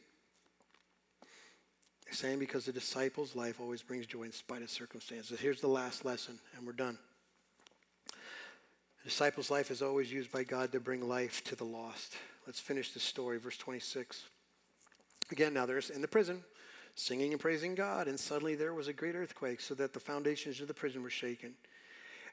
Saying 2.14 2.38
because 2.38 2.64
the 2.64 2.72
disciples' 2.72 3.34
life 3.34 3.60
always 3.60 3.82
brings 3.82 4.06
joy 4.06 4.22
in 4.22 4.30
spite 4.30 4.62
of 4.62 4.70
circumstances. 4.70 5.40
Here's 5.40 5.60
the 5.60 5.66
last 5.66 6.04
lesson, 6.04 6.38
and 6.56 6.64
we're 6.64 6.72
done. 6.72 6.96
The 8.06 9.10
disciples' 9.10 9.50
life 9.50 9.72
is 9.72 9.82
always 9.82 10.12
used 10.12 10.30
by 10.30 10.44
God 10.44 10.70
to 10.70 10.80
bring 10.80 11.08
life 11.08 11.42
to 11.44 11.56
the 11.56 11.64
lost. 11.64 12.14
Let's 12.46 12.60
finish 12.60 12.92
the 12.92 13.00
story, 13.00 13.38
verse 13.40 13.56
26. 13.56 14.26
Again, 15.32 15.52
now 15.54 15.66
they're 15.66 15.80
in 15.92 16.02
the 16.02 16.06
prison, 16.06 16.44
singing 16.94 17.32
and 17.32 17.40
praising 17.40 17.74
God, 17.74 18.06
and 18.06 18.18
suddenly 18.18 18.54
there 18.54 18.74
was 18.74 18.86
a 18.86 18.92
great 18.92 19.16
earthquake, 19.16 19.60
so 19.60 19.74
that 19.74 19.92
the 19.92 19.98
foundations 19.98 20.60
of 20.60 20.68
the 20.68 20.74
prison 20.74 21.02
were 21.02 21.10
shaken. 21.10 21.52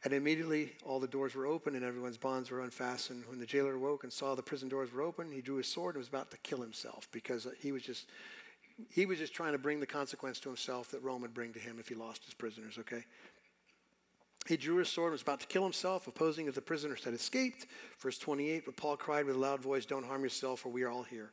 And 0.04 0.14
immediately 0.14 0.74
all 0.86 1.00
the 1.00 1.08
doors 1.08 1.34
were 1.34 1.48
open 1.48 1.76
and 1.76 1.84
everyone's 1.84 2.18
bonds 2.18 2.52
were 2.52 2.62
unfastened. 2.62 3.24
When 3.28 3.40
the 3.40 3.48
jailer 3.48 3.74
awoke 3.74 4.04
and 4.04 4.14
saw 4.14 4.36
the 4.36 4.44
prison 4.44 4.70
doors 4.70 4.94
were 4.94 5.02
open, 5.02 5.32
he 5.32 5.42
drew 5.42 5.58
his 5.58 5.68
sword 5.68 5.96
and 5.96 6.02
was 6.02 6.08
about 6.08 6.30
to 6.32 6.38
kill 6.38 6.62
himself 6.62 7.08
because 7.12 7.48
he 7.60 7.72
was 7.72 7.82
just 7.82 8.06
he 8.90 9.06
was 9.06 9.20
just 9.20 9.34
trying 9.34 9.54
to 9.54 9.58
bring 9.58 9.80
the 9.80 9.86
consequence 9.86 10.40
to 10.42 10.50
himself 10.50 10.92
that 10.92 11.04
Rome 11.04 11.22
would 11.22 11.34
bring 11.34 11.54
to 11.54 11.60
him 11.60 11.78
if 11.80 11.88
he 11.88 11.96
lost 11.96 12.26
his 12.26 12.34
prisoners, 12.34 12.78
okay? 12.80 13.04
He 14.48 14.58
drew 14.58 14.78
his 14.78 14.90
sword 14.90 15.08
and 15.08 15.14
was 15.14 15.22
about 15.22 15.40
to 15.42 15.48
kill 15.48 15.64
himself, 15.64 16.08
opposing 16.08 16.48
if 16.48 16.56
the 16.56 16.62
prisoners 16.62 17.04
had 17.04 17.14
escaped. 17.14 17.68
Verse 18.00 18.18
28, 18.18 18.66
but 18.66 18.76
Paul 18.76 18.98
cried 18.98 19.26
with 19.26 19.36
a 19.36 19.40
loud 19.40 19.62
voice, 19.62 19.86
Don't 19.86 20.06
harm 20.06 20.24
yourself, 20.24 20.62
for 20.62 20.70
we 20.70 20.84
are 20.84 20.90
all 20.90 21.04
here. 21.04 21.32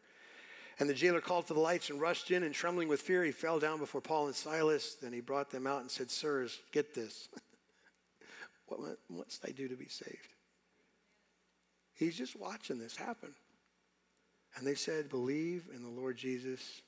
And 0.79 0.89
the 0.89 0.95
jailer 0.95 1.21
called 1.21 1.47
for 1.47 1.55
the 1.55 1.61
lights 1.61 1.91
and 1.91 2.01
rushed 2.01 2.31
in, 2.31 2.43
and 2.43 2.55
trembling 2.55 2.87
with 2.87 3.01
fear, 3.01 3.25
he 3.25 3.33
fell 3.33 3.59
down 3.59 3.79
before 3.79 4.01
Paul 4.01 4.27
and 4.27 4.35
Silas. 4.35 4.95
Then 4.95 5.13
he 5.13 5.21
brought 5.21 5.51
them 5.51 5.67
out 5.67 5.81
and 5.81 5.91
said, 5.91 6.11
Sirs, 6.11 6.61
get 6.71 6.95
this. 6.95 7.29
what 8.67 8.81
must 9.09 9.45
I 9.47 9.51
do 9.51 9.69
to 9.69 9.77
be 9.77 9.89
saved? 9.89 10.29
He's 11.95 12.17
just 12.17 12.37
watching 12.37 12.79
this 12.79 12.95
happen. 12.95 13.35
And 14.57 14.67
they 14.67 14.75
said, 14.75 15.09
Believe 15.09 15.65
in 15.75 15.83
the 15.83 15.89
Lord 15.89 16.17
Jesus, 16.17 16.83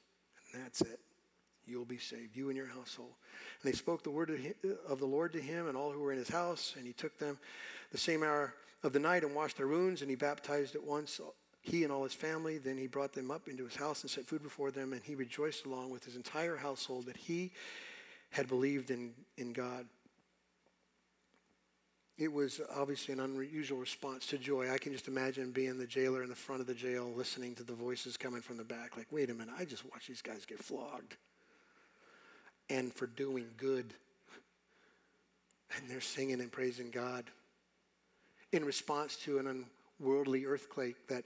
and 0.52 0.64
that's 0.64 0.80
it. 0.80 1.00
You'll 1.66 1.84
be 1.84 1.98
saved, 1.98 2.36
you 2.36 2.48
and 2.48 2.56
your 2.56 2.66
household. 2.66 3.12
And 3.62 3.72
they 3.72 3.76
spoke 3.76 4.02
the 4.02 4.10
word 4.10 4.30
of 4.88 4.98
the 4.98 5.06
Lord 5.06 5.32
to 5.34 5.40
him 5.40 5.68
and 5.68 5.76
all 5.76 5.92
who 5.92 6.00
were 6.00 6.12
in 6.12 6.18
his 6.18 6.28
house. 6.28 6.74
And 6.76 6.86
he 6.86 6.92
took 6.92 7.18
them 7.18 7.38
the 7.92 7.98
same 7.98 8.22
hour 8.22 8.54
of 8.82 8.92
the 8.92 8.98
night 8.98 9.22
and 9.22 9.34
washed 9.34 9.56
their 9.56 9.68
wounds. 9.68 10.00
And 10.00 10.10
he 10.10 10.16
baptized 10.16 10.74
at 10.74 10.82
once 10.82 11.20
uh, 11.20 11.30
he 11.60 11.84
and 11.84 11.92
all 11.92 12.02
his 12.02 12.14
family. 12.14 12.58
Then 12.58 12.76
he 12.76 12.88
brought 12.88 13.12
them 13.12 13.30
up 13.30 13.46
into 13.46 13.64
his 13.64 13.76
house 13.76 14.02
and 14.02 14.10
set 14.10 14.26
food 14.26 14.42
before 14.42 14.70
them. 14.70 14.92
And 14.92 15.02
he 15.02 15.14
rejoiced 15.14 15.66
along 15.66 15.90
with 15.90 16.04
his 16.04 16.16
entire 16.16 16.56
household 16.56 17.06
that 17.06 17.16
he 17.16 17.52
had 18.30 18.48
believed 18.48 18.90
in, 18.90 19.12
in 19.36 19.52
God. 19.52 19.86
It 22.20 22.30
was 22.30 22.60
obviously 22.76 23.14
an 23.14 23.20
unusual 23.20 23.78
response 23.78 24.26
to 24.26 24.36
joy. 24.36 24.70
I 24.70 24.76
can 24.76 24.92
just 24.92 25.08
imagine 25.08 25.52
being 25.52 25.78
the 25.78 25.86
jailer 25.86 26.22
in 26.22 26.28
the 26.28 26.34
front 26.34 26.60
of 26.60 26.66
the 26.66 26.74
jail, 26.74 27.10
listening 27.16 27.54
to 27.54 27.62
the 27.62 27.72
voices 27.72 28.18
coming 28.18 28.42
from 28.42 28.58
the 28.58 28.64
back, 28.64 28.98
like, 28.98 29.06
wait 29.10 29.30
a 29.30 29.34
minute, 29.34 29.54
I 29.58 29.64
just 29.64 29.90
watched 29.90 30.08
these 30.08 30.20
guys 30.20 30.44
get 30.44 30.62
flogged. 30.62 31.16
And 32.68 32.92
for 32.92 33.06
doing 33.06 33.46
good. 33.56 33.94
And 35.74 35.88
they're 35.88 36.02
singing 36.02 36.42
and 36.42 36.52
praising 36.52 36.90
God 36.90 37.24
in 38.52 38.66
response 38.66 39.16
to 39.24 39.38
an 39.38 39.64
unworldly 39.98 40.44
earthquake 40.44 41.08
that 41.08 41.24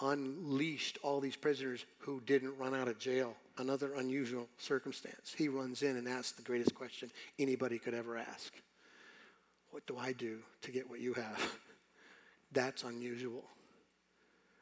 unleashed 0.00 0.96
all 1.02 1.20
these 1.20 1.36
prisoners 1.36 1.84
who 1.98 2.22
didn't 2.24 2.56
run 2.56 2.74
out 2.74 2.88
of 2.88 2.98
jail. 2.98 3.34
Another 3.58 3.92
unusual 3.94 4.48
circumstance. 4.56 5.34
He 5.36 5.48
runs 5.48 5.82
in 5.82 5.98
and 5.98 6.08
asks 6.08 6.32
the 6.32 6.42
greatest 6.42 6.74
question 6.74 7.10
anybody 7.38 7.78
could 7.78 7.92
ever 7.92 8.16
ask 8.16 8.54
what 9.70 9.86
do 9.86 9.96
I 9.98 10.12
do 10.12 10.38
to 10.62 10.70
get 10.70 10.88
what 10.88 11.00
you 11.00 11.14
have? 11.14 11.58
That's 12.52 12.82
unusual. 12.82 13.44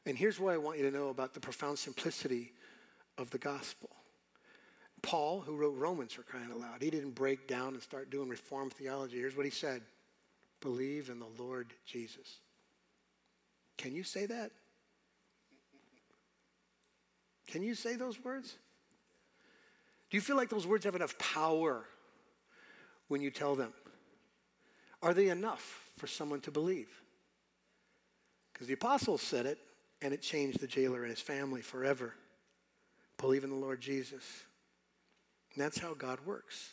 And 0.05 0.17
here's 0.17 0.39
what 0.39 0.55
I 0.55 0.59
want 0.59 0.79
you 0.79 0.89
to 0.91 0.97
know 0.97 1.09
about 1.09 1.35
the 1.35 1.41
profound 1.41 1.79
simplicity 1.79 2.53
of 3.19 3.31
the 3.31 3.39
gospel. 3.39 3.91
Paul, 5.03 5.41
who 5.41 5.57
wrote 5.57 5.77
Romans 5.77 6.13
for 6.13 6.23
crying 6.23 6.51
out 6.51 6.59
loud, 6.59 6.83
he 6.83 6.91
didn't 6.91 7.15
break 7.15 7.47
down 7.47 7.75
and 7.75 7.83
start 7.83 8.11
doing 8.11 8.29
reformed 8.29 8.73
theology. 8.73 9.19
Here's 9.19 9.37
what 9.37 9.45
he 9.45 9.51
said 9.51 9.83
Believe 10.61 11.11
in 11.11 11.19
the 11.19 11.29
Lord 11.39 11.73
Jesus. 11.85 12.39
Can 13.77 13.95
you 13.95 14.03
say 14.03 14.27
that? 14.27 14.51
Can 17.47 17.63
you 17.63 17.75
say 17.75 17.95
those 17.95 18.23
words? 18.23 18.57
Do 20.11 20.17
you 20.17 20.21
feel 20.21 20.37
like 20.37 20.49
those 20.49 20.67
words 20.67 20.85
have 20.85 20.95
enough 20.95 21.17
power 21.19 21.85
when 23.09 23.21
you 23.21 23.31
tell 23.31 23.55
them? 23.55 23.73
Are 25.03 25.15
they 25.15 25.29
enough 25.29 25.91
for 25.97 26.07
someone 26.07 26.41
to 26.43 26.51
believe? 26.51 26.89
Because 28.53 28.67
the 28.67 28.75
apostles 28.75 29.23
said 29.23 29.47
it, 29.47 29.59
and 30.03 30.13
it 30.13 30.23
changed 30.23 30.61
the 30.61 30.67
jailer 30.67 31.03
and 31.03 31.11
his 31.11 31.21
family 31.21 31.63
forever. 31.63 32.15
Believe 33.19 33.45
in 33.45 33.51
the 33.51 33.57
Lord 33.57 33.81
Jesus. 33.81 34.45
And 35.55 35.63
that's 35.63 35.79
how 35.79 35.95
God 35.95 36.19
works. 36.27 36.71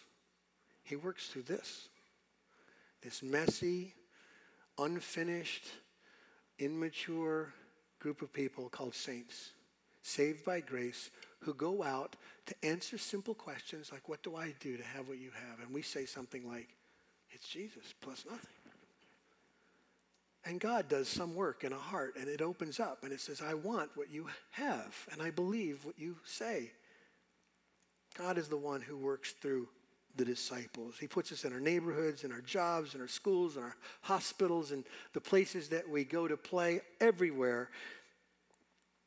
He 0.83 0.95
works 0.95 1.27
through 1.27 1.43
this. 1.43 1.87
this 3.01 3.23
messy, 3.23 3.93
unfinished, 4.77 5.65
immature 6.59 7.53
group 7.99 8.21
of 8.21 8.31
people 8.33 8.69
called 8.69 8.95
saints, 8.95 9.51
saved 10.01 10.43
by 10.43 10.59
grace, 10.59 11.09
who 11.39 11.53
go 11.53 11.83
out 11.83 12.15
to 12.45 12.55
answer 12.63 12.97
simple 12.97 13.33
questions 13.33 13.91
like, 13.91 14.07
What 14.07 14.23
do 14.23 14.35
I 14.35 14.53
do 14.59 14.77
to 14.77 14.83
have 14.83 15.07
what 15.07 15.17
you 15.17 15.31
have? 15.49 15.59
And 15.65 15.73
we 15.73 15.81
say 15.81 16.05
something 16.05 16.47
like, 16.47 16.69
It's 17.33 17.47
Jesus 17.47 17.93
plus 18.01 18.25
nothing. 18.29 18.49
And 20.45 20.59
God 20.59 20.89
does 20.89 21.07
some 21.07 21.35
work 21.35 21.63
in 21.63 21.71
a 21.71 21.77
heart 21.77 22.15
and 22.19 22.27
it 22.27 22.41
opens 22.41 22.79
up 22.79 23.03
and 23.03 23.13
it 23.13 23.21
says, 23.21 23.41
I 23.41 23.53
want 23.53 23.89
what 23.95 24.11
you 24.11 24.27
have 24.51 24.93
and 25.11 25.21
I 25.21 25.29
believe 25.29 25.85
what 25.85 25.97
you 25.97 26.17
say. 26.25 26.71
God 28.17 28.37
is 28.37 28.49
the 28.49 28.57
one 28.57 28.81
who 28.81 28.97
works 28.97 29.31
through 29.31 29.67
the 30.15 30.25
disciples. 30.25 30.95
He 30.99 31.07
puts 31.07 31.31
us 31.31 31.45
in 31.45 31.53
our 31.53 31.59
neighborhoods, 31.59 32.23
in 32.23 32.31
our 32.31 32.41
jobs, 32.41 32.93
in 32.93 33.01
our 33.01 33.07
schools, 33.07 33.57
in 33.57 33.63
our 33.63 33.75
hospitals, 34.01 34.71
in 34.71 34.83
the 35.13 35.21
places 35.21 35.69
that 35.69 35.89
we 35.89 36.03
go 36.03 36.27
to 36.27 36.37
play, 36.37 36.81
everywhere. 37.01 37.69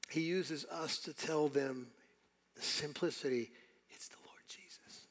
He 0.09 0.22
uses 0.22 0.64
us 0.64 0.99
to 1.01 1.12
tell 1.12 1.49
them 1.49 1.89
the 2.57 2.62
simplicity 2.62 3.51
it's 3.91 4.09
the 4.09 4.16
Lord 4.27 4.43
Jesus. 4.49 5.07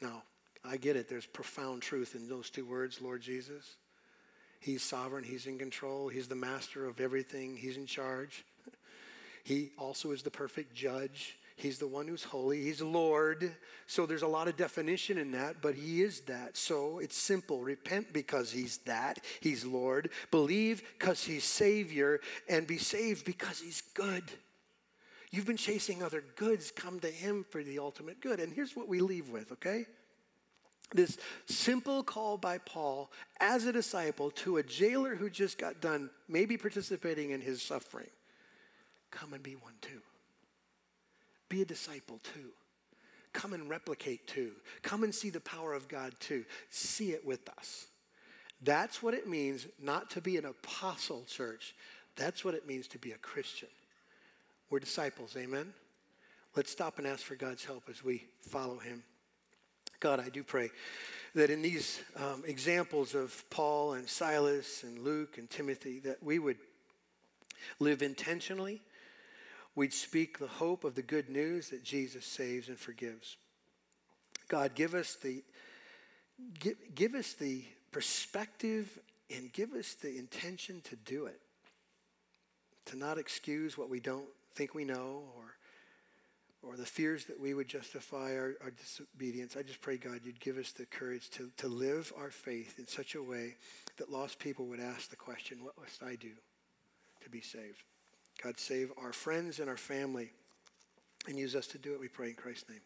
Now, 0.00 0.22
I 0.64 0.76
get 0.76 0.96
it. 0.96 1.08
There's 1.08 1.26
profound 1.26 1.82
truth 1.82 2.14
in 2.14 2.28
those 2.28 2.50
two 2.50 2.64
words, 2.64 3.00
Lord 3.00 3.20
Jesus. 3.20 3.76
He's 4.60 4.82
sovereign, 4.82 5.24
He's 5.24 5.46
in 5.46 5.58
control, 5.58 6.08
He's 6.08 6.26
the 6.26 6.34
master 6.34 6.86
of 6.86 7.00
everything, 7.00 7.56
He's 7.56 7.76
in 7.76 7.86
charge. 7.86 8.44
He 9.44 9.72
also 9.76 10.12
is 10.12 10.22
the 10.22 10.30
perfect 10.30 10.74
judge. 10.74 11.36
He's 11.56 11.78
the 11.78 11.86
one 11.86 12.08
who's 12.08 12.24
holy. 12.24 12.62
He's 12.62 12.80
Lord. 12.80 13.54
So 13.86 14.06
there's 14.06 14.22
a 14.22 14.26
lot 14.26 14.48
of 14.48 14.56
definition 14.56 15.18
in 15.18 15.32
that, 15.32 15.56
but 15.60 15.74
He 15.74 16.02
is 16.02 16.22
that. 16.22 16.56
So 16.56 16.98
it's 16.98 17.14
simple. 17.16 17.60
Repent 17.60 18.12
because 18.14 18.50
He's 18.50 18.78
that. 18.86 19.20
He's 19.40 19.66
Lord. 19.66 20.08
Believe 20.30 20.82
because 20.98 21.22
He's 21.22 21.44
Savior. 21.44 22.20
And 22.48 22.66
be 22.66 22.78
saved 22.78 23.26
because 23.26 23.60
He's 23.60 23.82
good. 23.92 24.24
You've 25.30 25.46
been 25.46 25.58
chasing 25.58 26.02
other 26.02 26.24
goods. 26.36 26.70
Come 26.70 26.98
to 27.00 27.08
Him 27.08 27.44
for 27.50 27.62
the 27.62 27.78
ultimate 27.78 28.20
good. 28.20 28.40
And 28.40 28.50
here's 28.50 28.74
what 28.74 28.88
we 28.88 29.00
leave 29.00 29.28
with, 29.28 29.52
okay? 29.52 29.84
This 30.94 31.18
simple 31.46 32.04
call 32.04 32.38
by 32.38 32.58
Paul 32.58 33.10
as 33.40 33.66
a 33.66 33.72
disciple 33.72 34.30
to 34.30 34.58
a 34.58 34.62
jailer 34.62 35.16
who 35.16 35.28
just 35.28 35.58
got 35.58 35.80
done, 35.80 36.08
maybe 36.28 36.56
participating 36.56 37.30
in 37.30 37.40
his 37.40 37.60
suffering. 37.60 38.10
Come 39.10 39.34
and 39.34 39.42
be 39.42 39.56
one 39.56 39.74
too. 39.80 40.00
Be 41.48 41.62
a 41.62 41.64
disciple 41.64 42.20
too. 42.22 42.50
Come 43.32 43.52
and 43.52 43.68
replicate 43.68 44.28
too. 44.28 44.52
Come 44.82 45.02
and 45.02 45.12
see 45.12 45.30
the 45.30 45.40
power 45.40 45.74
of 45.74 45.88
God 45.88 46.14
too. 46.20 46.44
See 46.70 47.10
it 47.10 47.26
with 47.26 47.48
us. 47.58 47.86
That's 48.62 49.02
what 49.02 49.14
it 49.14 49.28
means 49.28 49.66
not 49.82 50.10
to 50.10 50.20
be 50.20 50.36
an 50.36 50.44
apostle 50.44 51.24
church. 51.26 51.74
That's 52.14 52.44
what 52.44 52.54
it 52.54 52.68
means 52.68 52.86
to 52.88 52.98
be 52.98 53.10
a 53.10 53.18
Christian. 53.18 53.68
We're 54.70 54.78
disciples, 54.78 55.36
amen? 55.36 55.74
Let's 56.56 56.70
stop 56.70 56.98
and 56.98 57.06
ask 57.06 57.24
for 57.24 57.34
God's 57.34 57.64
help 57.64 57.88
as 57.90 58.04
we 58.04 58.24
follow 58.40 58.78
him. 58.78 59.02
God, 60.04 60.20
I 60.20 60.28
do 60.28 60.44
pray 60.44 60.70
that 61.34 61.48
in 61.48 61.62
these 61.62 61.98
um, 62.16 62.42
examples 62.46 63.14
of 63.14 63.42
Paul 63.48 63.94
and 63.94 64.06
Silas 64.06 64.82
and 64.82 64.98
Luke 64.98 65.38
and 65.38 65.48
Timothy, 65.48 65.98
that 66.00 66.22
we 66.22 66.38
would 66.38 66.58
live 67.80 68.02
intentionally 68.02 68.82
we'd 69.74 69.94
speak 69.94 70.38
the 70.38 70.46
hope 70.46 70.84
of 70.84 70.94
the 70.94 71.00
good 71.00 71.30
news 71.30 71.70
that 71.70 71.82
Jesus 71.82 72.26
saves 72.26 72.68
and 72.68 72.78
forgives. 72.78 73.38
God, 74.48 74.74
give 74.74 74.92
us 74.92 75.14
the 75.14 75.42
give, 76.60 76.76
give 76.94 77.14
us 77.14 77.32
the 77.32 77.64
perspective 77.90 78.98
and 79.34 79.50
give 79.54 79.72
us 79.72 79.94
the 79.94 80.18
intention 80.18 80.82
to 80.82 80.96
do 80.96 81.24
it. 81.24 81.40
To 82.90 82.98
not 82.98 83.16
excuse 83.16 83.78
what 83.78 83.88
we 83.88 84.00
don't 84.00 84.28
think 84.54 84.74
we 84.74 84.84
know 84.84 85.22
or 85.34 85.53
or 86.66 86.76
the 86.76 86.86
fears 86.86 87.24
that 87.26 87.38
we 87.38 87.54
would 87.54 87.68
justify 87.68 88.36
our, 88.36 88.54
our, 88.62 88.70
disobedience. 88.70 89.56
I 89.56 89.62
just 89.62 89.80
pray, 89.80 89.96
God, 89.96 90.20
you'd 90.24 90.40
give 90.40 90.58
us 90.58 90.72
the 90.72 90.86
courage 90.86 91.30
to, 91.30 91.50
to 91.58 91.68
live 91.68 92.12
our 92.16 92.30
faith 92.30 92.78
in 92.78 92.86
such 92.86 93.14
a 93.14 93.22
way 93.22 93.56
that 93.98 94.10
lost 94.10 94.38
people 94.38 94.66
would 94.66 94.80
ask 94.80 95.10
the 95.10 95.16
question, 95.16 95.62
What 95.62 95.78
must 95.78 96.02
I 96.02 96.16
do 96.16 96.30
to 97.22 97.30
be 97.30 97.40
saved? 97.40 97.82
God, 98.42 98.58
save 98.58 98.90
our 99.00 99.12
friends 99.12 99.60
and 99.60 99.68
our 99.68 99.76
family 99.76 100.32
and 101.28 101.38
use 101.38 101.54
us 101.54 101.66
to 101.68 101.78
do 101.78 101.94
it, 101.94 102.00
we 102.00 102.08
pray 102.08 102.28
in 102.28 102.34
Christ's 102.34 102.68
name. 102.68 102.80